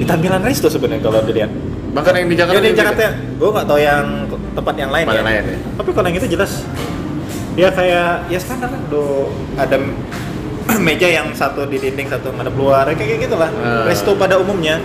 di 0.00 0.04
tampilan 0.08 0.40
resto 0.40 0.72
sebenarnya 0.72 1.04
kalau 1.04 1.20
dilihat. 1.20 1.52
Bahkan 1.92 2.12
yang 2.16 2.28
di 2.32 2.36
Jakarta. 2.40 2.56
Ya 2.56 2.60
di 2.64 2.72
Jakarta, 2.72 3.02
gue 3.12 3.48
nggak 3.52 3.66
tahu 3.68 3.80
yang 3.80 4.04
tempat 4.56 4.74
yang 4.80 4.88
lain 4.88 5.04
Tempat 5.04 5.20
ya. 5.20 5.24
lain 5.28 5.42
ya. 5.44 5.58
Tapi 5.76 5.90
kalau 5.92 6.06
yang 6.08 6.16
itu 6.16 6.28
jelas, 6.32 6.52
ya 7.52 7.68
kayak 7.68 8.32
ya 8.32 8.38
standar 8.40 8.72
kan, 8.72 8.80
do 8.88 9.28
ada 9.60 9.76
meja 10.88 11.08
yang 11.08 11.28
satu 11.36 11.68
di 11.68 11.84
dinding 11.84 12.08
satu 12.08 12.32
ngadep 12.32 12.56
luar, 12.56 12.88
ya 12.88 12.96
kayak 12.96 13.28
gitu 13.28 13.36
lah. 13.36 13.52
Ah. 13.60 13.84
Resto 13.84 14.16
pada 14.16 14.40
umumnya. 14.40 14.80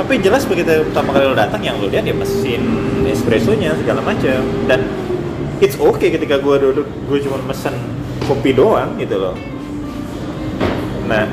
Tapi 0.00 0.16
jelas 0.16 0.48
begitu 0.48 0.80
pertama 0.88 1.12
kali 1.12 1.28
lo 1.28 1.36
datang 1.36 1.60
yang 1.60 1.76
lo 1.76 1.92
lihat 1.92 2.08
ya 2.08 2.16
mesin 2.16 2.64
espressonya 3.04 3.76
segala 3.76 4.00
macam. 4.00 4.40
Dan 4.64 4.88
it's 5.60 5.76
okay 5.76 6.08
ketika 6.08 6.40
gue 6.40 6.56
duduk 6.56 6.88
gue 6.88 7.18
cuma 7.20 7.36
mesen 7.44 7.76
kopi 8.24 8.56
doang 8.56 8.96
gitu 8.96 9.20
loh. 9.20 9.36
Nah, 11.04 11.28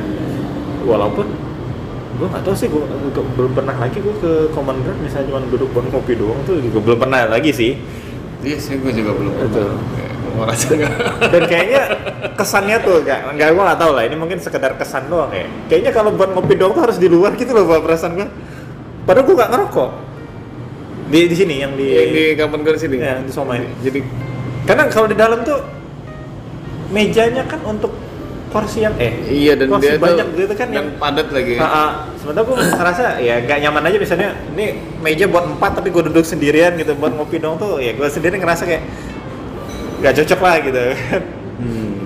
walaupun 0.84 1.32
gue 2.20 2.28
nggak 2.28 2.44
tahu 2.44 2.56
sih 2.60 2.68
gue 2.68 2.84
belum 3.40 3.56
pernah 3.56 3.72
lagi 3.80 4.04
gue 4.04 4.16
ke 4.20 4.52
common 4.52 4.84
ground 4.84 5.00
misalnya 5.00 5.32
cuma 5.32 5.40
duduk 5.48 5.72
buat 5.72 5.88
kopi 5.88 6.20
doang 6.20 6.44
tuh 6.44 6.60
juga 6.60 6.84
belum 6.84 7.08
pernah 7.08 7.24
lagi 7.24 7.56
sih. 7.56 7.72
Iya 8.44 8.60
sih, 8.60 8.84
gue 8.84 8.92
juga 8.92 9.16
belum 9.16 9.32
pernah. 9.48 9.80
Dan 11.34 11.44
kayaknya 11.48 11.82
kesannya 12.36 12.84
tuh 12.84 13.00
nggak 13.00 13.32
nggak 13.32 13.48
gue 13.48 13.64
nggak 13.64 13.80
tahu 13.80 13.92
lah. 13.96 14.04
Ini 14.04 14.16
mungkin 14.20 14.44
sekedar 14.44 14.76
kesan 14.76 15.08
doang 15.08 15.32
ya. 15.32 15.48
Kayaknya 15.72 15.92
kalau 15.96 16.12
buat 16.12 16.36
ngopi 16.36 16.60
doang 16.60 16.76
tuh 16.76 16.84
harus 16.84 17.00
di 17.00 17.08
luar 17.08 17.32
gitu 17.40 17.56
loh 17.56 17.64
buat 17.64 17.80
perasaan 17.80 18.20
gue 18.20 18.28
padahal 19.08 19.26
gue 19.26 19.36
nggak 19.40 19.52
ngerokok 19.56 19.92
di 21.08 21.20
di 21.32 21.36
sini 21.40 21.56
yang 21.64 21.74
di, 21.80 21.88
Yang 21.88 22.12
di 22.12 22.24
kapan 22.36 22.60
gue 22.68 22.76
sini? 22.76 22.96
Ya, 23.00 23.16
di 23.24 23.32
Somai. 23.32 23.64
Jadi 23.80 24.04
karena 24.68 24.84
kalau 24.92 25.08
di 25.08 25.16
dalam 25.16 25.40
tuh 25.48 25.64
mejanya 26.92 27.48
kan 27.48 27.64
untuk 27.64 27.96
porsi 28.52 28.84
yang 28.84 28.96
eh 28.96 29.12
iya 29.28 29.56
dan 29.56 29.72
porsi 29.72 29.92
dia 29.92 30.00
banyak 30.00 30.28
tuh 30.32 30.40
gitu 30.40 30.54
kan 30.56 30.68
yang 30.72 30.88
padat 31.00 31.28
lagi. 31.36 31.60
Ah. 31.60 32.08
sementara 32.16 32.44
gue 32.48 32.56
ngerasa 32.56 33.04
ya 33.20 33.36
nggak 33.44 33.60
nyaman 33.60 33.84
aja 33.92 33.98
misalnya 34.00 34.30
ini 34.56 34.66
meja 35.04 35.28
buat 35.28 35.46
empat 35.52 35.80
tapi 35.84 35.92
gue 35.92 36.04
duduk 36.12 36.24
sendirian 36.24 36.76
gitu 36.80 36.96
buat 36.96 37.12
ngopi 37.12 37.44
dong 37.44 37.60
tuh 37.60 37.80
ya 37.84 37.92
gue 37.92 38.08
sendiri 38.08 38.40
ngerasa 38.40 38.64
kayak 38.64 38.84
nggak 40.00 40.14
cocok 40.24 40.40
lah 40.44 40.56
gitu 40.64 40.84
Hmm. 41.58 41.97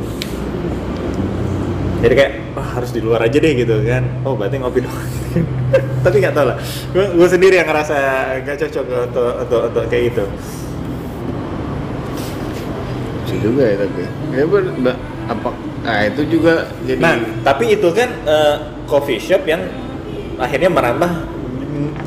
Jadi 2.02 2.14
kayak 2.18 2.32
wah 2.58 2.68
harus 2.82 2.92
di 2.92 3.02
luar 3.02 3.22
aja 3.22 3.38
deh 3.38 3.54
gitu 3.54 3.76
kan 3.86 4.04
oh 4.26 4.34
berarti 4.34 4.58
ngopi 4.58 4.82
dong 4.82 4.98
tapi 6.06 6.16
nggak 6.20 6.34
tahu 6.34 6.46
lah 6.50 6.58
gue, 6.92 7.06
gue 7.14 7.28
sendiri 7.30 7.56
yang 7.62 7.70
ngerasa 7.70 7.96
nggak 8.42 8.58
cocok 8.68 8.86
untuk 9.08 9.32
untuk 9.48 9.62
untuk 9.70 9.84
kayak 9.88 10.04
gitu 10.14 10.26
Bisa 13.22 13.36
juga 13.40 13.64
ya 13.64 13.76
tapi. 13.80 14.02
Ya 14.36 14.44
ber- 14.44 14.76
ba- 14.84 15.00
apa? 15.32 15.50
Nah 15.88 16.00
itu 16.04 16.22
juga 16.28 16.68
jadi. 16.84 17.00
nah 17.00 17.16
tapi 17.48 17.80
itu 17.80 17.88
kan 17.96 18.10
eh, 18.28 18.56
coffee 18.86 19.24
shop 19.24 19.48
yang 19.48 19.64
akhirnya 20.36 20.68
merambah 20.68 21.12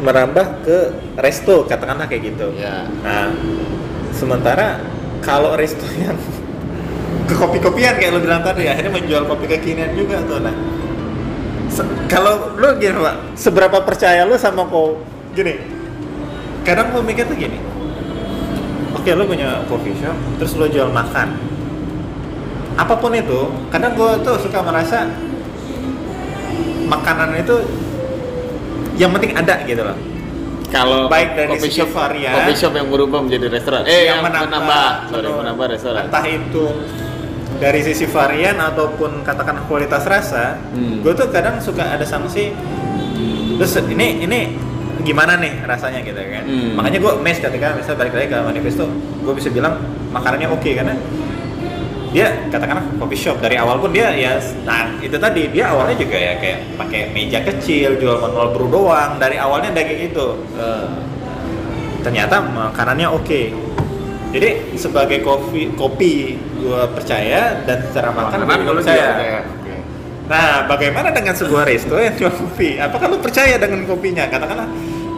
merambah 0.05 0.47
ke 0.62 0.78
resto 1.16 1.64
katakanlah 1.64 2.05
kayak 2.05 2.34
gitu 2.34 2.53
ya. 2.61 2.84
Nah, 3.01 3.32
sementara 4.12 4.84
kalau 5.24 5.57
resto 5.57 5.88
yang 5.97 6.18
ke 7.24 7.34
kopi-kopian 7.34 7.96
kayak 7.96 8.12
lo 8.12 8.20
bilang 8.20 8.42
tadi, 8.44 8.68
akhirnya 8.68 8.92
menjual 8.92 9.24
kopi 9.24 9.46
kekinian 9.48 9.96
juga 9.96 10.20
tuh. 10.26 10.42
Nah, 10.42 10.54
se- 11.70 11.88
kalau 12.10 12.54
lo 12.58 12.76
gini 12.76 12.98
pak, 12.98 13.38
seberapa 13.38 13.80
percaya 13.82 14.28
lo 14.28 14.36
sama 14.36 14.66
kok 14.68 15.00
gini? 15.32 15.54
Kadang 16.64 16.92
gue 16.92 17.02
mikir 17.04 17.28
tuh 17.28 17.36
gini, 17.36 17.60
oke 18.96 19.10
lo 19.12 19.24
punya 19.28 19.64
coffee 19.68 19.96
shop, 20.00 20.16
terus 20.40 20.56
lo 20.56 20.64
jual 20.64 20.88
makan, 20.88 21.36
apa 22.80 22.94
pun 22.96 23.12
itu, 23.12 23.52
kadang 23.68 23.92
gue 23.92 24.10
tuh 24.24 24.40
suka 24.40 24.64
merasa 24.64 25.04
makanan 26.84 27.40
itu 27.40 27.64
yang 29.00 29.10
penting 29.12 29.34
ada 29.34 29.64
gitu 29.66 29.82
loh 29.82 29.96
kalau 30.75 31.07
baik 31.07 31.39
dari 31.39 31.55
coffee 31.55 31.70
shop 31.70 31.91
varian. 31.95 32.35
coffee 32.35 32.59
shop 32.59 32.75
yang 32.75 32.91
berubah 32.91 33.22
menjadi 33.22 33.47
restoran? 33.47 33.87
Eh 33.87 34.11
yang, 34.11 34.18
menambah, 34.27 35.07
sorry 35.07 35.31
menambah 35.31 35.66
restoran. 35.70 36.03
Entah 36.11 36.25
itu 36.27 36.64
dari 37.62 37.81
sisi 37.87 38.11
varian 38.11 38.59
ataupun 38.59 39.22
katakan 39.22 39.62
kualitas 39.70 40.03
rasa 40.05 40.59
Hmm. 40.75 41.07
gue 41.07 41.12
tuh 41.14 41.31
kadang 41.31 41.62
suka 41.62 41.87
ada 41.87 42.03
sanksi 42.03 42.51
terus 43.55 43.79
ini 43.87 44.27
ini 44.27 44.59
gimana 45.07 45.39
nih 45.39 45.62
rasanya? 45.62 46.03
Gitu 46.03 46.18
kan. 46.18 46.43
Hmm. 46.43 46.75
makanya 46.75 46.99
gue 46.99 47.12
mes 47.22 47.39
ketika 47.39 47.79
misalnya 47.79 47.99
balik 48.03 48.12
lagi 48.18 48.29
ke 48.35 48.39
manifesto 48.43 48.85
gue 49.22 49.35
bisa 49.39 49.49
bilang 49.55 49.79
makanannya 50.11 50.51
oke 50.51 50.66
karena 50.66 50.99
dia 52.14 52.30
katakanlah 52.46 52.86
coffee 53.02 53.18
shop. 53.18 53.42
Dari 53.42 53.58
awal 53.58 53.82
pun 53.82 53.90
dia 53.90 54.14
ya 54.14 54.38
nah 54.62 54.86
itu 55.02 55.18
tadi. 55.18 55.50
Dia 55.50 55.74
awalnya 55.74 55.98
juga 55.98 56.14
ya 56.14 56.38
kayak 56.38 56.78
pakai 56.78 57.10
meja 57.10 57.42
kecil 57.42 57.98
jual 57.98 58.22
manual 58.22 58.54
brew 58.54 58.70
doang. 58.70 59.18
Dari 59.18 59.34
awalnya 59.34 59.74
udah 59.74 59.84
kayak 59.84 60.00
gitu 60.14 60.26
Eh, 60.54 60.88
ternyata 62.06 62.38
makanannya 62.38 63.10
oke. 63.10 63.42
Jadi 64.30 64.78
sebagai 64.78 65.26
kopi 65.26 65.74
kopi 65.74 66.38
gue 66.38 66.82
percaya 66.94 67.58
dan 67.66 67.82
secara 67.90 68.14
makan 68.14 68.46
makanan 68.46 68.62
gue 68.62 68.74
percaya? 68.78 69.08
Juga 69.18 69.42
nah 70.24 70.64
bagaimana 70.64 71.12
dengan 71.12 71.36
sebuah 71.36 71.68
resto 71.68 72.00
yang 72.00 72.16
jual 72.16 72.32
kopi? 72.32 72.80
Apakah 72.80 73.12
lu 73.12 73.20
percaya 73.20 73.60
dengan 73.60 73.84
kopinya? 73.84 74.24
Katakanlah 74.24 74.64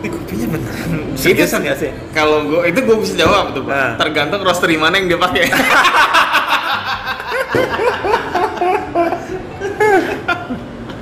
ini 0.02 0.08
kopinya 0.10 0.46
beneran 0.50 0.88
itu 1.16 1.42
nggak 1.42 1.76
sih? 1.78 1.90
kalau 2.12 2.44
gue 2.44 2.60
itu 2.68 2.78
gue 2.84 2.96
bisa 3.00 3.14
jawab 3.16 3.54
tuh 3.56 3.64
Pak. 3.64 3.72
Nah. 3.72 3.92
tergantung 3.96 4.40
roastery 4.44 4.76
mana 4.76 5.00
yang 5.00 5.08
dia 5.10 5.18
pakai 5.18 5.44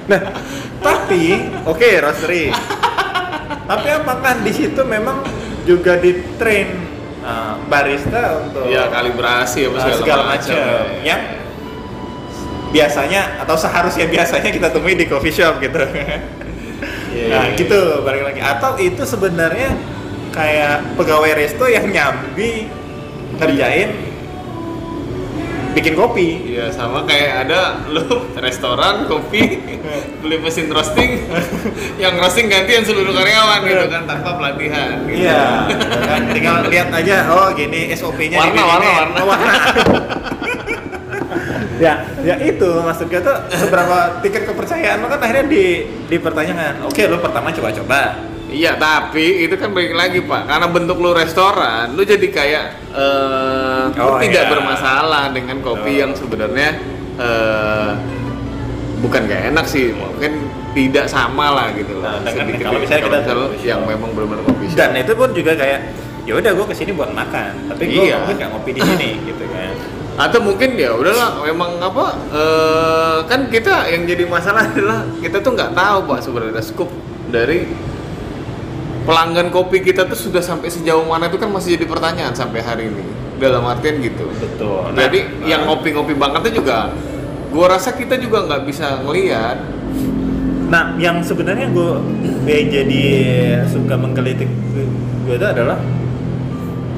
nah 0.04 0.20
tapi 0.84 1.22
oke 1.64 1.88
roastery 2.04 2.52
tapi 3.64 3.88
apakah 3.88 4.44
di 4.44 4.52
situ 4.52 4.80
memang 4.84 5.24
juga 5.64 5.96
di 5.96 6.12
train 6.36 6.68
uh, 7.24 7.56
barista 7.66 8.44
untuk 8.44 8.68
ya 8.68 8.92
kalibrasi 8.92 9.72
apa 9.72 9.76
uh, 9.80 9.96
segala 9.96 10.22
macam 10.36 10.52
ya. 10.52 10.76
yang 11.00 11.20
biasanya 12.74 13.40
atau 13.40 13.56
seharusnya 13.56 14.10
biasanya 14.10 14.50
kita 14.50 14.68
temui 14.68 14.98
di 14.98 15.06
coffee 15.06 15.32
shop 15.32 15.62
gitu. 15.62 15.78
Iya, 17.14 17.30
nah, 17.30 17.46
iya, 17.46 17.54
gitu 17.54 18.02
balik 18.02 18.26
lagi. 18.26 18.42
Atau 18.42 18.74
itu 18.82 19.06
sebenarnya 19.06 19.70
kayak 20.34 20.98
pegawai 20.98 21.30
resto 21.38 21.70
yang 21.70 21.86
nyambi 21.86 22.66
ngerjain 23.38 24.13
bikin 25.74 25.94
kopi. 25.98 26.54
Iya 26.54 26.70
sama 26.70 27.02
kayak 27.04 27.46
ada 27.46 27.84
lu 27.90 28.06
restoran 28.44 29.04
kopi 29.10 29.60
beli 30.22 30.36
mesin 30.40 30.70
roasting 30.70 31.26
yang 32.02 32.16
roasting 32.16 32.48
gantian 32.48 32.86
seluruh 32.86 33.12
karyawan 33.12 33.60
gitu 33.66 33.86
kan 33.90 34.02
tanpa 34.08 34.38
pelatihan 34.38 35.04
gitu. 35.04 35.26
Iya, 35.26 35.68
kan 36.08 36.22
tinggal 36.32 36.56
lihat 36.70 36.88
aja 36.94 37.28
oh 37.28 37.52
gini 37.52 37.92
SOP-nya 37.92 38.38
Warna, 38.40 38.62
warna, 38.64 38.90
warna. 38.94 39.20
Warna. 39.26 39.52
ya, 41.82 42.06
ya 42.22 42.34
itu 42.40 42.70
maksudnya 42.80 43.20
tuh 43.20 43.36
seberapa 43.52 44.22
tingkat 44.22 44.46
kepercayaan 44.48 45.02
lo 45.02 45.10
kan 45.10 45.20
akhirnya 45.20 45.44
di 45.50 45.64
dipertanyakan. 46.08 46.86
Oke, 46.88 47.10
lo 47.10 47.18
pertama 47.18 47.50
coba-coba. 47.50 48.33
Iya 48.54 48.72
tapi 48.76 49.42
itu 49.42 49.54
kan 49.54 49.68
balik 49.68 49.92
lagi 49.92 50.22
pak 50.22 50.46
karena 50.46 50.66
bentuk 50.66 50.96
lu 50.96 51.10
restoran 51.10 51.90
lu 51.90 52.02
jadi 52.02 52.22
kayak 52.24 52.64
eh 52.88 53.82
lu 53.90 54.02
Oh, 54.06 54.16
tidak 54.16 54.44
iya. 54.44 54.50
bermasalah 54.50 55.24
dengan 55.28 55.58
kopi 55.58 55.90
Betul. 55.90 56.00
yang 56.00 56.12
sebenarnya 56.14 56.68
eh 57.16 57.90
bukan 59.00 59.20
gak 59.24 59.42
enak 59.50 59.66
sih 59.66 59.90
mungkin 59.90 60.32
tidak 60.72 61.06
sama 61.06 61.50
lah 61.50 61.66
gitu 61.72 61.98
Nah, 61.98 62.18
dengan- 62.20 62.46
Sedikit 62.46 62.62
kalau 62.64 62.72
beda. 62.72 62.84
misalnya 62.84 63.02
kita 63.04 63.18
Kalau 63.24 63.46
yang 63.60 63.80
memang 63.84 64.10
benar-benar 64.12 64.42
kopi 64.44 64.64
shop. 64.66 64.76
Dan 64.76 64.90
itu 64.96 65.12
pun 65.12 65.28
juga 65.30 65.52
kayak 65.54 65.80
ya 66.24 66.32
udah 66.34 66.50
gue 66.52 66.66
ke 66.66 66.74
sini 66.74 66.90
buat 66.92 67.12
makan, 67.12 67.52
tapi 67.68 67.82
gue 67.86 68.00
Iya. 68.06 68.16
mungkin 68.18 68.36
gak 68.38 68.50
ngopi 68.50 68.70
di 68.72 68.80
sini 68.80 69.10
gitu 69.28 69.44
kan. 69.46 69.74
atau 70.16 70.38
mungkin 70.40 70.78
ya 70.78 70.94
udahlah 70.94 71.42
memang 71.42 71.74
apa 71.80 72.06
eh, 72.30 73.18
kan 73.24 73.50
kita 73.50 73.86
yang 73.88 74.02
jadi 74.04 74.24
masalah 74.24 74.62
adalah 74.64 75.02
kita 75.18 75.42
tuh 75.42 75.52
nggak 75.52 75.74
tahu 75.74 75.98
pak 76.06 76.18
sebenarnya 76.20 76.62
scoop 76.62 76.86
dari 77.28 77.66
pelanggan 79.04 79.52
kopi 79.52 79.84
kita 79.84 80.08
tuh 80.08 80.16
sudah 80.16 80.40
sampai 80.40 80.72
sejauh 80.72 81.04
mana 81.04 81.28
itu 81.28 81.36
kan 81.36 81.52
masih 81.52 81.76
jadi 81.76 81.86
pertanyaan 81.88 82.32
sampai 82.32 82.60
hari 82.64 82.88
ini 82.88 83.04
dalam 83.36 83.64
artian 83.68 84.00
gitu 84.00 84.26
Betul. 84.40 84.96
jadi 84.96 85.20
yang 85.44 85.68
ngopi-ngopi 85.68 86.16
banget 86.16 86.50
tuh 86.50 86.54
juga 86.64 86.90
gua 87.52 87.76
rasa 87.76 87.92
kita 87.92 88.16
juga 88.16 88.44
nggak 88.48 88.62
bisa 88.66 89.04
ngelihat 89.04 89.58
Nah, 90.64 90.96
yang 90.98 91.20
sebenarnya 91.22 91.70
gue 91.70 91.90
yang 92.48 92.66
jadi 92.72 93.04
suka 93.68 93.94
menggelitik 93.94 94.48
gue 95.22 95.36
itu 95.36 95.46
adalah 95.46 95.78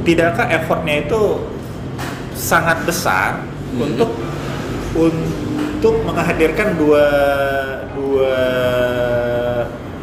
tidakkah 0.01 0.49
effortnya 0.49 1.05
itu 1.05 1.45
sangat 2.33 2.81
besar 2.87 3.43
Hmm. 3.67 3.93
untuk 3.93 4.11
untuk 4.97 5.95
menghadirkan 6.07 6.79
dua 6.81 7.05
dua 7.93 8.39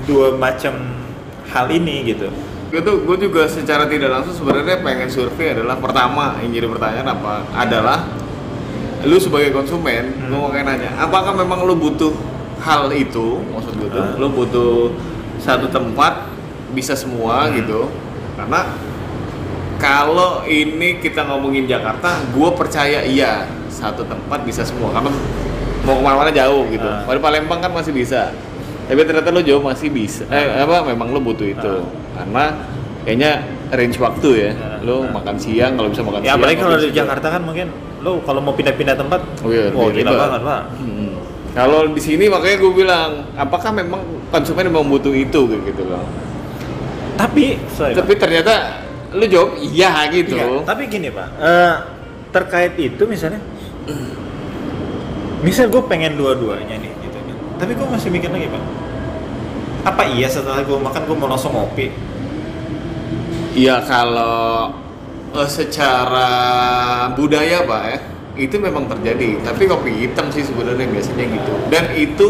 dua 0.06 0.28
macam 0.38 0.76
hal 1.54 1.70
ini 1.70 1.96
gitu. 2.08 2.28
gue 2.68 2.82
tuh 2.82 3.06
gue 3.06 3.18
juga 3.22 3.46
secara 3.46 3.86
tidak 3.86 4.10
langsung 4.10 4.34
sebenarnya 4.34 4.82
pengen 4.82 5.06
survei 5.06 5.54
adalah 5.54 5.78
pertama 5.78 6.42
yang 6.42 6.50
jadi 6.52 6.66
pertanyaan 6.68 7.06
apa 7.08 7.34
adalah 7.54 8.00
lu 9.04 9.14
sebagai 9.16 9.54
konsumen 9.54 10.18
Hmm. 10.18 10.26
gue 10.26 10.38
mau 10.40 10.50
kayak 10.50 10.66
nanya 10.66 10.90
apakah 10.98 11.32
memang 11.32 11.62
lu 11.62 11.78
butuh 11.78 12.10
hal 12.60 12.90
itu 12.90 13.46
maksud 13.46 13.78
gue 13.78 13.90
tuh 13.90 14.02
Ah. 14.02 14.18
lu 14.18 14.26
butuh 14.28 14.90
satu 15.38 15.70
tempat 15.70 16.26
bisa 16.74 16.98
semua 16.98 17.46
Hmm. 17.46 17.62
gitu 17.62 17.82
karena 18.34 18.74
kalau 19.78 20.42
ini 20.44 20.98
kita 20.98 21.28
ngomongin 21.28 21.68
Jakarta 21.68 22.26
gue 22.26 22.50
percaya 22.56 23.04
iya 23.04 23.46
satu 23.68 24.02
tempat 24.02 24.42
bisa 24.44 24.64
semua 24.64 24.90
karena 24.90 25.12
mau 25.84 25.94
ke 25.94 26.02
mana-mana 26.02 26.32
jauh 26.32 26.66
gitu 26.72 26.88
Ah. 26.88 27.04
pada 27.04 27.20
Palembang 27.20 27.60
kan 27.60 27.70
masih 27.70 27.92
bisa 27.92 28.32
tapi 28.94 29.02
ternyata 29.04 29.30
lo 29.30 29.42
jauh 29.42 29.60
masih 29.60 29.90
bisa 29.90 30.24
eh 30.28 30.54
apa 30.56 30.86
memang 30.86 31.10
lo 31.10 31.20
butuh 31.20 31.44
itu 31.44 31.74
karena 32.14 32.44
kayaknya 33.02 33.32
range 33.70 33.98
waktu 33.98 34.30
ya 34.40 34.52
Ah. 34.54 34.78
lo 34.80 34.96
Ah. 35.02 35.12
makan 35.12 35.36
siang 35.36 35.74
kalau 35.74 35.90
bisa 35.90 36.02
makan 36.02 36.20
Ya 36.20 36.24
siang 36.24 36.38
apalagi 36.38 36.58
kalau 36.60 36.78
di. 36.78 36.88
Jakarta 36.94 37.28
kan 37.30 37.42
mungkin 37.42 37.68
lo 38.00 38.22
kalau 38.22 38.40
mau 38.40 38.52
pindah-pindah 38.52 38.94
tempat, 38.94 39.22
oh 39.40 39.50
iya 39.50 39.72
ribet. 39.72 40.04
gila 40.04 40.12
banget 40.14 40.42
pak. 40.44 40.62
Hmm. 40.78 41.12
kalau 41.52 41.80
di 41.88 42.00
sini 42.00 42.26
makanya 42.28 42.58
gue 42.60 42.72
bilang 42.74 43.10
apakah 43.34 43.72
memang 43.72 44.02
konsumen 44.30 44.66
memang 44.66 44.86
butuh 44.86 45.12
itu 45.12 45.40
gitu 45.48 45.84
loh 45.84 46.04
Tapi, 47.14 47.62
sorry, 47.70 47.94
Pak. 47.94 47.98
tapi 48.00 48.14
ternyata 48.16 48.54
lo 49.12 49.24
jawab 49.24 49.56
iya 49.58 50.06
gitu 50.10 50.34
Iya, 50.34 50.62
tapi 50.64 50.86
gini 50.88 51.08
pak, 51.08 51.28
eh, 51.38 51.74
terkait 52.30 52.74
itu 52.76 53.04
misalnya, 53.06 53.38
misal 55.42 55.68
gue 55.68 55.84
pengen 55.84 56.16
dua-duanya 56.16 56.74
nih, 56.74 56.92
gitu 57.00 57.18
kan. 57.20 57.36
Tapi 57.58 57.72
gue 57.72 57.88
masih 57.88 58.10
mikir 58.10 58.30
lagi 58.30 58.48
pak, 58.48 58.64
apa 59.84 60.04
iya 60.08 60.28
setelah 60.28 60.64
gue 60.64 60.78
makan 60.78 61.02
gue 61.04 61.16
mau 61.16 61.28
langsung 61.28 61.52
ngopi? 61.52 61.92
Iya 63.54 63.84
kalau 63.84 64.74
eh, 65.32 65.50
secara 65.50 66.30
budaya 67.14 67.62
pak 67.64 67.82
ya 67.86 67.98
itu 68.34 68.56
memang 68.58 68.90
terjadi. 68.90 69.44
Tapi 69.44 69.70
kopi 69.70 69.92
hitam 70.08 70.32
sih 70.34 70.42
sebenarnya 70.42 70.90
biasanya 70.90 71.26
gitu. 71.30 71.54
Dan 71.70 71.86
itu 71.94 72.28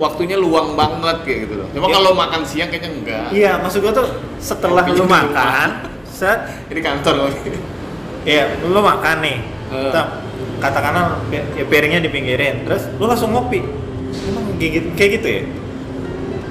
waktunya 0.00 0.34
luang 0.34 0.74
banget 0.74 1.22
kayak 1.22 1.38
gitu 1.46 1.54
loh. 1.60 1.68
Cuma 1.70 1.86
Iya. 1.86 1.94
kalau 1.94 2.10
makan 2.16 2.40
siang 2.42 2.68
kayaknya 2.72 2.90
enggak. 2.90 3.26
Iya, 3.30 3.52
maksud 3.60 3.78
gue 3.84 3.92
tuh 3.92 4.08
setelah 4.40 4.82
lu 4.88 5.04
makan, 5.04 5.68
set, 6.08 6.40
Ini 6.72 6.80
kantor 6.80 7.28
kopi. 7.28 7.52
ya 8.24 8.48
lu 8.64 8.80
makan 8.80 9.16
nih. 9.20 9.38
Tam, 9.70 10.06
katakanlah 10.58 11.22
ya, 11.30 11.46
ya 11.54 11.62
piringnya 11.62 12.02
dipinggirin, 12.02 12.66
terus 12.66 12.90
lu 12.98 13.06
langsung 13.06 13.30
ngopi. 13.30 13.62
Emang 14.26 14.42
kayak 14.58 14.72
gitu, 14.74 14.88
kayak 14.98 15.10
gitu 15.20 15.28
ya? 15.30 15.42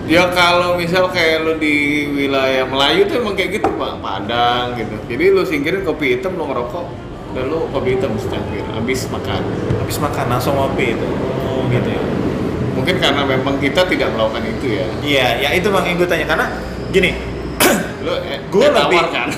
Ya 0.10 0.26
kalau 0.34 0.74
misal 0.74 1.06
kayak 1.14 1.46
lu 1.46 1.54
di 1.62 1.76
wilayah 2.10 2.66
Melayu 2.66 3.06
tuh 3.06 3.22
emang 3.22 3.38
kayak 3.38 3.62
gitu 3.62 3.70
pak, 3.78 4.02
Padang 4.02 4.74
gitu. 4.74 4.98
Jadi 5.06 5.24
lu 5.30 5.46
singkirin 5.46 5.86
kopi 5.86 6.18
hitam, 6.18 6.34
lu 6.34 6.50
ngerokok, 6.50 6.86
dan 7.38 7.46
lu 7.46 7.70
kopi 7.70 7.94
hitam 7.94 8.18
secangkir, 8.18 8.66
habis 8.74 9.06
makan. 9.14 9.46
Habis 9.86 10.02
makan 10.02 10.26
langsung 10.34 10.58
ngopi 10.58 10.98
itu. 10.98 11.06
Oh 11.46 11.62
gitu 11.70 11.94
ya. 11.94 12.02
Mungkin 12.74 12.96
karena 12.98 13.22
memang 13.22 13.62
kita 13.62 13.86
tidak 13.86 14.10
melakukan 14.18 14.50
itu 14.50 14.66
ya. 14.82 14.86
Iya, 15.06 15.28
ya 15.46 15.50
itu 15.54 15.70
bang 15.70 15.86
yang 15.86 16.02
gue 16.02 16.10
tanya 16.10 16.26
karena 16.26 16.46
gini, 16.90 17.12
Lu 18.06 18.14
eh, 18.18 18.40
Gua 18.50 18.66
eh, 18.66 18.72
lebih- 18.74 19.14
kan? 19.14 19.30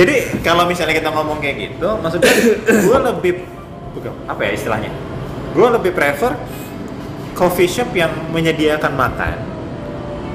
Jadi 0.00 0.14
kalau 0.40 0.64
misalnya 0.64 0.96
kita 0.96 1.12
ngomong 1.12 1.44
kayak 1.44 1.56
gitu, 1.60 1.88
maksudnya 2.00 2.32
gue 2.64 2.98
lebih 3.04 3.32
bukan 3.92 4.16
apa 4.24 4.48
ya 4.48 4.56
istilahnya? 4.56 4.88
Gue 5.52 5.68
lebih 5.68 5.92
prefer 5.92 6.40
coffee 7.40 7.64
shop 7.66 7.96
yang 7.96 8.12
menyediakan 8.28 8.92
makan 8.92 9.36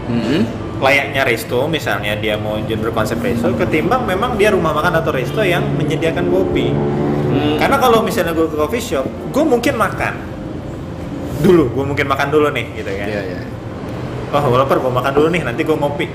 Hmm. 0.06 0.46
layaknya 0.78 1.26
resto 1.26 1.66
misalnya 1.66 2.14
dia 2.14 2.38
mau 2.38 2.58
jadi 2.58 2.78
berkonsep 2.78 3.18
resto 3.22 3.50
ketimbang 3.54 4.06
memang 4.06 4.38
dia 4.38 4.54
rumah 4.54 4.70
makan 4.70 5.02
atau 5.02 5.10
resto 5.10 5.42
yang 5.42 5.66
menyediakan 5.74 6.30
kopi. 6.30 6.70
Hmm. 6.70 7.58
Karena 7.58 7.78
kalau 7.78 8.06
misalnya 8.06 8.32
gue 8.32 8.46
ke 8.46 8.54
coffee 8.54 8.84
shop, 8.84 9.06
gue 9.06 9.44
mungkin 9.44 9.74
makan 9.74 10.14
dulu, 11.42 11.74
gue 11.74 11.86
mungkin 11.90 12.06
makan 12.06 12.28
dulu 12.30 12.54
nih 12.54 12.66
gitu 12.78 12.92
kan. 12.92 13.08
Iya, 13.10 13.22
iya. 13.24 13.40
oh 14.30 14.46
lapar 14.54 14.78
gue 14.78 14.92
makan 14.92 15.12
dulu 15.14 15.28
nih 15.32 15.42
nanti 15.42 15.62
gue 15.64 15.78
ngopi 15.78 16.08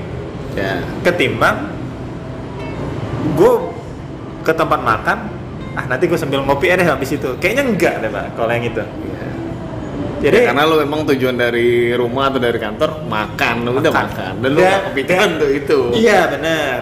Ya. 0.51 0.83
ketimbang 1.01 1.71
gue 3.39 3.53
ke 4.43 4.51
tempat 4.51 4.83
makan 4.83 5.17
ah 5.73 5.85
nanti 5.87 6.03
gue 6.03 6.19
sambil 6.19 6.43
ngopi 6.43 6.67
deh 6.67 6.83
habis 6.83 7.15
itu 7.15 7.29
kayaknya 7.39 7.63
enggak 7.71 7.93
deh 8.03 8.11
pak 8.11 8.35
kalau 8.35 8.51
yang 8.51 8.67
itu 8.67 8.83
Iya. 8.83 9.30
Jadi 10.21 10.37
Ya, 10.37 10.45
karena 10.53 10.63
lu 10.63 10.75
memang 10.79 11.01
tujuan 11.09 11.33
dari 11.33 11.91
rumah 11.91 12.29
atau 12.29 12.37
dari 12.37 12.55
kantor 12.55 13.03
makan, 13.05 13.55
lu 13.65 13.69
udah 13.75 13.89
Makan. 13.91 14.33
Dan 14.39 14.49
lu 14.53 14.59
Dan- 14.61 14.69
gak 14.69 14.83
kepikiran 14.93 15.17
dan- 15.27 15.39
tuh 15.41 15.49
itu. 15.51 15.79
iya 15.97 16.19
benar 16.29 16.77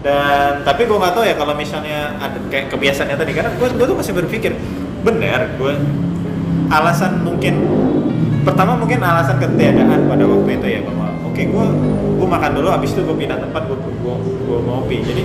dan 0.00 0.64
tapi 0.64 0.88
gue 0.88 0.96
nggak 0.96 1.12
tahu 1.12 1.24
ya 1.28 1.36
kalau 1.36 1.52
misalnya 1.52 2.16
ada 2.16 2.40
kayak 2.48 2.72
kebiasaannya 2.72 3.16
tadi. 3.16 3.32
Karena 3.32 3.50
gue 3.52 3.68
gue 3.68 3.86
tuh 3.86 3.96
masih 3.96 4.12
berpikir 4.16 4.52
benar 5.00 5.54
gue 5.54 5.72
alasan 6.68 7.20
mungkin 7.20 7.54
pertama 8.40 8.72
mungkin 8.74 8.96
alasan 8.98 9.36
ketiadaan 9.36 10.08
pada 10.08 10.24
waktu 10.24 10.50
itu 10.56 10.66
ya 10.66 10.80
bahwa 10.82 11.06
oke 11.24 11.42
gue 11.42 11.64
gue 12.16 12.28
makan 12.28 12.50
dulu 12.56 12.68
habis 12.68 12.90
itu 12.90 13.04
gue 13.04 13.12
pindah 13.12 13.38
tempat 13.38 13.62
gue 13.64 13.76
gue 13.76 14.14
gue 14.40 14.58
ngopi. 14.64 14.96
Jadi 15.04 15.22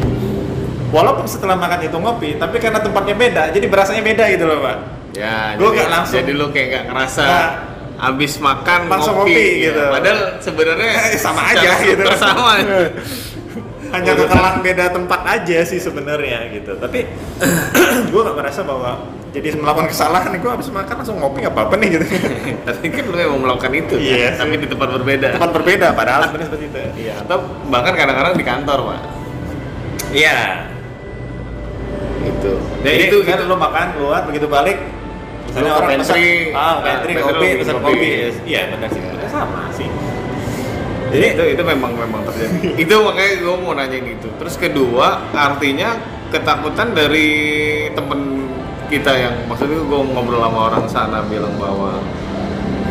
walaupun 0.91 1.23
setelah 1.23 1.55
makan 1.55 1.79
itu 1.81 1.95
ngopi 1.95 2.29
tapi 2.35 2.55
karena 2.55 2.79
tempatnya 2.79 3.15
beda 3.15 3.43
jadi 3.51 3.65
berasanya 3.67 3.99
beda 3.99 4.23
gitu 4.31 4.43
loh 4.43 4.59
pak 4.59 4.77
Ya, 5.15 5.55
Gua 5.55 5.63
jadi, 5.65 5.75
nggak 5.77 5.89
langsung- 5.89 6.15
jadi 6.17 6.31
lu 6.33 6.45
kayak 6.49 6.67
gak 6.69 6.83
ngerasa 6.87 7.23
Nggak. 7.23 7.49
abis 7.97 8.33
makan 8.37 8.79
Langsung 8.85 9.15
ngopi, 9.15 9.31
ngopi, 9.31 9.47
ya. 9.55 9.63
gitu. 9.65 9.83
Padahal 9.89 10.19
sebenarnya 10.37 10.89
Eh, 11.07 11.17
sama 11.17 11.41
aja 11.47 11.69
gitu. 11.81 12.03
sama. 12.13 12.51
hanya 13.87 14.11
kekelang 14.13 14.59
beda 14.59 14.91
tempat 14.91 15.21
aja 15.23 15.63
sih 15.63 15.79
sebenarnya 15.79 16.51
gitu 16.51 16.75
tapi 16.75 17.07
gue 18.03 18.19
gak 18.19 18.35
merasa 18.35 18.59
bahwa 18.59 19.07
jadi 19.29 19.55
melakukan 19.55 19.87
kesalahan 19.87 20.35
gue 20.35 20.47
habis 20.49 20.67
makan 20.67 20.95
langsung 20.99 21.15
ngopi 21.15 21.39
nggak 21.39 21.53
apa-apa 21.53 21.75
nih 21.77 21.89
gitu 21.93 22.05
Tapi 22.67 22.85
kan 22.89 23.03
lu 23.05 23.15
memang 23.15 23.39
melakukan 23.41 23.71
itu, 23.71 23.95
Iya 23.95 24.35
kan? 24.35 24.43
tapi 24.43 24.53
di 24.57 24.67
tempat 24.67 24.89
berbeda. 24.91 25.27
tempat 25.31 25.51
berbeda 25.53 25.87
padahal 25.91 26.27
sebenarnya 26.27 26.47
seperti 26.49 26.65
itu 26.65 26.79
Iya, 26.97 27.13
atau 27.23 27.37
bahkan 27.65 27.93
kadang-kadang 27.93 28.33
di 28.33 28.43
kantor, 28.43 28.79
Pak. 28.83 28.99
iya 30.11 30.37
Itu. 32.25 32.51
jadi 32.81 33.03
itu 33.05 33.17
kan 33.21 33.37
lu 33.43 33.55
makan 33.55 33.87
keluar 33.93 34.21
begitu 34.25 34.47
balik 34.49 34.77
misalnya 35.55 35.71
orang 35.71 35.89
pantry, 35.95 36.03
pesan 36.03 36.59
ah 36.59 36.75
pantry 36.83 37.11
nah, 37.15 37.23
kopi 37.23 37.47
pesan 37.55 37.75
kopi 37.79 37.87
kopi. 37.87 38.09
iya 38.43 38.61
benar 38.75 38.89
sih 38.91 38.99
Iya. 38.99 39.27
sama 39.31 39.61
sih 39.71 39.87
Jadi 41.05 41.25
itu 41.31 41.43
itu 41.55 41.63
memang 41.63 41.95
memang 41.95 42.27
terjadi. 42.27 42.59
itu 42.83 42.91
makanya 42.99 43.33
gue 43.39 43.55
mau 43.55 43.71
nanyain 43.71 44.03
itu. 44.03 44.27
Terus 44.35 44.59
kedua, 44.59 45.23
artinya 45.31 45.95
ketakutan 46.27 46.91
dari 46.91 47.29
temen 47.95 48.51
kita 48.91 49.15
yang 49.15 49.47
maksudnya 49.47 49.79
gue 49.79 49.99
ngobrol 50.11 50.43
sama 50.43 50.59
orang 50.67 50.85
sana 50.91 51.23
bilang 51.23 51.55
bahwa 51.55 52.03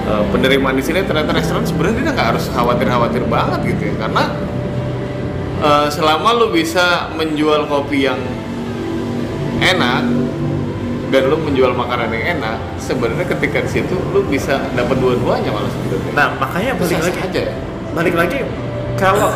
eh, 0.09 0.25
penerimaan 0.33 0.73
di 0.73 0.85
sini 0.87 1.05
ternyata 1.05 1.37
restoran 1.37 1.69
sebenarnya 1.69 2.01
dia 2.01 2.13
nggak 2.17 2.29
harus 2.33 2.49
khawatir-khawatir 2.49 3.29
banget 3.29 3.61
gitu 3.77 3.83
ya 3.93 3.95
karena 4.09 4.25
eh, 5.61 5.87
selama 5.93 6.29
lu 6.41 6.47
bisa 6.49 7.13
menjual 7.15 7.69
kopi 7.69 8.09
yang 8.09 8.21
enak 9.61 10.01
dan 11.15 11.31
lu 11.31 11.39
menjual 11.39 11.71
makanan 11.79 12.11
yang 12.11 12.43
enak 12.43 12.59
sebenarnya 12.83 13.23
ketika 13.39 13.63
di 13.63 13.71
situ 13.71 13.95
lu 14.11 14.27
bisa 14.27 14.59
dapat 14.75 14.99
dua-duanya 14.99 15.55
malah 15.55 15.71
sebenarnya. 15.71 16.11
Nah 16.11 16.29
makanya 16.43 16.73
balik 16.75 16.99
lagi. 16.99 17.21
aja. 17.23 17.43
Ya? 17.47 17.55
balik 17.95 18.15
lagi 18.19 18.43
kalau 18.99 19.31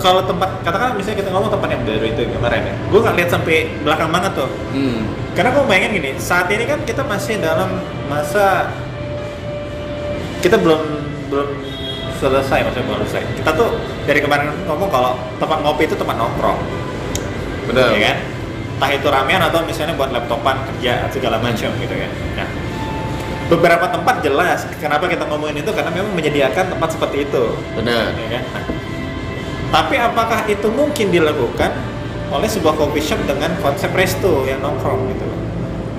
kalau 0.00 0.24
tempat 0.24 0.48
katakanlah 0.64 0.96
misalnya 0.96 1.20
kita 1.20 1.30
ngomong 1.36 1.52
tempat 1.52 1.68
yang 1.68 1.82
baru 1.84 2.04
itu 2.08 2.22
kemarin 2.32 2.62
ya. 2.64 2.74
Gue 2.88 3.00
nggak 3.04 3.14
lihat 3.20 3.28
sampai 3.28 3.56
belakang 3.84 4.08
banget 4.08 4.32
tuh. 4.32 4.48
Hmm. 4.72 5.04
karena 5.36 5.48
gue 5.52 5.64
bayangin 5.64 5.90
gini 5.96 6.10
saat 6.16 6.48
ini 6.52 6.64
kan 6.64 6.80
kita 6.84 7.04
masih 7.04 7.40
dalam 7.40 7.80
masa 8.08 8.68
kita 10.40 10.60
belum 10.60 10.80
belum 11.28 11.48
selesai 12.20 12.64
maksudnya 12.64 12.88
belum 12.88 12.98
selesai. 13.04 13.22
Kita 13.36 13.50
tuh 13.52 13.68
dari 14.08 14.24
kemarin 14.24 14.48
ngomong 14.64 14.88
kalau 14.88 15.12
tempat 15.36 15.60
ngopi 15.60 15.84
itu 15.84 15.92
tempat 15.92 16.16
nongkrong. 16.16 16.56
Benar. 17.68 17.92
Ya 17.92 18.00
kan 18.00 18.31
entah 18.82 18.98
itu 18.98 19.06
ramean 19.06 19.38
atau 19.38 19.62
misalnya 19.62 19.94
buat 19.94 20.10
laptopan 20.10 20.58
kerja 20.74 21.06
segala 21.14 21.38
macam 21.38 21.70
gitu 21.78 21.94
kan 21.94 22.10
nah 22.34 22.48
beberapa 23.46 23.86
tempat 23.86 24.26
jelas 24.26 24.66
kenapa 24.82 25.06
kita 25.06 25.22
ngomongin 25.30 25.62
itu 25.62 25.70
karena 25.70 25.94
memang 25.94 26.10
menyediakan 26.16 26.72
tempat 26.72 26.88
seperti 26.96 27.28
itu. 27.28 27.52
Benar. 27.76 28.16
Ya 28.16 28.40
kan? 28.40 28.42
Nah, 28.48 28.64
tapi 29.68 29.94
apakah 30.00 30.48
itu 30.48 30.72
mungkin 30.72 31.12
dilakukan 31.12 31.68
oleh 32.32 32.48
sebuah 32.48 32.80
coffee 32.80 33.04
shop 33.04 33.20
dengan 33.28 33.52
konsep 33.60 33.92
resto 33.92 34.48
yang 34.48 34.64
nongkrong 34.64 35.04
gitu? 35.12 35.28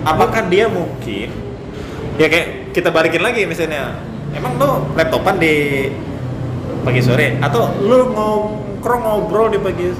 Apakah 0.01 0.49
dia 0.49 0.65
mungkin? 0.65 1.29
Ya 2.17 2.25
kayak 2.25 2.73
kita 2.73 2.89
balikin 2.89 3.21
lagi 3.21 3.45
misalnya, 3.45 4.01
emang 4.33 4.57
lo 4.57 4.89
laptopan 4.97 5.37
di 5.37 5.87
pagi 6.81 7.05
sore? 7.05 7.37
Atau 7.37 7.69
lo 7.85 8.09
nongkrong 8.09 9.01
ngobrol 9.05 9.53
di 9.53 9.61
pagi 9.61 9.93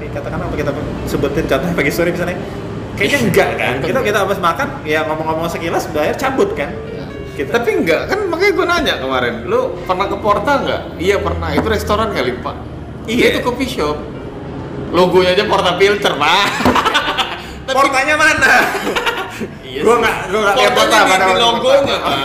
misalnya 0.00 0.08
di 0.08 0.08
katakan 0.16 0.38
apa 0.40 0.54
kita 0.56 0.70
sebutin 1.04 1.44
contohnya 1.44 1.74
pagi 1.76 1.92
sore 1.92 2.10
misalnya. 2.10 2.38
Kayaknya 2.96 3.18
enggak 3.28 3.50
kan? 3.60 3.74
Kita 3.84 3.98
kita 4.00 4.18
habis 4.24 4.38
makan 4.40 4.68
ya 4.88 5.04
ngomong-ngomong 5.04 5.48
sekilas 5.52 5.84
bayar 5.92 6.16
cabut 6.16 6.56
kan? 6.56 6.72
Kita 7.36 7.60
tapi 7.60 7.70
enggak 7.84 8.08
kan 8.10 8.18
makanya 8.28 8.52
gue 8.52 8.66
nanya 8.66 8.94
kemarin 9.00 9.34
lu 9.46 9.76
pernah 9.84 10.06
ke 10.08 10.16
Porta 10.18 10.52
enggak? 10.64 10.82
Iya 10.96 11.16
pernah. 11.20 11.48
Itu 11.52 11.68
restoran 11.68 12.08
kali 12.12 12.32
pak 12.40 12.56
iya. 13.08 13.32
itu 13.36 13.40
coffee 13.44 13.68
shop. 13.68 13.96
Logonya 14.90 15.36
aja 15.36 15.44
Porta 15.46 15.76
Filter 15.76 16.12
pak. 16.16 16.46
Tapi- 17.68 17.76
portanya 17.76 18.14
mana? 18.16 18.52
Iya 19.70 19.86
Gua 19.86 20.02
nggak- 20.02 20.34
gua 20.34 20.40
nggak 20.42 20.54
lihat 20.58 20.72
Porta 20.74 20.98
di, 20.98 21.14
di 21.14 21.34
logonya 21.38 21.96
pak 22.02 22.16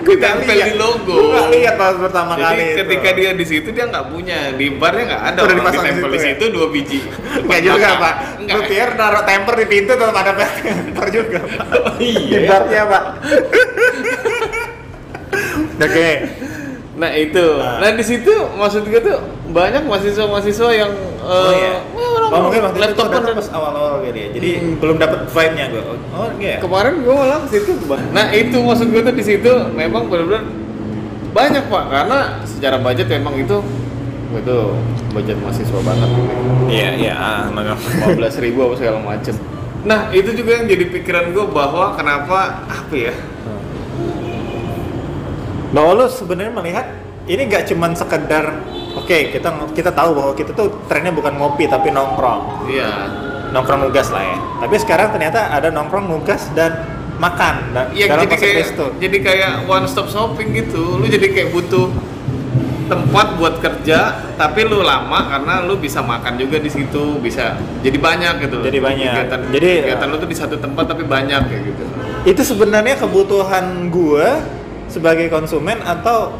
ditempel 0.00 0.56
di 0.56 0.74
logo 0.74 1.12
Gue 1.12 1.28
nggak 1.30 1.48
lihat 1.50 1.74
pas 1.74 1.94
pertama 1.94 2.32
jadi 2.34 2.44
kali 2.46 2.64
ketika 2.78 3.08
itu. 3.08 3.18
dia 3.18 3.30
di 3.32 3.44
situ 3.44 3.68
dia 3.70 3.84
nggak 3.86 4.04
punya 4.08 4.38
di 4.52 4.66
barnya 4.72 5.04
nggak 5.06 5.22
ada 5.26 5.38
Udah 5.40 5.54
dipasang 5.54 5.72
di 5.78 5.88
ditempel 5.90 6.10
di 6.10 6.18
situ 6.18 6.26
ya? 6.26 6.32
situ 6.32 6.44
dua 6.50 6.66
biji 6.68 6.98
Nggak 7.46 7.60
juga 7.62 7.88
pak. 7.96 8.14
enggak 8.38 8.54
Lu 8.54 8.62
pikir 8.62 8.88
naruh 8.94 9.22
temper 9.22 9.54
di 9.56 9.66
pintu 9.66 9.92
tetap 9.92 10.16
ada 10.16 10.32
temper 10.32 11.06
juga 11.10 11.38
pak. 11.40 11.66
iya 11.98 12.26
Di 12.30 12.46
barnya 12.46 12.82
pak. 12.86 13.04
Oke. 15.80 16.08
Nah 16.92 17.10
itu, 17.14 17.46
Nah. 17.56 17.80
nah, 17.80 17.90
di 17.90 18.04
situ 18.04 18.28
maksud 18.52 18.84
gue 18.84 19.00
tuh 19.00 19.16
banyak 19.48 19.82
mahasiswa-mahasiswa 19.82 20.68
yang 20.70 20.92
Oh 21.18 21.48
eh, 21.48 21.52
iya. 21.54 21.72
Oh 22.30 22.38
mungkin 22.40 22.60
waktu 22.62 22.78
itu 22.78 22.84
laptop 22.86 23.06
datang 23.08 23.22
dan- 23.26 23.36
pas 23.36 23.48
awal-awal 23.50 23.92
kali 24.00 24.14
ya. 24.16 24.28
Jadi 24.30 24.48
Hmm. 24.54 24.74
belum 24.78 24.96
dapat 24.96 25.20
vibe-nya 25.26 25.64
gue. 25.68 25.82
Oh 26.12 26.28
iya. 26.38 26.56
Kemarin 26.58 26.94
gue 27.00 27.10
malah 27.12 27.38
ke 27.42 27.48
situ, 27.50 27.72
Bang. 27.84 28.02
Nah 28.10 28.26
itu 28.30 28.56
maksud 28.56 28.86
gue 28.88 29.00
tuh 29.00 29.12
di 29.12 29.24
situ 29.24 29.52
memang 29.70 30.06
benar-benar 30.06 30.46
banyak 31.30 31.64
pak, 31.64 31.84
karena 31.86 32.18
secara 32.44 32.76
budget 32.78 33.06
memang 33.08 33.34
itu 33.36 33.58
itu 34.30 34.58
budget 35.10 35.34
mahasiswa 35.38 35.80
banget, 35.80 36.10
Iya 36.66 36.88
iya. 36.96 37.12
Ah, 37.12 37.44
makanya. 37.46 37.78
15 38.14 38.38
ribu 38.38 38.62
apa 38.64 38.74
segala 38.76 38.98
macem. 39.00 39.34
Nah 39.80 40.06
itu 40.10 40.30
juga 40.32 40.54
yang 40.54 40.66
jadi 40.66 40.86
pikiran 40.88 41.30
gue 41.30 41.46
bahwa 41.46 41.94
kenapa 41.94 42.62
apa 42.64 42.94
ya? 42.94 43.14
Bahwa 45.70 45.90
lu 45.94 46.06
sebenarnya 46.06 46.50
melihat 46.52 46.86
ini 47.26 47.42
nggak 47.44 47.64
cuman 47.68 47.94
sekedar 47.94 48.58
oke 48.92 49.18
kita 49.30 49.48
kita 49.70 49.90
tahu 49.90 50.10
bahwa 50.12 50.32
kita 50.32 50.50
tuh 50.50 50.68
trennya 50.86 51.10
bukan 51.10 51.34
ngopi 51.34 51.66
tapi 51.66 51.90
nongkrong 51.90 52.66
Iya. 52.66 52.90
nongkrong 53.50 53.80
nugas 53.82 54.08
lah 54.08 54.22
ya 54.22 54.36
tapi 54.58 54.74
sekarang 54.76 55.10
ternyata 55.10 55.50
ada 55.50 55.68
nongkrong 55.68 56.06
nugas 56.06 56.46
dan 56.52 56.86
makan 57.16 57.54
dan 57.70 57.86
Iya 57.92 58.06
dalam 58.08 58.24
jadi 58.24 58.34
kayak 58.34 58.56
resto. 58.56 58.84
jadi 58.96 59.16
kayak 59.20 59.50
one 59.66 59.84
stop 59.84 60.08
shopping 60.08 60.56
gitu. 60.56 60.96
Lu 60.96 61.04
jadi 61.04 61.28
kayak 61.28 61.52
butuh 61.52 61.92
tempat 62.88 63.36
buat 63.36 63.60
kerja, 63.60 63.98
tapi 64.34 64.64
lu 64.64 64.80
lama 64.80 65.28
karena 65.28 65.62
lu 65.62 65.76
bisa 65.76 66.00
makan 66.00 66.34
juga 66.34 66.56
di 66.56 66.66
situ, 66.66 67.20
bisa 67.20 67.54
jadi 67.84 67.94
banyak 67.94 68.34
gitu. 68.40 68.64
Jadi 68.64 68.78
banyak. 68.80 69.12
Kegiatan, 69.14 69.40
Jadi, 69.52 69.70
kegiatan 69.84 70.06
lu 70.08 70.16
tuh 70.16 70.26
di 70.26 70.34
satu 70.34 70.56
tempat 70.56 70.84
tapi 70.88 71.04
banyak 71.04 71.40
kayak 71.44 71.62
gitu. 71.68 71.84
itu 72.20 72.42
sebenarnya 72.42 72.96
kebutuhan 72.96 73.88
gua 73.88 74.40
sebagai 74.86 75.28
konsumen 75.28 75.76
atau 75.80 76.32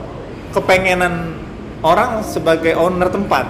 kepengenan 0.51 1.40
orang 1.81 2.21
sebagai 2.25 2.77
owner 2.77 3.09
tempat 3.09 3.49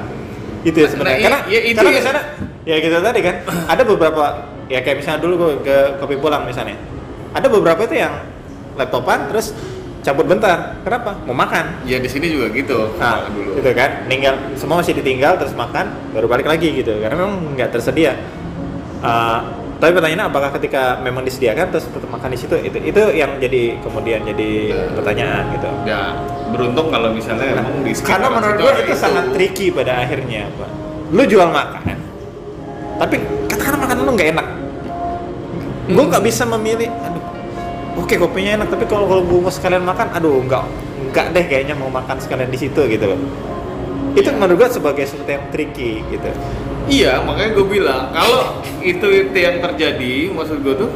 itu 0.62 0.76
ya 0.76 0.86
Nah, 0.86 0.92
sebenarnya 0.92 1.16
nah, 1.16 1.24
karena 1.24 1.40
iya, 1.48 1.60
itu 1.64 1.78
karena 1.80 1.90
ya. 1.90 1.98
misalnya 1.98 2.22
ya 2.68 2.76
gitu 2.78 2.96
tadi 3.00 3.20
kan 3.24 3.36
ada 3.72 3.82
beberapa 3.82 4.22
ya 4.70 4.78
kayak 4.84 4.96
misalnya 5.02 5.20
dulu 5.24 5.34
gua 5.36 5.50
ke 5.64 5.76
kopi 5.98 6.16
pulang 6.20 6.42
misalnya 6.44 6.76
ada 7.32 7.46
beberapa 7.48 7.80
itu 7.86 7.96
yang 7.96 8.14
laptopan 8.76 9.30
terus 9.30 9.54
cabut 10.00 10.24
bentar 10.24 10.80
kenapa 10.80 11.12
mau 11.28 11.36
makan 11.36 11.84
Ya 11.84 12.00
di 12.00 12.08
sini 12.08 12.32
juga 12.32 12.48
gitu. 12.56 12.96
Nah, 12.96 13.28
dulu. 13.28 13.60
gitu 13.60 13.70
kan, 13.76 14.08
tinggal 14.08 14.34
semua 14.56 14.80
masih 14.80 14.96
ditinggal 14.96 15.36
terus 15.36 15.52
makan, 15.52 15.92
baru 16.16 16.24
balik 16.24 16.48
lagi 16.48 16.72
gitu, 16.72 16.96
karena 17.04 17.16
memang 17.20 17.52
nggak 17.56 17.68
tersedia. 17.68 18.16
Uh, 19.04 19.59
tapi 19.80 19.96
pertanyaannya 19.96 20.26
apakah 20.28 20.50
ketika 20.60 21.00
memang 21.00 21.24
disediakan 21.24 21.72
terus 21.72 21.88
tetap 21.88 22.06
makan 22.06 22.30
di 22.30 22.38
situ, 22.38 22.52
itu 22.60 22.76
itu 22.78 23.02
yang 23.16 23.40
jadi 23.40 23.80
kemudian 23.80 24.20
jadi 24.22 24.50
Ya. 24.68 24.84
pertanyaan 24.92 25.44
gitu. 25.56 25.68
Ya 25.88 26.02
beruntung 26.52 26.92
kalau 26.92 27.08
misalnya 27.10 27.56
emang 27.56 27.80
di 27.80 27.96
Karena 27.96 28.28
menurut 28.28 28.56
gua 28.60 28.70
ada 28.76 28.82
itu 28.84 28.94
sangat 28.94 29.24
tricky 29.32 29.72
pada 29.72 30.04
akhirnya, 30.04 30.52
pak. 30.54 30.70
Lu 31.10 31.22
jual 31.24 31.48
makan, 31.48 31.96
tapi 33.00 33.16
katakanlah 33.48 33.80
makanan 33.80 34.02
lu 34.04 34.12
nggak 34.14 34.28
enak, 34.36 34.46
gua 35.88 36.02
Hmm. 36.04 36.08
nggak 36.12 36.22
bisa 36.22 36.42
memilih. 36.44 36.92
Aduh, 36.92 37.24
oke 37.98 38.14
kopinya 38.14 38.60
enak, 38.60 38.68
tapi 38.68 38.84
kalau 38.84 39.08
kalau 39.08 39.22
gua 39.24 39.48
mau 39.48 39.52
sekalian 39.52 39.82
makan, 39.82 40.12
aduh 40.12 40.44
nggak 40.44 40.64
enggak 41.00 41.26
deh 41.32 41.44
kayaknya 41.48 41.74
mau 41.74 41.88
makan 41.88 42.20
sekalian 42.20 42.46
di 42.46 42.58
situ 42.60 42.78
gitu 42.86 43.02
loh 43.02 43.18
itu 44.10 44.26
menurut 44.30 44.58
gue 44.58 44.68
sebagai 44.74 45.06
sesuatu 45.06 45.26
yang 45.26 45.46
tricky 45.50 46.02
gitu 46.06 46.30
Iya, 46.90 47.22
makanya 47.22 47.50
gue 47.54 47.66
bilang 47.70 48.10
kalau 48.10 48.58
itu 48.82 49.06
itu 49.30 49.38
yang 49.38 49.62
terjadi, 49.62 50.34
maksud 50.34 50.58
gue 50.66 50.74
tuh 50.74 50.90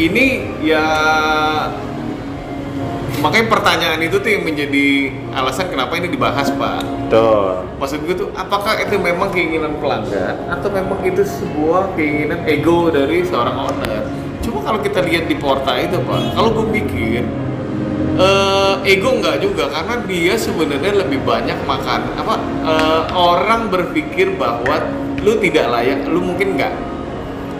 ini 0.00 0.48
ya 0.64 0.84
makanya 3.20 3.48
pertanyaan 3.48 4.00
itu 4.04 4.20
tuh 4.20 4.28
yang 4.32 4.44
menjadi 4.44 5.12
alasan 5.36 5.68
kenapa 5.68 5.96
ini 6.00 6.08
dibahas 6.08 6.48
pak. 6.52 6.80
tuh 7.12 7.64
Maksud 7.76 8.08
gue 8.08 8.16
tuh 8.16 8.28
apakah 8.32 8.80
itu 8.80 8.96
memang 8.96 9.28
keinginan 9.28 9.76
pelanggan 9.76 10.36
atau 10.48 10.68
memang 10.72 11.00
itu 11.04 11.20
sebuah 11.24 11.96
keinginan 11.96 12.44
ego 12.48 12.88
dari 12.88 13.20
seorang 13.24 13.56
owner? 13.56 14.08
Cuma 14.40 14.64
kalau 14.64 14.80
kita 14.80 15.04
lihat 15.04 15.28
di 15.28 15.36
Porta 15.36 15.76
itu 15.76 16.00
pak, 16.00 16.32
kalau 16.32 16.48
gue 16.60 16.66
pikir 16.80 17.24
eh, 18.16 18.74
ego 18.88 19.10
nggak 19.20 19.36
juga 19.44 19.68
karena 19.68 20.00
dia 20.08 20.34
sebenarnya 20.36 21.04
lebih 21.04 21.20
banyak 21.24 21.56
makan 21.68 22.00
apa 22.16 22.34
eh, 22.64 23.02
orang 23.12 23.68
berpikir 23.68 24.32
bahwa 24.36 24.80
lu 25.26 25.34
tidak 25.36 25.66
layak, 25.68 26.06
lu 26.06 26.22
mungkin 26.22 26.54
nggak 26.54 26.70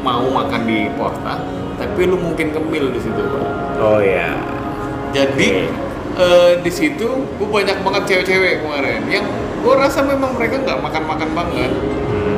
mau 0.01 0.23
makan 0.25 0.63
di 0.65 0.87
Porta, 0.95 1.43
tapi 1.75 2.07
lu 2.07 2.15
mungkin 2.15 2.55
kemil 2.55 2.95
di 2.95 3.01
situ 3.03 3.19
pak. 3.19 3.43
oh 3.77 3.99
ya 3.99 4.39
Jadi 5.11 5.67
eh, 6.15 6.53
di 6.61 6.71
situ 6.71 7.07
gue 7.27 7.49
banyak 7.49 7.83
banget 7.83 8.03
cewek-cewek 8.07 8.63
kemarin 8.63 9.03
yang 9.11 9.27
gue 9.59 9.75
rasa 9.75 10.01
memang 10.01 10.33
mereka 10.33 10.63
nggak 10.63 10.79
makan-makan 10.79 11.31
banget. 11.35 11.73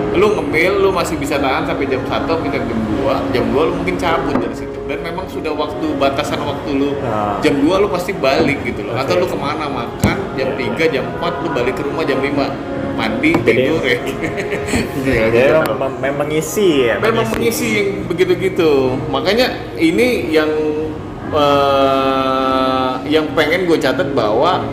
Lu 0.09 0.35
ngemil, 0.35 0.83
lu 0.83 0.91
masih 0.91 1.15
bisa 1.15 1.37
tahan 1.37 1.63
sampai 1.63 1.87
jam 1.87 2.01
1 2.01 2.11
sampai 2.27 2.51
jam 2.51 2.65
2 2.67 3.31
Jam 3.31 3.45
2 3.45 3.69
lu 3.69 3.73
mungkin 3.77 3.95
cabut 3.95 4.35
dari 4.35 4.57
situ 4.57 4.75
Dan 4.89 4.99
memang 4.99 5.29
sudah 5.31 5.53
waktu, 5.53 5.95
batasan 5.95 6.43
waktu 6.43 6.75
lu 6.75 6.91
Ah. 7.05 7.39
Jam 7.39 7.55
2 7.55 7.71
lu 7.79 7.87
pasti 7.87 8.11
balik 8.11 8.67
gitu 8.67 8.83
loh 8.83 8.99
Atau 8.99 9.15
Oke. 9.15 9.23
lu 9.23 9.27
ke 9.31 9.39
mana 9.39 9.69
makan, 9.69 10.17
jam 10.35 10.49
3, 10.59 10.91
jam 10.91 11.05
4 11.15 11.45
lu 11.45 11.49
balik 11.53 11.79
ke 11.79 11.87
rumah 11.87 12.03
jam 12.03 12.19
5 12.19 12.35
Mandi, 12.99 13.31
Jadi- 13.33 13.47
tidur 13.47 13.81
ya. 13.81 13.99
Iya, 15.09 15.25
Jadi 15.31 15.39
memang, 15.55 15.79
mem- 15.79 15.99
memang 16.03 16.19
mengisi 16.27 16.85
ya 16.85 16.99
memang 16.99 17.25
mengisi. 17.31 17.69
yang 17.71 17.89
begitu-gitu. 18.05 18.71
Makanya 19.09 19.47
ini 19.79 20.29
yang 20.29 20.51
eh, 21.31 22.91
yang 23.09 23.31
pengen 23.33 23.65
gue 23.65 23.79
catat 23.79 24.13
bahwa 24.13 24.67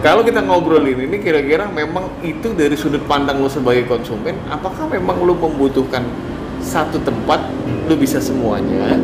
kalau 0.00 0.22
kita 0.22 0.42
ngobrolin 0.42 0.98
ini 0.98 1.16
kira-kira 1.16 1.70
memang 1.70 2.10
itu 2.20 2.50
dari 2.52 2.74
sudut 2.74 3.06
pandang 3.06 3.38
lo 3.38 3.46
sebagai 3.46 3.86
konsumen 3.86 4.34
apakah 4.48 4.90
memang 4.90 5.22
lo 5.22 5.36
membutuhkan 5.36 6.02
satu 6.58 6.98
tempat 6.98 7.38
lo 7.86 7.94
bisa 7.94 8.18
semuanya? 8.18 8.98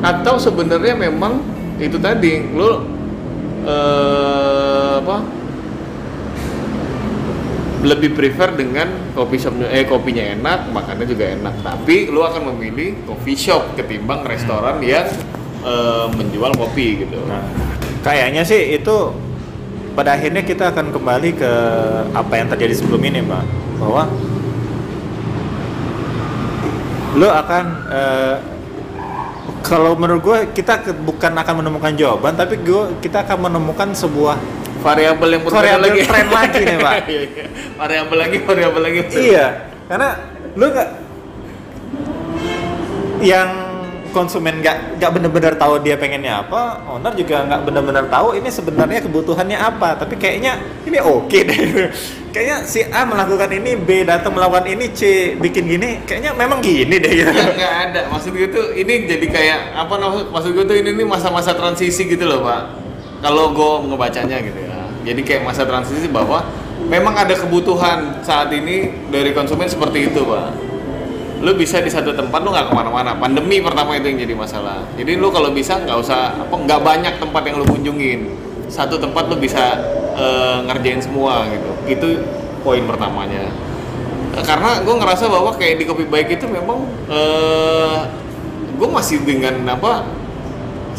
Atau 0.00 0.38
sebenarnya 0.38 0.94
memang 0.94 1.38
itu 1.78 1.98
tadi 1.98 2.42
lo 2.50 2.82
eh, 3.62 4.92
apa 4.98 5.22
lebih 7.78 8.18
prefer 8.18 8.58
dengan 8.58 8.90
kopi 9.14 9.38
shopnya 9.38 9.70
eh 9.70 9.86
kopinya 9.86 10.24
enak 10.34 10.74
makannya 10.74 11.06
juga 11.06 11.24
enak. 11.38 11.54
Tapi 11.62 12.10
lu 12.10 12.26
akan 12.26 12.54
memilih 12.54 13.06
coffee 13.06 13.38
shop 13.38 13.78
ketimbang 13.78 14.26
restoran 14.26 14.82
yang 14.82 15.06
eh, 15.62 16.06
menjual 16.10 16.54
kopi 16.58 17.06
gitu. 17.06 17.22
Nah, 17.30 17.42
kayaknya 18.02 18.42
sih 18.42 18.74
itu 18.74 19.14
pada 19.94 20.14
akhirnya 20.14 20.42
kita 20.42 20.70
akan 20.74 20.94
kembali 20.94 21.30
ke 21.38 21.52
apa 22.14 22.32
yang 22.38 22.46
terjadi 22.50 22.74
sebelum 22.82 23.02
ini, 23.02 23.22
Pak. 23.22 23.44
Bahwa 23.78 24.02
lo 27.14 27.28
akan 27.30 27.64
eh, 27.94 28.36
kalau 29.62 29.94
menurut 29.98 30.22
gue 30.22 30.38
kita 30.54 30.82
bukan 31.02 31.34
akan 31.34 31.54
menemukan 31.62 31.92
jawaban, 31.94 32.34
tapi 32.34 32.58
gue 32.62 32.98
kita 33.02 33.22
akan 33.22 33.50
menemukan 33.50 33.94
sebuah 33.94 34.38
variabel 34.80 35.28
yang 35.34 35.42
berbeda 35.44 35.58
Variabel 35.58 35.82
lagi 35.84 36.00
tren 36.06 36.28
lagi 36.30 36.60
nih, 36.62 36.78
Pak. 36.78 36.94
Iya, 37.08 37.22
iya. 37.24 37.44
variabel 37.78 38.18
lagi 38.18 38.36
variabel 38.42 38.82
lagi 38.82 39.00
iya, 39.18 39.46
karena 39.86 40.08
lo 40.58 40.66
nggak 40.68 40.88
yang 43.18 43.50
konsumen 44.08 44.64
nggak 44.64 44.98
nggak 44.98 45.10
benar-benar 45.14 45.54
tahu 45.60 45.84
dia 45.84 45.94
pengennya 45.94 46.42
apa, 46.42 46.80
owner 46.88 47.12
juga 47.14 47.44
nggak 47.44 47.60
benar-benar 47.68 48.04
tahu 48.08 48.34
ini 48.40 48.48
sebenarnya 48.48 49.04
kebutuhannya 49.04 49.58
apa. 49.58 50.00
Tapi 50.00 50.16
kayaknya 50.16 50.58
ini 50.88 50.98
oke 50.98 51.38
deh. 51.44 51.58
kayaknya 52.34 52.56
si 52.64 52.82
A 52.88 53.04
melakukan 53.04 53.52
ini, 53.52 53.76
B 53.76 54.08
datang 54.08 54.32
melakukan 54.34 54.68
ini, 54.68 54.90
C 54.96 55.32
bikin 55.36 55.68
gini, 55.68 56.02
kayaknya 56.08 56.32
memang 56.34 56.58
gini 56.64 56.96
deh 56.98 57.12
gitu. 57.12 57.30
Ya, 57.30 57.46
nggak 57.52 57.74
ada 57.88 58.00
maksud 58.10 58.32
gue 58.34 58.48
tuh 58.48 58.66
ini 58.74 59.06
jadi 59.06 59.26
kayak 59.28 59.58
apa 59.76 59.94
maksud 59.96 60.24
maksud 60.32 60.50
gue 60.56 60.64
tuh 60.66 60.76
ini 60.76 60.90
masa-masa 61.04 61.52
transisi 61.54 62.08
gitu 62.08 62.24
loh 62.26 62.42
pak 62.42 62.88
kalau 63.22 63.50
gue 63.50 63.72
ngebacanya 63.90 64.36
gitu 64.42 64.58
ya 64.62 64.67
jadi 65.08 65.20
kayak 65.24 65.42
masa 65.48 65.64
transisi 65.64 66.04
bahwa 66.12 66.44
memang 66.84 67.16
ada 67.16 67.32
kebutuhan 67.32 68.20
saat 68.20 68.52
ini 68.52 69.08
dari 69.08 69.32
konsumen 69.32 69.64
seperti 69.64 70.12
itu 70.12 70.20
pak. 70.20 70.52
Lu 71.40 71.56
bisa 71.56 71.80
di 71.80 71.88
satu 71.88 72.12
tempat 72.12 72.44
lu 72.44 72.52
nggak 72.52 72.68
ke 72.68 72.74
mana-mana. 72.76 73.16
Pandemi 73.16 73.64
pertama 73.64 73.96
itu 73.96 74.12
yang 74.12 74.20
jadi 74.20 74.34
masalah. 74.36 74.84
Jadi 75.00 75.16
lu 75.16 75.32
kalau 75.32 75.48
bisa 75.54 75.80
nggak 75.80 75.96
usah 75.96 76.36
apa 76.36 76.52
nggak 76.52 76.80
banyak 76.84 77.14
tempat 77.16 77.42
yang 77.48 77.56
lu 77.62 77.64
kunjungin. 77.64 78.36
Satu 78.68 79.00
tempat 79.00 79.32
lu 79.32 79.40
bisa 79.40 79.80
eh, 80.12 80.58
ngerjain 80.68 81.00
semua 81.00 81.48
gitu. 81.48 81.70
Itu 81.88 82.08
poin 82.60 82.84
pertamanya. 82.84 83.48
Karena 84.44 84.84
gue 84.84 84.92
ngerasa 84.92 85.24
bahwa 85.32 85.56
kayak 85.56 85.80
di 85.80 85.84
kopi 85.88 86.04
baik 86.04 86.36
itu 86.36 86.44
memang 86.50 86.84
eh 87.08 88.04
gue 88.76 88.88
masih 88.92 89.24
dengan 89.24 89.56
apa 89.72 90.04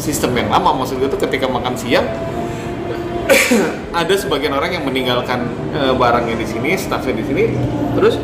sistem 0.00 0.34
yang 0.34 0.50
lama. 0.50 0.82
Maksud 0.82 0.98
gue 0.98 1.08
tuh 1.12 1.20
ketika 1.20 1.46
makan 1.46 1.76
siang 1.76 2.08
ada 4.00 4.14
sebagian 4.14 4.54
orang 4.54 4.70
yang 4.74 4.84
meninggalkan 4.86 5.46
eh, 5.74 5.92
barangnya 5.94 6.36
di 6.38 6.46
sini 6.46 6.74
staffnya 6.78 7.14
di 7.18 7.24
sini 7.26 7.44
terus 7.98 8.16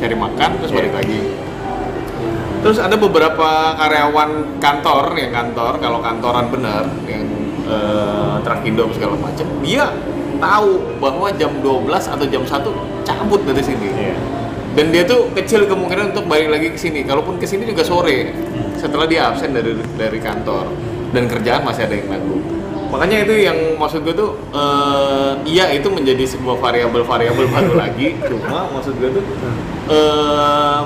cari 0.00 0.16
makan 0.16 0.50
terus 0.60 0.72
balik 0.72 0.94
lagi. 0.96 1.20
Terus 2.60 2.76
ada 2.76 2.92
beberapa 2.92 3.72
karyawan 3.80 4.60
kantor 4.60 5.16
yang 5.16 5.32
kantor 5.32 5.80
kalau 5.80 5.98
kantoran 6.04 6.46
benar 6.52 6.84
yang 7.08 7.24
eh, 7.64 8.34
Trakindo 8.44 8.88
segala 8.92 9.16
macam 9.16 9.46
dia 9.64 9.88
tahu 10.40 10.96
bahwa 11.00 11.28
jam 11.36 11.52
12 11.60 11.88
atau 11.88 12.24
jam 12.28 12.42
1 12.44 13.04
cabut 13.04 13.40
dari 13.44 13.62
sini. 13.64 13.88
Iya. 13.90 14.16
dan 14.70 14.94
dia 14.94 15.02
tuh 15.02 15.26
kecil 15.34 15.66
kemungkinan 15.66 16.14
untuk 16.14 16.30
balik 16.30 16.46
lagi 16.46 16.70
ke 16.70 16.78
sini 16.78 17.02
kalaupun 17.02 17.42
ke 17.42 17.46
sini 17.48 17.66
juga 17.66 17.82
sore 17.82 18.30
setelah 18.78 19.02
dia 19.10 19.26
absen 19.26 19.50
dari 19.50 19.74
dari 19.98 20.18
kantor. 20.22 20.70
Dan 21.10 21.26
kerjaan 21.26 21.66
masih 21.66 21.90
ada 21.90 21.94
yang 21.98 22.06
nanggung 22.06 22.60
makanya 22.90 23.22
itu 23.22 23.34
yang 23.46 23.58
maksud 23.78 24.02
gue 24.02 24.14
tuh 24.14 24.34
eh, 24.50 25.32
iya 25.46 25.70
itu 25.72 25.86
menjadi 25.88 26.26
sebuah 26.26 26.58
variabel-variabel 26.58 27.46
baru 27.54 27.72
lagi 27.78 28.18
cuma 28.26 28.66
maksud 28.74 28.98
gue 28.98 29.10
tuh 29.14 29.24
eh, 29.88 30.82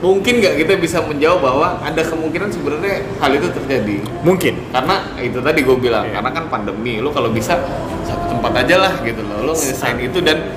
mungkin 0.00 0.40
nggak 0.40 0.54
kita 0.64 0.72
bisa 0.80 0.98
menjawab 1.04 1.40
bahwa 1.44 1.68
ada 1.84 2.00
kemungkinan 2.00 2.48
sebenarnya 2.50 3.04
hal 3.20 3.30
itu 3.36 3.48
terjadi 3.52 3.96
Mungkin. 4.24 4.72
karena 4.72 4.96
itu 5.20 5.38
tadi 5.44 5.60
gue 5.60 5.76
bilang 5.76 6.08
Iya. 6.08 6.18
karena 6.18 6.30
kan 6.32 6.44
pandemi 6.48 6.98
lu 6.98 7.12
kalau 7.12 7.28
bisa 7.28 7.60
satu 8.08 8.24
tempat 8.32 8.64
aja 8.64 8.76
lah 8.80 8.92
gitu 9.04 9.20
loh 9.20 9.44
lu 9.44 9.52
ngedesain 9.52 10.00
itu 10.00 10.18
dan 10.24 10.50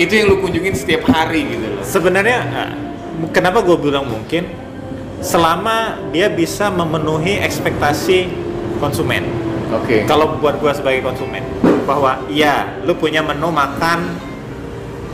itu 0.00 0.12
yang 0.16 0.32
lu 0.32 0.40
kunjungin 0.40 0.72
setiap 0.72 1.04
hari 1.12 1.44
gitu 1.44 1.66
loh 1.76 1.84
Sebenarnya 1.84 2.38
nah, 2.48 2.72
kenapa 3.28 3.60
gue 3.60 3.76
bilang 3.76 4.08
mungkin 4.08 4.48
selama 5.20 6.00
dia 6.08 6.32
bisa 6.32 6.72
memenuhi 6.72 7.36
ekspektasi 7.44 8.32
konsumen. 8.80 9.28
Oke 9.72 9.96
Kalau 10.06 10.38
buat 10.38 10.58
gue 10.58 10.72
sebagai 10.74 11.00
konsumen 11.06 11.42
bahwa 11.86 12.22
ya 12.30 12.78
lu 12.86 12.94
punya 12.94 13.24
menu 13.24 13.50
makan 13.50 14.14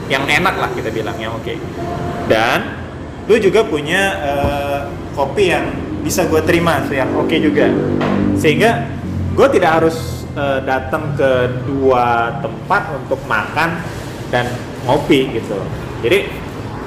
yang 0.07 0.23
enak 0.27 0.55
lah 0.61 0.71
kita 0.71 0.93
bilang 0.93 1.17
yang 1.19 1.35
oke. 1.35 1.55
Dan 2.31 2.59
lu 3.27 3.41
juga 3.43 3.67
punya 3.67 4.03
eh, 4.23 4.81
kopi 5.15 5.51
yang 5.51 5.67
bisa 6.07 6.29
gue 6.31 6.39
terima 6.47 6.79
yang 6.91 7.11
oke 7.19 7.35
juga. 7.35 7.67
Sehingga 8.39 8.87
gue 9.35 9.49
tidak 9.51 9.83
harus 9.83 10.27
eh, 10.39 10.61
datang 10.63 11.17
ke 11.19 11.63
dua 11.67 12.39
tempat 12.39 12.83
untuk 12.95 13.19
makan 13.27 13.83
dan 14.31 14.47
ngopi 14.87 15.33
gitu. 15.35 15.59
Jadi 16.07 16.31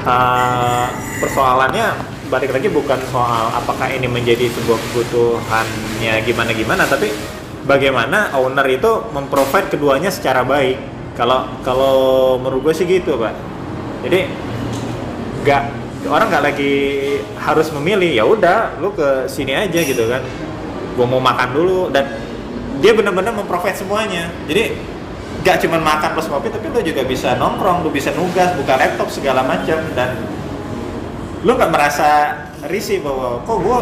eh, 0.07 0.87
persoalannya 1.19 1.87
balik 2.29 2.53
lagi 2.53 2.69
bukan 2.69 2.99
soal 3.09 3.49
apakah 3.57 3.89
ini 3.89 4.05
menjadi 4.05 4.47
sebuah 4.53 4.77
kebutuhannya 4.77 6.13
gimana 6.23 6.51
gimana, 6.53 6.85
tapi 6.85 7.09
bagaimana 7.69 8.33
owner 8.33 8.65
itu 8.65 9.05
memprovide 9.13 9.69
keduanya 9.69 10.09
secara 10.09 10.41
baik. 10.41 10.81
Kalau 11.13 11.45
kalau 11.61 11.95
menurut 12.41 12.73
sih 12.73 12.89
gitu 12.89 13.21
pak. 13.21 13.37
Jadi 14.01 14.25
nggak 15.45 15.63
orang 16.09 16.27
nggak 16.31 16.43
lagi 16.49 16.73
harus 17.37 17.69
memilih 17.75 18.09
ya 18.09 18.23
udah 18.23 18.79
lu 18.81 18.95
ke 18.95 19.27
sini 19.27 19.51
aja 19.51 19.83
gitu 19.83 20.07
kan 20.07 20.23
gue 20.95 21.05
mau 21.07 21.19
makan 21.19 21.49
dulu 21.51 21.91
dan 21.91 22.07
dia 22.79 22.95
benar-benar 22.95 23.35
memprovide 23.35 23.75
semuanya 23.75 24.31
jadi 24.47 24.75
nggak 25.43 25.57
cuma 25.63 25.79
makan 25.79 26.09
plus 26.15 26.27
ngopi 26.27 26.51
tapi 26.51 26.67
lu 26.71 26.79
juga 26.83 27.03
bisa 27.03 27.35
nongkrong 27.35 27.83
lu 27.83 27.91
bisa 27.91 28.11
nugas 28.15 28.51
buka 28.55 28.75
laptop 28.79 29.07
segala 29.11 29.43
macam 29.43 29.79
dan 29.95 30.15
lu 31.43 31.55
nggak 31.55 31.71
merasa 31.71 32.35
risih 32.67 32.99
bahwa 32.99 33.39
kok 33.43 33.57
gue 33.59 33.77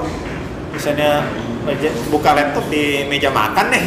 misalnya 0.78 1.26
meja- 1.68 1.98
buka 2.08 2.32
laptop 2.32 2.66
di 2.68 2.84
meja 3.06 3.30
makan 3.30 3.66
nih 3.68 3.84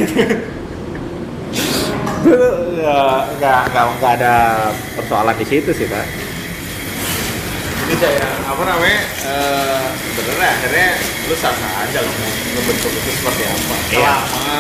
waktu 2.21 2.37
nggak 3.41 3.61
nggak 3.73 3.85
nggak 3.99 4.13
ada 4.21 4.35
persoalan 4.95 5.35
di 5.35 5.47
situ 5.47 5.71
sih 5.73 5.89
pak 5.89 6.05
Jadi 7.81 7.95
saya 7.99 8.23
apa 8.47 8.63
namanya? 8.63 9.03
eh, 9.03 9.87
sebenarnya 10.07 10.49
akhirnya 10.55 10.89
lu 11.27 11.35
sah 11.35 11.51
aja 11.51 11.99
lo 11.99 12.11
ngebentuk 12.55 12.93
itu 12.95 13.11
seperti 13.19 13.43
apa. 13.43 13.75
Iya. 13.91 14.15
Selama 14.15 14.59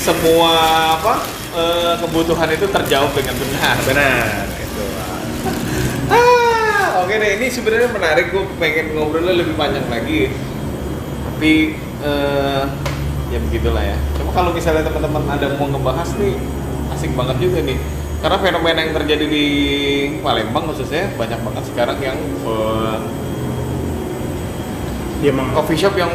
semua 0.00 0.52
apa 0.96 1.14
eh, 1.52 1.92
kebutuhan 2.00 2.48
itu 2.48 2.66
terjawab 2.66 3.12
dengan 3.12 3.36
benar. 3.36 3.76
benar 3.84 4.48
itu 4.48 4.84
Ah, 6.08 7.04
oke 7.04 7.12
deh. 7.12 7.30
Ini 7.36 7.46
sebenarnya 7.52 7.92
menarik. 7.92 8.32
Gue 8.32 8.48
pengen 8.56 8.96
ngobrolnya 8.96 9.36
lebih 9.36 9.52
panjang 9.52 9.84
lagi. 9.84 10.32
Tapi 11.28 11.52
eh, 12.06 12.62
ya 13.34 13.38
begitulah 13.42 13.82
ya. 13.82 13.98
Cuma 14.14 14.30
kalau 14.30 14.54
misalnya 14.54 14.86
teman-teman 14.86 15.26
ada 15.26 15.58
mau 15.58 15.66
ngebahas 15.66 16.14
nih, 16.16 16.38
asik 16.94 17.12
banget 17.18 17.36
juga 17.42 17.58
nih. 17.66 17.78
Karena 18.22 18.38
fenomena 18.40 18.78
yang 18.80 18.94
terjadi 18.96 19.26
di 19.28 19.46
Palembang 20.24 20.70
khususnya 20.72 21.12
banyak 21.18 21.36
banget 21.42 21.64
sekarang 21.68 21.98
yang 22.00 22.18
dia 25.20 25.30
emang 25.32 25.48
coffee 25.52 25.78
shop 25.80 25.96
yang 25.96 26.12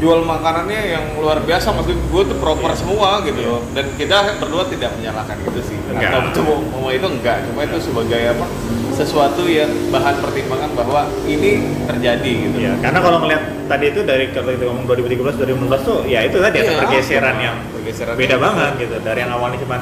jual 0.00 0.24
makanannya 0.24 0.80
yang 0.90 1.04
luar 1.14 1.38
biasa 1.40 1.70
maksud 1.70 1.92
gue 1.92 2.22
tuh 2.24 2.36
proper 2.36 2.72
semua 2.72 3.20
gitu 3.20 3.36
loh. 3.38 3.60
Dan 3.70 3.84
kita 3.94 4.40
berdua 4.40 4.64
tidak 4.66 4.96
menyalahkan 4.96 5.36
itu 5.38 5.60
sih. 5.62 5.76
Enggak. 5.90 6.08
atau 6.08 6.20
betul 6.24 6.44
mau 6.70 6.88
itu 6.88 7.02
enggak 7.04 7.42
cuma 7.44 7.60
itu 7.62 7.76
sebagai 7.82 8.22
apa 8.30 8.46
sesuatu 8.90 9.42
yang 9.44 9.66
bahan 9.90 10.22
pertimbangan 10.22 10.70
bahwa 10.72 11.00
ini 11.24 11.52
terjadi 11.84 12.32
gitu. 12.46 12.56
Ya 12.58 12.72
karena 12.78 12.98
kalau 12.98 13.18
ngeliat 13.20 13.42
tadi 13.66 13.84
itu 13.90 14.00
dari 14.02 14.30
kalau 14.30 14.50
kita 14.50 14.64
ngomong 14.66 14.86
2013 14.86 15.36
2016 15.36 15.82
tuh 15.82 15.98
ya 16.06 16.20
itu 16.22 16.36
tadi 16.36 16.56
ada 16.58 16.64
Iya, 16.66 16.78
pergeseran 16.80 17.36
yang 17.38 17.56
pergeseran 17.70 18.14
beda 18.14 18.28
yang- 18.30 18.40
banget 18.40 18.72
gitu. 18.78 18.94
Dari 19.02 19.18
yang 19.20 19.32
awalnya 19.32 19.58
cuma 19.58 19.76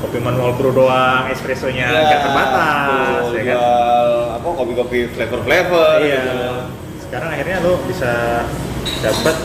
kopi 0.00 0.18
manual 0.18 0.50
brew 0.56 0.72
doang 0.72 1.30
espressonya 1.30 1.86
Ya, 1.86 2.00
agak 2.02 2.20
terbatas 2.24 3.24
ya 3.30 3.42
kan? 3.44 3.58
Apa 4.34 4.46
kopi-kopi 4.48 4.98
flavor-flavor 5.12 5.94
iya. 6.02 6.20
gitu. 6.24 6.50
sekarang 7.02 7.28
akhirnya 7.28 7.60
lo 7.60 7.76
bisa 7.84 8.40
dapat 9.02 9.36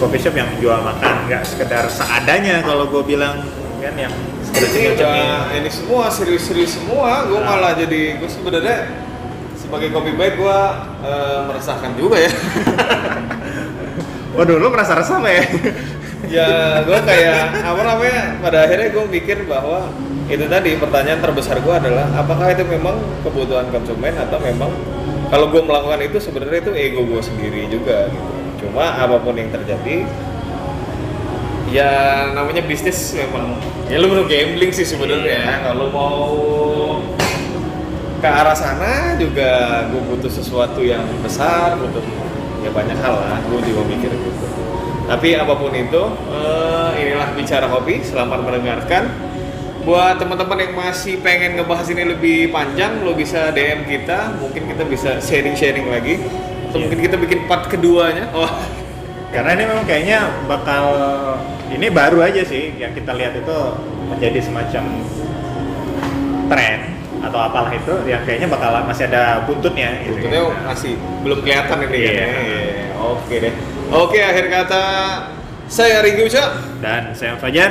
coffee 0.00 0.20
shop 0.20 0.32
yang 0.32 0.48
jual 0.60 0.80
makan 0.80 1.28
nggak 1.28 1.44
sekedar 1.44 1.84
seadanya 1.92 2.64
kalau 2.64 2.88
gue 2.88 3.02
bilang 3.04 3.44
kan 3.80 3.96
yang 3.96 4.12
single 4.52 4.96
udah 4.96 5.52
ini 5.56 5.70
semua 5.72 6.12
serius-serius 6.12 6.76
semua, 6.76 7.24
gue 7.24 7.40
Nah. 7.40 7.56
malah 7.56 7.72
jadi 7.76 8.20
gue 8.20 8.28
sebenarnya 8.28 8.92
sebagai 9.56 9.88
kopi 9.92 10.12
baik 10.16 10.36
gue 10.36 10.58
eh, 11.04 11.38
meresahkan 11.48 11.96
juga 11.96 12.16
ya. 12.20 12.32
waduh 14.36 14.56
lo 14.60 14.68
merasa 14.72 14.96
resah 14.96 15.20
ya 15.26 15.44
ya 16.40 16.48
gue 16.86 16.98
kayak 17.02 17.60
apa 17.66 17.82
namanya 17.82 18.20
pada 18.40 18.58
akhirnya 18.68 18.88
gue 18.94 19.04
mikir 19.10 19.38
bahwa 19.48 19.90
itu 20.30 20.46
tadi 20.46 20.78
pertanyaan 20.78 21.18
terbesar 21.18 21.58
gue 21.58 21.74
adalah 21.74 22.06
apakah 22.14 22.54
itu 22.54 22.62
memang 22.62 22.94
kebutuhan 23.26 23.66
konsumen 23.74 24.14
atau 24.14 24.38
memang 24.38 24.70
kalau 25.30 25.46
gue 25.46 25.62
melakukan 25.62 26.02
itu 26.02 26.18
sebenarnya 26.18 26.58
itu 26.66 26.72
ego 26.74 27.06
gue 27.06 27.22
sendiri 27.22 27.70
juga 27.70 28.10
gitu. 28.10 28.30
Cuma 28.66 28.98
apa 28.98 29.16
pun 29.22 29.38
yang 29.38 29.48
terjadi 29.54 30.04
ya 31.70 31.90
namanya 32.34 32.66
bisnis 32.66 33.14
memang 33.14 33.54
ya 33.86 34.02
lu 34.02 34.10
perlu 34.10 34.26
gambling 34.26 34.74
sih 34.74 34.84
sebenarnya. 34.84 35.70
Kalau 35.70 35.86
mau 35.94 36.26
ke 38.20 38.28
arah 38.28 38.58
sana 38.58 39.16
juga 39.16 39.86
gue 39.88 40.02
butuh 40.02 40.28
sesuatu 40.28 40.82
yang 40.82 41.06
besar 41.24 41.78
butuh 41.78 42.04
ya 42.60 42.68
banyak 42.74 42.98
hal 42.98 43.14
lah 43.16 43.38
gue 43.48 43.60
juga 43.70 43.86
mikir 43.86 44.10
gitu. 44.10 44.46
Tapi 45.06 45.38
apa 45.38 45.54
pun 45.54 45.70
itu 45.72 46.02
eh, 46.34 46.90
inilah 47.06 47.38
bicara 47.38 47.70
kopi 47.70 48.02
selamat 48.02 48.42
mendengarkan 48.42 49.29
buat 49.80 50.20
teman-teman 50.20 50.58
yang 50.60 50.72
masih 50.74 51.18
pengen 51.20 51.56
ngebahas 51.56 51.88
ini 51.88 52.04
lebih 52.06 52.38
panjang 52.48 53.00
lo 53.00 53.16
bisa 53.16 53.48
DM 53.50 53.84
kita 53.84 54.36
mungkin 54.36 54.68
kita 54.68 54.84
bisa 54.84 55.10
sharing-sharing 55.18 55.88
lagi 55.88 56.20
atau 56.68 56.76
Iya. 56.76 56.84
mungkin 56.86 57.00
kita 57.00 57.16
bikin 57.16 57.40
part 57.44 57.64
keduanya 57.66 58.28
oh 58.30 58.46
karena 59.30 59.56
ini 59.56 59.64
memang 59.64 59.84
kayaknya 59.84 60.20
bakal 60.44 60.84
ini 61.68 61.86
baru 61.88 62.22
aja 62.22 62.42
sih 62.42 62.76
yang 62.76 62.92
kita 62.92 63.10
lihat 63.10 63.34
itu 63.34 63.56
menjadi 64.06 64.38
semacam 64.42 64.84
tren 66.46 66.78
atau 67.20 67.38
apalah 67.38 67.70
itu 67.70 67.94
yang 68.04 68.20
kayaknya 68.24 68.48
bakal 68.48 68.72
masih 68.82 69.04
ada 69.06 69.44
buntutnya 69.44 69.92
gitu. 70.02 70.24
Sebetulnya 70.24 70.42
masih 70.64 70.92
belum 71.20 71.38
kelihatan 71.40 71.76
ini 71.84 71.96
Iya. 71.96 72.10
kan 72.10 72.16
ya. 72.16 72.26
Iya, 72.26 72.62
Oke 73.00 73.34
deh. 73.38 73.52
Oke, 73.90 74.18
akhir 74.18 74.44
kata 74.48 74.82
saya 75.66 76.00
Rigi 76.00 76.22
Uca. 76.26 76.44
dan 76.80 77.12
saya 77.12 77.36
Fajar 77.36 77.70